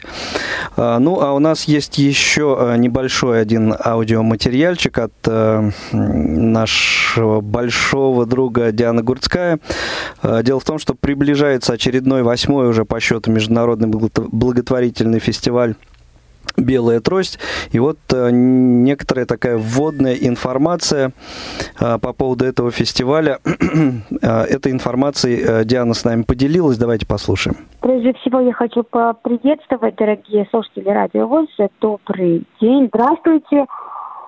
А, 0.77 0.99
Ну, 0.99 1.21
а 1.21 1.33
у 1.33 1.39
нас 1.39 1.65
есть 1.65 1.97
еще 1.97 2.57
э, 2.59 2.77
небольшой 2.77 3.41
один 3.41 3.73
аудиоматериальчик 3.83 4.97
от 4.97 5.13
э, 5.27 5.69
нашего 5.91 7.41
большого 7.41 8.25
друга 8.25 8.71
Дианы 8.71 9.03
Гурцкая. 9.03 9.59
Э, 10.21 10.41
Дело 10.43 10.59
в 10.59 10.63
том, 10.65 10.79
что 10.79 10.93
приближается 10.95 11.73
очередной 11.73 12.23
восьмой 12.23 12.67
уже 12.67 12.85
по 12.85 12.99
счету 12.99 13.31
международный 13.31 13.87
благо- 13.87 14.27
благотворительный 14.31 15.19
фестиваль 15.19 15.75
белая 16.57 16.99
трость. 16.99 17.39
И 17.71 17.79
вот 17.79 17.97
э, 18.13 18.29
некоторая 18.31 19.25
такая 19.25 19.57
вводная 19.57 20.15
информация 20.15 21.11
э, 21.79 21.97
по 21.99 22.13
поводу 22.13 22.45
этого 22.45 22.71
фестиваля. 22.71 23.39
Э, 24.21 24.43
Этой 24.43 24.71
информацией 24.71 25.41
э, 25.45 25.63
Диана 25.65 25.93
с 25.93 26.05
нами 26.05 26.23
поделилась. 26.23 26.77
Давайте 26.77 27.05
послушаем. 27.05 27.57
Прежде 27.81 28.13
всего 28.13 28.39
я 28.39 28.53
хочу 28.53 28.83
поприветствовать, 28.83 29.95
дорогие 29.95 30.47
слушатели 30.51 30.89
Радио 30.89 31.27
ВОЗ. 31.27 31.49
Добрый 31.81 32.43
день, 32.61 32.89
здравствуйте. 32.93 33.65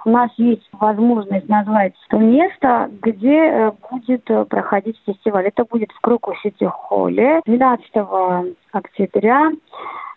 У 0.06 0.10
нас 0.12 0.30
есть 0.38 0.68
возможность 0.72 1.50
назвать 1.50 1.94
то 2.10 2.18
место, 2.18 2.92
где 3.02 3.36
э, 3.36 3.72
будет 3.90 4.30
э, 4.30 4.46
проходить 4.46 5.02
фестиваль. 5.06 5.48
Это 5.48 5.66
будет 5.66 5.92
в 5.92 6.00
Круку 6.00 6.34
Сити 6.44 6.66
Холле 6.66 7.42
12 7.46 7.86
октября. 8.72 9.52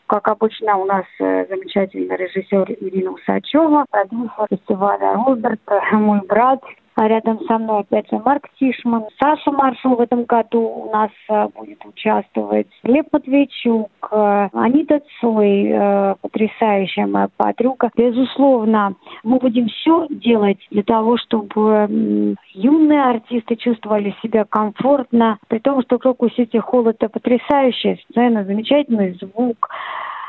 Как 0.09 0.26
обычно, 0.28 0.78
у 0.78 0.86
нас 0.86 1.04
э, 1.20 1.44
замечательный 1.50 2.16
режиссер 2.16 2.72
Ирина 2.80 3.11
Усачева, 3.11 3.84
продюсер 3.90 4.46
фестиваля 4.48 5.12
Роберт, 5.12 5.61
мой 5.92 6.22
брат. 6.26 6.62
А 7.01 7.07
рядом 7.07 7.38
со 7.46 7.59
мной 7.59 7.82
опять 7.82 8.11
же 8.11 8.18
Марк 8.18 8.49
Тишман. 8.59 9.05
Саша 9.20 9.53
Маршал 9.53 9.94
в 9.94 10.01
этом 10.01 10.24
году 10.24 10.62
у 10.62 10.90
нас 10.90 11.11
э, 11.28 11.46
будет 11.55 11.84
участвовать. 11.86 12.66
Глеб 12.82 13.07
Матвейчук, 13.12 13.88
э, 14.11 14.49
Анита 14.53 15.01
Цой, 15.20 15.68
э, 15.68 16.16
потрясающая 16.20 17.07
моя 17.07 17.28
подруга. 17.36 17.90
Безусловно, 17.96 18.96
мы 19.22 19.38
будем 19.38 19.68
все 19.68 20.09
делать 20.11 20.59
для 20.72 20.82
того, 20.82 21.18
чтобы 21.18 22.34
юные 22.53 23.05
артисты 23.05 23.55
чувствовали 23.55 24.12
себя 24.20 24.44
комфортно. 24.44 25.38
При 25.46 25.61
том, 25.61 25.82
что 25.82 25.99
Крокус 25.99 26.34
Сити 26.34 26.57
Холл 26.57 26.88
это 26.88 27.09
потрясающая 27.09 27.96
сцена, 28.11 28.42
замечательный 28.42 29.16
звук. 29.20 29.68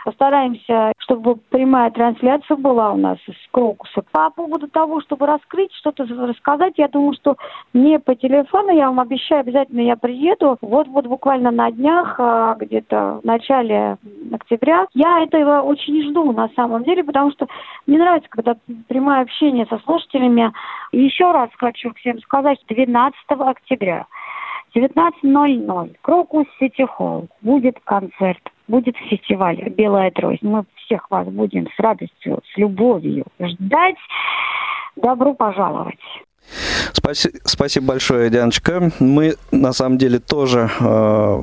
Постараемся, 0.06 0.93
чтобы 1.00 1.36
прямая 1.50 1.91
трансляция 1.91 2.58
была 2.58 2.91
у 2.91 2.97
нас 2.97 3.18
из 3.28 3.36
Крокуса. 3.52 4.04
По 4.12 4.30
поводу 4.30 4.68
того, 4.68 5.02
чтобы 5.02 5.26
раскрыть, 5.26 5.74
что-то 5.74 6.06
рассказать, 6.06 6.74
я 6.78 6.88
думаю, 6.88 7.14
что 7.14 7.36
не 7.74 8.00
по 8.00 8.16
телефону, 8.16 8.72
я 8.72 8.88
вам 8.88 9.00
обещаю, 9.00 9.41
обязательно 9.41 9.82
я 9.82 9.95
приеду. 9.95 10.58
Вот-вот 10.62 11.06
буквально 11.06 11.52
на 11.52 11.72
днях, 11.72 12.16
а, 12.20 12.56
где-то 12.56 13.20
в 13.22 13.26
начале 13.26 13.97
октября. 14.32 14.88
Я 14.93 15.24
этого 15.24 15.62
очень 15.62 16.10
жду 16.10 16.32
на 16.32 16.50
самом 16.56 16.84
деле, 16.84 17.04
потому 17.04 17.32
что 17.32 17.47
мне 17.86 17.97
нравится, 17.97 18.30
когда 18.30 18.56
прямое 18.88 19.22
общение 19.22 19.66
со 19.66 19.80
слушателями. 19.80 20.54
Еще 20.91 21.32
раз 21.32 21.50
хочу 21.58 21.93
всем 21.95 22.20
сказать, 22.22 22.60
12 22.68 23.16
октября 23.30 24.06
19.00. 24.76 25.95
Крокус 26.02 26.45
Сити 26.60 26.86
Холл. 26.86 27.28
Будет 27.41 27.80
концерт, 27.84 28.41
будет 28.70 28.95
фестиваль 29.09 29.57
«Белая 29.70 30.11
трость». 30.11 30.41
Мы 30.43 30.63
всех 30.86 31.09
вас 31.11 31.28
будем 31.28 31.67
с 31.76 31.80
радостью, 31.80 32.41
с 32.53 32.57
любовью 32.57 33.26
ждать. 33.39 33.95
Добро 34.95 35.34
пожаловать. 35.34 35.99
Спаси- 36.93 37.39
Спасибо 37.43 37.88
большое, 37.88 38.30
Дианочка. 38.30 38.89
Мы 38.99 39.36
на 39.51 39.72
самом 39.74 39.97
деле 39.97 40.20
тоже, 40.20 40.70
э, 40.80 41.41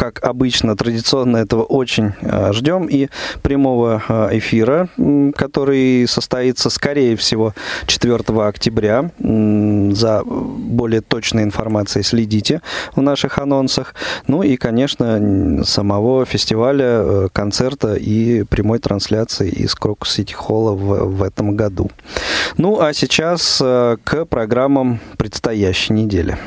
как 0.00 0.24
обычно, 0.24 0.78
традиционно 0.78 1.36
этого 1.36 1.62
очень 1.62 2.12
э, 2.22 2.54
ждем. 2.54 2.86
И 2.86 3.08
прямого 3.42 4.02
э, 4.08 4.38
эфира, 4.38 4.88
который 5.36 6.08
состоится, 6.08 6.70
скорее 6.70 7.16
всего, 7.16 7.52
4 7.86 8.16
октября. 8.48 9.10
За 9.18 10.22
более 10.24 11.02
точной 11.02 11.42
информацией 11.42 12.02
следите 12.02 12.62
в 12.96 13.02
наших 13.02 13.36
анонсах. 13.36 13.94
Ну 14.26 14.42
и, 14.42 14.56
конечно, 14.56 15.64
самого 15.66 16.24
фестиваля, 16.24 16.86
э, 16.86 17.28
концерта 17.30 17.94
и 17.94 18.44
прямой 18.44 18.78
трансляции 18.78 19.50
из 19.50 19.74
Крокус 19.74 20.14
Сити 20.14 20.32
Холла 20.32 20.72
в, 20.72 21.18
в 21.18 21.22
этом 21.22 21.56
году. 21.56 21.90
Ну, 22.56 22.80
а 22.80 22.94
сейчас 22.94 23.60
э, 23.62 23.98
к 24.02 24.24
программам 24.24 24.98
предстоящей 25.18 25.92
недели. 25.92 26.38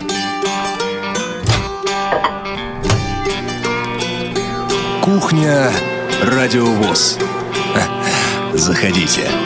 Кухня 5.04 5.70
Радиовоз. 6.22 7.18
Заходите. 8.54 9.42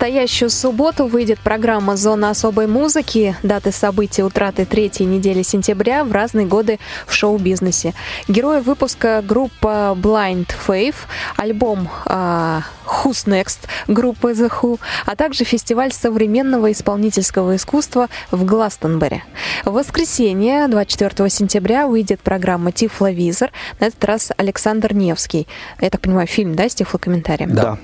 Предстоящую 0.00 0.48
субботу 0.48 1.06
выйдет 1.06 1.38
программа 1.40 1.94
«Зона 1.94 2.30
особой 2.30 2.66
музыки». 2.66 3.36
Даты 3.42 3.70
событий 3.70 4.22
утраты 4.22 4.64
третьей 4.64 5.04
недели 5.04 5.42
сентября 5.42 6.04
в 6.04 6.12
разные 6.12 6.46
годы 6.46 6.78
в 7.06 7.12
шоу-бизнесе. 7.12 7.92
Герои 8.26 8.60
выпуска 8.60 9.22
группа 9.22 9.94
Blind 10.00 10.48
Faith, 10.66 10.94
альбом 11.36 11.90
а, 12.06 12.62
Who's 12.90 13.26
Next 13.26 13.60
группы 13.88 14.32
The 14.32 14.50
Who, 14.50 14.80
а 15.06 15.16
также 15.16 15.44
фестиваль 15.44 15.92
современного 15.92 16.72
исполнительского 16.72 17.56
искусства 17.56 18.08
в 18.30 18.44
Гластонберри. 18.44 19.22
В 19.64 19.72
воскресенье, 19.72 20.66
24 20.68 21.28
сентября, 21.28 21.86
выйдет 21.86 22.20
программа 22.20 22.72
«Тифловизор». 22.72 23.52
На 23.78 23.86
этот 23.86 24.02
раз 24.04 24.32
Александр 24.36 24.94
Невский. 24.94 25.46
Я 25.80 25.90
так 25.90 26.00
понимаю, 26.00 26.26
фильм, 26.26 26.54
да, 26.54 26.68
с 26.68 26.74
тифлокомментарием? 26.74 27.54
Да. 27.54 27.78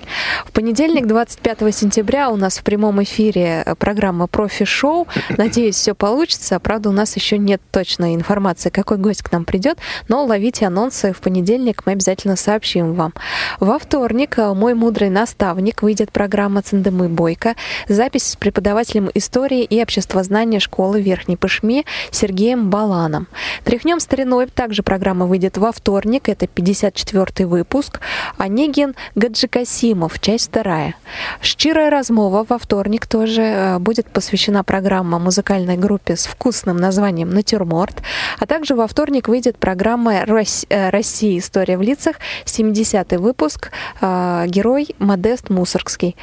В 0.45 0.53
понедельник, 0.53 1.07
25 1.07 1.75
сентября, 1.75 2.06
у 2.07 2.37
нас 2.37 2.59
в 2.59 2.63
прямом 2.63 3.03
эфире 3.03 3.65
э, 3.67 3.75
программа 3.75 4.29
«Профи-шоу». 4.29 5.09
Надеюсь, 5.37 5.75
все 5.75 5.93
получится. 5.95 6.61
Правда, 6.61 6.89
у 6.89 6.93
нас 6.93 7.17
еще 7.17 7.37
нет 7.37 7.61
точной 7.73 8.15
информации, 8.15 8.71
какой 8.71 8.97
гость 8.97 9.23
к 9.23 9.33
нам 9.33 9.45
придет, 9.45 9.79
но 10.09 10.25
ловите 10.25 10.67
анонсы 10.67 11.13
в 11.13 11.21
понедельник, 11.21 11.83
мы 11.85 11.93
обязательно 11.93 12.37
сообщим 12.37 12.95
вам. 12.95 13.13
Во 13.59 13.79
вторник 13.79 14.39
э, 14.39 14.55
«Мой 14.55 14.75
мудрый 14.75 15.11
наставник» 15.11 15.83
выйдет 15.83 16.13
программа 16.13 16.63
«Цендемы 16.63 17.09
Бойко». 17.09 17.57
Запись 17.89 18.29
с 18.29 18.37
преподавателем 18.37 19.11
истории 19.15 19.65
и 19.65 19.83
обществознания 19.83 20.61
школы 20.61 21.01
Верхней 21.01 21.37
Пышме 21.37 21.85
Сергеем 22.13 22.71
Баланом. 22.71 23.27
«Тряхнем 23.65 23.99
стариной» 23.99 24.47
также 24.47 24.85
программа 24.85 25.27
выйдет 25.27 25.59
во 25.59 25.73
вторник, 25.73 26.29
это 26.29 26.47
54-й 26.47 27.45
выпуск. 27.47 28.01
Онегин 28.39 28.95
Гаджикасимов, 29.17 30.21
часть 30.21 30.51
вторая. 30.51 30.95
«Щирая 31.43 31.91
размова» 31.97 32.45
во 32.49 32.59
вторник 32.59 33.07
тоже 33.07 33.43
э, 33.43 33.79
будет 33.79 34.07
посвящена 34.07 34.63
программа 34.65 35.19
музыкальной 35.19 35.77
группе 35.77 36.15
с 36.15 36.27
вкусным 36.27 36.77
названием 36.77 37.31
«Натюрморт». 37.31 38.03
А 38.39 38.47
также 38.47 38.75
во 38.75 38.87
вторник 38.87 39.29
выйдет 39.29 39.57
программа 39.59 40.27
«Рос- 40.27 40.67
э, 40.69 40.91
«Россия. 40.91 41.39
История 41.39 41.79
в 41.79 41.83
лицах», 41.83 42.17
70-й 42.45 43.17
выпуск, 43.17 43.71
э, 44.01 44.45
герой 44.47 44.89
Модест 44.99 45.51
Мусоргский. 45.51 46.17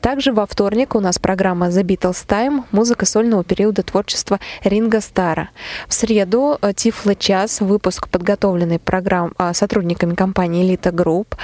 Также 0.00 0.32
во 0.32 0.46
вторник 0.46 0.94
у 0.94 1.00
нас 1.00 1.18
программа 1.18 1.68
The 1.68 1.82
Beatles 1.82 2.26
Time, 2.26 2.64
музыка 2.72 3.06
сольного 3.06 3.44
периода 3.44 3.82
творчества 3.82 4.40
Ринга 4.64 5.00
Стара. 5.00 5.50
В 5.86 5.94
среду 5.94 6.58
э, 6.60 6.72
Тифло 6.74 7.14
час, 7.14 7.60
выпуск, 7.60 8.08
подготовленный 8.08 8.78
программ, 8.78 9.32
а, 9.38 9.54
сотрудниками 9.54 10.14
компании 10.14 10.64
Элита 10.64 10.90
Групп. 10.90 11.36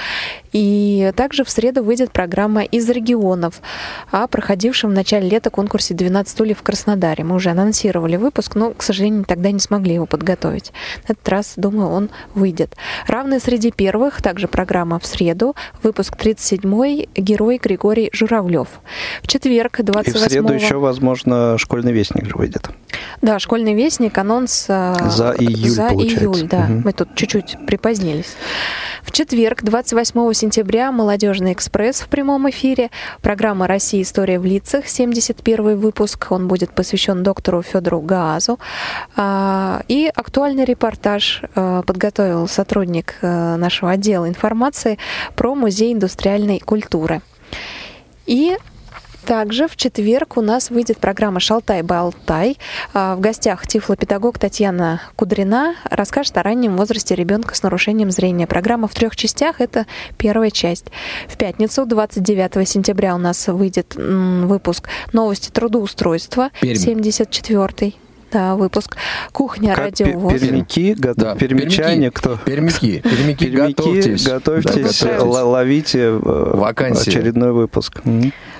И 0.51 1.11
также 1.15 1.43
в 1.43 1.49
среду 1.49 1.83
выйдет 1.83 2.11
программа 2.11 2.63
«Из 2.63 2.89
регионов» 2.89 3.61
о 4.11 4.27
проходившем 4.27 4.89
в 4.89 4.93
начале 4.93 5.29
лета 5.29 5.49
конкурсе 5.49 5.93
«12 5.93 6.27
стульев» 6.27 6.59
в 6.59 6.63
Краснодаре. 6.63 7.23
Мы 7.23 7.35
уже 7.35 7.51
анонсировали 7.51 8.17
выпуск, 8.17 8.55
но, 8.55 8.71
к 8.71 8.81
сожалению, 8.81 9.25
тогда 9.25 9.51
не 9.51 9.59
смогли 9.59 9.93
его 9.93 10.05
подготовить. 10.05 10.71
На 11.07 11.13
этот 11.13 11.29
раз, 11.29 11.53
думаю, 11.55 11.89
он 11.89 12.09
выйдет. 12.33 12.75
«Равные 13.07 13.39
среди 13.39 13.71
первых» 13.71 14.21
также 14.21 14.47
программа 14.47 14.99
в 14.99 15.05
среду. 15.05 15.55
Выпуск 15.83 16.15
37-й 16.15 17.09
«Герой 17.15 17.57
Григорий 17.57 17.98
Журавлев». 18.13 18.67
В 19.21 19.27
четверг, 19.27 19.81
28 19.81 20.09
И 20.09 20.13
в 20.13 20.29
среду 20.29 20.53
еще, 20.53 20.77
возможно, 20.77 21.57
«Школьный 21.57 21.91
вестник» 21.91 22.25
же 22.25 22.35
выйдет. 22.35 22.69
Да, 23.21 23.39
«Школьный 23.39 23.73
вестник», 23.73 24.17
анонс 24.17 24.65
э, 24.69 24.95
за 25.09 25.35
июль, 25.37 25.69
за 25.69 25.89
получается. 25.89 26.23
июль, 26.23 26.47
да. 26.47 26.63
Угу. 26.69 26.81
Мы 26.85 26.93
тут 26.93 27.15
чуть-чуть 27.15 27.57
припозднились. 27.67 28.35
В 29.03 29.11
четверг, 29.11 29.63
28 29.63 30.33
сентября, 30.33 30.91
«Молодежный 30.91 31.53
экспресс» 31.53 32.01
в 32.01 32.07
прямом 32.07 32.49
эфире. 32.49 32.89
Программа 33.21 33.67
«Россия. 33.67 34.01
История 34.01 34.39
в 34.39 34.45
лицах», 34.45 34.87
71 34.87 35.77
выпуск. 35.77 36.27
Он 36.29 36.47
будет 36.47 36.71
посвящен 36.71 37.23
доктору 37.23 37.61
Федору 37.61 38.01
Гаазу. 38.01 38.59
А, 39.15 39.81
и 39.87 40.11
актуальный 40.13 40.65
репортаж 40.65 41.41
э, 41.55 41.83
подготовил 41.85 42.47
сотрудник 42.47 43.15
э, 43.21 43.55
нашего 43.55 43.91
отдела 43.91 44.27
информации 44.27 44.97
про 45.35 45.55
Музей 45.55 45.93
индустриальной 45.93 46.59
культуры. 46.59 47.21
И 48.29 48.55
также 49.25 49.67
в 49.67 49.75
четверг 49.75 50.37
у 50.37 50.41
нас 50.41 50.69
выйдет 50.69 50.99
программа 50.99 51.39
«Шалтай-Болтай». 51.39 52.59
А, 52.93 53.15
в 53.15 53.19
гостях 53.19 53.65
тифлопедагог 53.65 54.37
Татьяна 54.37 55.01
Кудрина 55.15 55.73
расскажет 55.83 56.37
о 56.37 56.43
раннем 56.43 56.77
возрасте 56.77 57.15
ребенка 57.15 57.55
с 57.55 57.63
нарушением 57.63 58.11
зрения. 58.11 58.45
Программа 58.45 58.87
в 58.87 58.93
трех 58.93 59.15
частях, 59.15 59.61
это 59.61 59.87
первая 60.17 60.51
часть. 60.51 60.85
В 61.27 61.37
пятницу, 61.37 61.87
29 61.87 62.69
сентября, 62.69 63.15
у 63.15 63.17
нас 63.17 63.47
выйдет 63.47 63.95
выпуск 63.95 64.89
«Новости 65.11 65.49
трудоустройства», 65.49 66.51
74-й 66.61 67.97
да, 68.31 68.55
выпуск 68.55 68.95
«Кухня 69.31 69.75
как 69.75 69.85
радиовоз». 69.85 70.33
Пермяки, 70.33 70.93
го... 70.93 71.13
да. 71.15 71.35
пермячане, 71.35 72.11
кто? 72.11 72.37
Пермяки, 72.37 72.99
пермяки, 73.03 73.45
пермяки 73.45 73.75
готовьтесь. 73.75 74.25
Готовьтесь, 74.25 75.01
да, 75.01 75.09
готовьтесь. 75.17 75.43
ловите 75.43 76.11
Вакансии. 76.11 77.09
очередной 77.09 77.51
выпуск. 77.51 78.01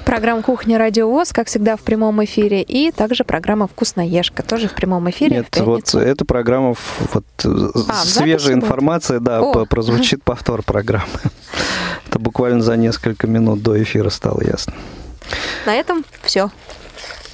Программа 0.06 0.42
«Кухня 0.42 0.78
радиовоз», 0.78 1.32
как 1.34 1.48
всегда, 1.48 1.76
в 1.76 1.82
прямом 1.82 2.24
эфире. 2.24 2.62
И 2.62 2.92
также 2.92 3.24
программа 3.24 3.68
«Вкусноежка», 3.68 4.44
тоже 4.44 4.68
в 4.68 4.74
прямом 4.74 5.10
эфире. 5.10 5.38
Нет, 5.38 5.58
вот 5.60 5.94
эта 5.94 6.26
программа, 6.26 6.76
вот 7.14 7.26
а, 7.44 7.94
свежая 8.06 8.56
информация, 8.56 9.20
да, 9.20 9.42
О. 9.42 9.66
прозвучит 9.66 10.24
повтор 10.24 10.64
программы. 10.64 11.06
Это 12.08 12.18
буквально 12.18 12.62
за 12.62 12.76
несколько 12.76 13.28
минут 13.28 13.62
до 13.62 13.82
эфира 13.82 14.10
стало 14.10 14.42
ясно. 14.44 14.74
На 15.66 15.76
этом 15.76 16.04
все. 16.24 16.50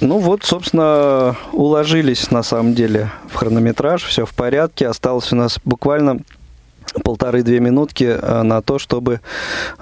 Ну 0.00 0.18
вот, 0.18 0.44
собственно, 0.44 1.36
уложились 1.52 2.30
на 2.30 2.42
самом 2.42 2.74
деле 2.74 3.10
в 3.28 3.34
хронометраж, 3.34 4.04
все 4.04 4.26
в 4.26 4.34
порядке. 4.34 4.88
Осталось 4.88 5.32
у 5.32 5.36
нас 5.36 5.58
буквально 5.64 6.18
полторы-две 7.02 7.60
минутки 7.60 8.04
э, 8.04 8.42
на 8.42 8.60
то, 8.60 8.78
чтобы 8.78 9.20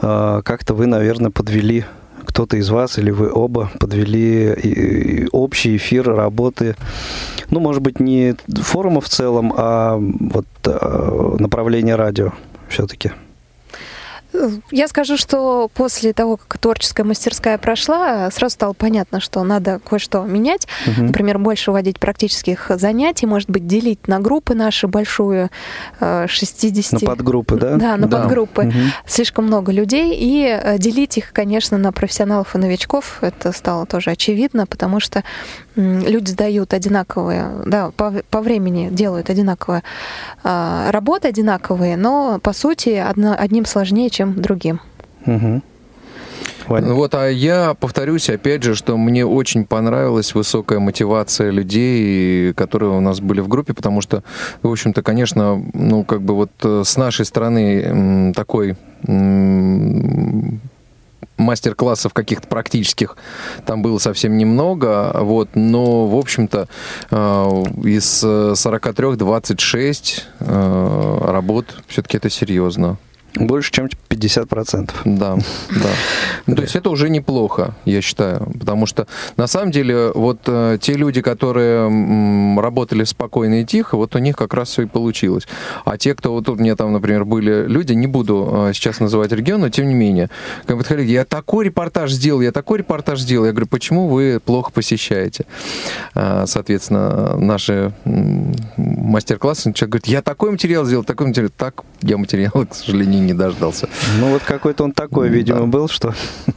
э, 0.00 0.40
как-то 0.44 0.74
вы, 0.74 0.86
наверное, 0.86 1.30
подвели 1.30 1.84
кто-то 2.26 2.56
из 2.56 2.70
вас 2.70 2.98
или 2.98 3.10
вы 3.10 3.30
оба 3.30 3.70
подвели 3.78 5.28
общий 5.30 5.76
эфир 5.76 6.08
работы, 6.08 6.74
ну, 7.50 7.60
может 7.60 7.82
быть, 7.82 8.00
не 8.00 8.34
форума 8.62 9.00
в 9.00 9.08
целом, 9.08 9.52
а 9.56 9.96
вот 9.98 10.46
э, 10.64 11.36
направление 11.38 11.96
радио 11.96 12.32
все-таки. 12.68 13.12
Я 14.70 14.88
скажу, 14.88 15.16
что 15.16 15.70
после 15.74 16.12
того, 16.12 16.36
как 16.36 16.58
творческая 16.58 17.04
мастерская 17.04 17.58
прошла, 17.58 18.30
сразу 18.30 18.54
стало 18.54 18.72
понятно, 18.72 19.20
что 19.20 19.42
надо 19.44 19.80
кое-что 19.88 20.22
менять. 20.24 20.66
Угу. 20.86 21.06
Например, 21.06 21.38
больше 21.38 21.70
вводить 21.70 21.98
практических 21.98 22.70
занятий, 22.76 23.26
может 23.26 23.50
быть, 23.50 23.66
делить 23.66 24.08
на 24.08 24.20
группы 24.20 24.54
наши 24.54 24.86
большую, 24.88 25.50
60... 26.00 26.92
На 26.92 26.98
подгруппы, 27.00 27.56
да? 27.56 27.76
Да, 27.76 27.96
на 27.96 28.06
да. 28.06 28.20
подгруппы. 28.20 28.62
Угу. 28.62 28.78
Слишком 29.06 29.46
много 29.46 29.72
людей. 29.72 30.14
И 30.16 30.46
э, 30.46 30.78
делить 30.78 31.18
их, 31.18 31.32
конечно, 31.32 31.78
на 31.78 31.92
профессионалов 31.92 32.54
и 32.54 32.58
новичков. 32.58 33.18
Это 33.20 33.52
стало 33.52 33.86
тоже 33.86 34.10
очевидно, 34.10 34.66
потому 34.66 35.00
что 35.00 35.24
люди 35.76 36.30
сдают 36.30 36.72
одинаковые, 36.72 37.50
да, 37.66 37.90
по, 37.90 38.12
по 38.30 38.40
времени 38.40 38.88
делают 38.90 39.30
одинаковые 39.30 39.82
а, 40.42 40.90
работы, 40.92 41.28
одинаковые, 41.28 41.96
но, 41.96 42.38
по 42.40 42.52
сути, 42.52 42.90
одно, 42.90 43.34
одним 43.36 43.66
сложнее, 43.66 44.10
чем 44.10 44.23
чем 44.24 44.40
другим. 44.40 44.80
Угу. 45.26 45.62
Ваня. 46.66 46.94
Вот, 46.94 47.14
а 47.14 47.28
я 47.28 47.74
повторюсь, 47.74 48.30
опять 48.30 48.62
же, 48.62 48.74
что 48.74 48.96
мне 48.96 49.26
очень 49.26 49.66
понравилась 49.66 50.34
высокая 50.34 50.78
мотивация 50.78 51.50
людей, 51.50 52.54
которые 52.54 52.90
у 52.92 53.00
нас 53.00 53.20
были 53.20 53.40
в 53.40 53.48
группе, 53.48 53.74
потому 53.74 54.00
что, 54.00 54.22
в 54.62 54.70
общем-то, 54.70 55.02
конечно, 55.02 55.62
ну, 55.74 56.04
как 56.04 56.22
бы 56.22 56.34
вот 56.34 56.50
э, 56.62 56.82
с 56.84 56.96
нашей 56.96 57.26
стороны 57.26 58.32
такой 58.34 58.76
мастер-классов 61.36 62.14
каких-то 62.14 62.46
практических 62.46 63.16
там 63.66 63.82
было 63.82 63.98
совсем 63.98 64.38
немного, 64.38 65.12
вот, 65.20 65.50
но, 65.54 66.06
в 66.06 66.16
общем-то, 66.16 66.68
э, 67.10 67.16
из 67.84 68.20
43 68.20 69.16
26 69.16 70.26
э, 70.40 71.18
работ 71.20 71.82
все-таки 71.88 72.16
это 72.16 72.30
серьезно. 72.30 72.96
Больше, 73.34 73.72
чем 73.72 73.88
50%. 74.08 74.90
Да, 75.04 75.36
да. 75.70 75.90
Ну, 76.46 76.54
то 76.54 76.62
есть 76.62 76.76
это 76.76 76.90
уже 76.90 77.10
неплохо, 77.10 77.74
я 77.84 78.00
считаю. 78.00 78.46
Потому 78.58 78.86
что, 78.86 79.08
на 79.36 79.48
самом 79.48 79.72
деле, 79.72 80.12
вот 80.14 80.40
э, 80.46 80.78
те 80.80 80.94
люди, 80.94 81.20
которые 81.20 81.86
м, 81.86 82.60
работали 82.60 83.02
спокойно 83.02 83.62
и 83.62 83.64
тихо, 83.64 83.96
вот 83.96 84.14
у 84.14 84.18
них 84.18 84.36
как 84.36 84.54
раз 84.54 84.68
все 84.68 84.82
и 84.82 84.86
получилось. 84.86 85.48
А 85.84 85.98
те, 85.98 86.14
кто 86.14 86.32
вот 86.32 86.46
тут 86.46 86.60
мне 86.60 86.76
там, 86.76 86.92
например, 86.92 87.24
были 87.24 87.66
люди, 87.66 87.92
не 87.92 88.06
буду 88.06 88.68
э, 88.68 88.72
сейчас 88.72 89.00
называть 89.00 89.32
регион, 89.32 89.62
но 89.62 89.68
тем 89.68 89.88
не 89.88 89.94
менее, 89.94 90.30
как 90.66 90.78
подходили, 90.78 91.10
я 91.10 91.24
такой 91.24 91.64
репортаж 91.64 92.12
сделал, 92.12 92.40
я 92.40 92.52
такой 92.52 92.78
репортаж 92.78 93.20
сделал. 93.20 93.46
Я 93.46 93.52
говорю, 93.52 93.66
почему 93.66 94.08
вы 94.08 94.40
плохо 94.44 94.70
посещаете? 94.70 95.44
Э, 96.14 96.44
соответственно, 96.46 97.36
наши 97.36 97.92
мастер-классы, 98.76 99.72
человек 99.72 99.90
говорит, 99.90 100.06
я 100.06 100.22
такой 100.22 100.52
материал 100.52 100.84
сделал, 100.84 101.02
такой 101.02 101.26
материал. 101.26 101.50
Так 101.56 101.82
я 102.02 102.16
материала, 102.16 102.64
к 102.70 102.74
сожалению, 102.74 103.23
не 103.24 103.34
дождался. 103.34 103.88
Ну 104.20 104.30
вот 104.30 104.42
какой-то 104.42 104.84
он 104.84 104.92
такой, 104.92 105.28
видимо, 105.28 105.66
был, 105.66 105.88
что... 105.88 106.14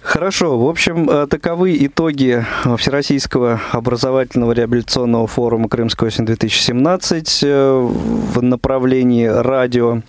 Хорошо. 0.00 0.58
В 0.58 0.68
общем, 0.68 1.08
э, 1.08 1.26
таковы 1.28 1.76
итоги 1.86 2.44
Всероссийского 2.78 3.60
образовательного 3.70 4.50
реабилитационного 4.52 5.28
форума 5.28 5.68
«Крымская 5.68 6.08
осень-2017» 6.08 7.46
э, 7.46 7.80
в 7.80 8.42
направлении 8.42 9.26
радио. 9.26 10.02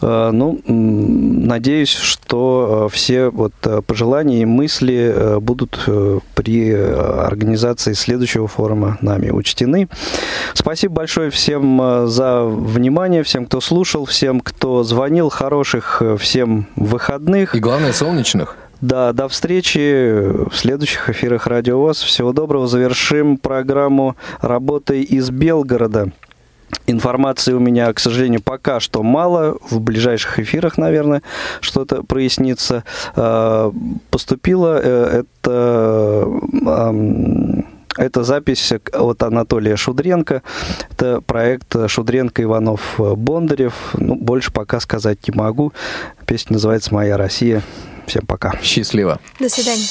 Э, 0.00 0.30
ну, 0.32 0.60
надеюсь, 0.66 1.92
что 1.92 2.88
э, 2.90 2.94
все 2.94 3.28
вот 3.28 3.52
э, 3.64 3.82
пожелания 3.82 4.42
и 4.42 4.44
мысли 4.44 5.38
будут 5.40 5.88
при 6.34 6.72
организации 6.72 7.92
следующего 7.92 8.48
форума 8.48 8.98
нами 9.00 9.30
учтены. 9.30 9.88
Спасибо 10.54 10.94
большое 10.94 11.30
всем 11.30 12.06
за 12.06 12.44
внимание, 12.44 13.22
всем, 13.22 13.46
кто 13.46 13.60
слушал, 13.60 14.04
всем, 14.04 14.40
кто 14.40 14.82
звонил. 14.82 15.28
Хороших 15.28 16.02
всем 16.18 16.66
выходных. 16.76 17.54
И 17.54 17.60
главное, 17.60 17.92
солнечных. 17.92 18.56
Да, 18.80 19.12
до 19.12 19.28
встречи 19.28 19.78
в 20.50 20.54
следующих 20.54 21.08
эфирах 21.08 21.46
Радио 21.46 21.78
ВОЗ. 21.78 22.02
Всего 22.02 22.32
доброго. 22.32 22.66
Завершим 22.66 23.38
программу 23.38 24.16
работой 24.40 25.02
из 25.02 25.30
Белгорода. 25.30 26.12
Информации 26.86 27.52
у 27.52 27.60
меня, 27.60 27.92
к 27.92 27.98
сожалению, 27.98 28.42
пока 28.42 28.80
что 28.80 29.02
мало. 29.02 29.58
В 29.70 29.80
ближайших 29.80 30.38
эфирах, 30.38 30.78
наверное, 30.78 31.22
что-то 31.60 32.02
прояснится. 32.02 32.84
А, 33.16 33.72
поступила 34.10 34.80
э, 34.82 35.22
это 35.22 36.94
это 37.96 38.24
запись 38.24 38.72
от 38.72 39.22
Анатолия 39.22 39.76
Шудренко. 39.76 40.42
Это 40.90 41.20
проект 41.20 41.76
Шудренко, 41.86 42.42
Иванов, 42.42 42.94
Бондарев. 42.98 43.74
Ну, 43.94 44.16
больше 44.16 44.52
пока 44.52 44.80
сказать 44.80 45.18
не 45.28 45.34
могу. 45.36 45.72
Песня 46.26 46.54
называется 46.54 46.92
«Моя 46.92 47.16
Россия». 47.16 47.62
Всем 48.06 48.26
пока. 48.26 48.52
Счастливо. 48.62 49.20
До 49.38 49.48
свидания. 49.48 49.86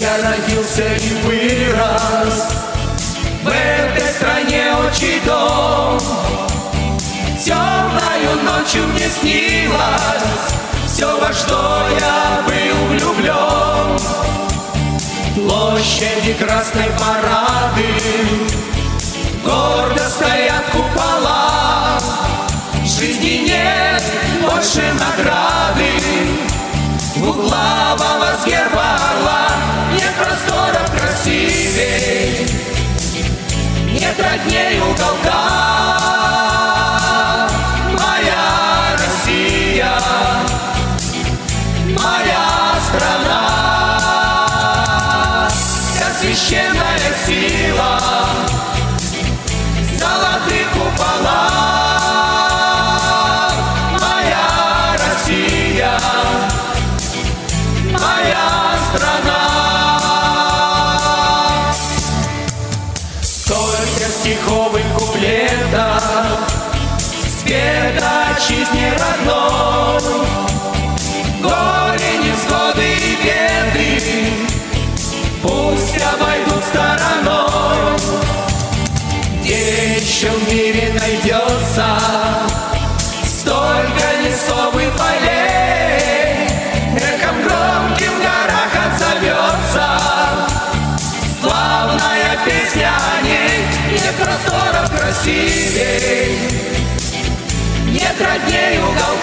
Я 0.00 0.16
родился 0.22 0.82
и 0.82 1.14
вырос. 1.24 2.54
В 3.42 3.48
этой 3.48 4.08
стране 4.08 4.74
отчий 4.74 5.20
дом. 5.26 6.00
Темный 7.44 8.10
ночью 8.44 8.86
мне 8.88 9.08
снилось 9.08 10.52
Все, 10.86 11.18
во 11.18 11.32
что 11.32 11.88
я 11.98 12.42
был 12.46 12.86
влюблен 12.88 13.98
Площади 15.34 16.34
Красной 16.34 16.90
Парады 16.98 17.88
Гордо 19.42 20.06
стоят 20.06 20.64
купола 20.70 21.98
Жизни 22.84 23.48
нет 23.48 24.02
больше 24.42 24.82
награды. 24.92 25.90
В 27.16 27.28
углового 27.28 28.36
с 28.42 28.46
герба 28.46 28.96
орла 29.10 29.79
простора 30.20 30.84
красивей. 30.96 32.46
Нет 33.92 34.16
родней 34.18 34.80
уголка 34.80 35.42
Моя 37.98 38.96
Россия. 38.98 39.94
Моя 41.98 42.78
страна. 42.88 43.48
Вся 45.48 46.08
священная 46.20 47.12
сила 47.26 47.99
Нет 98.38 99.19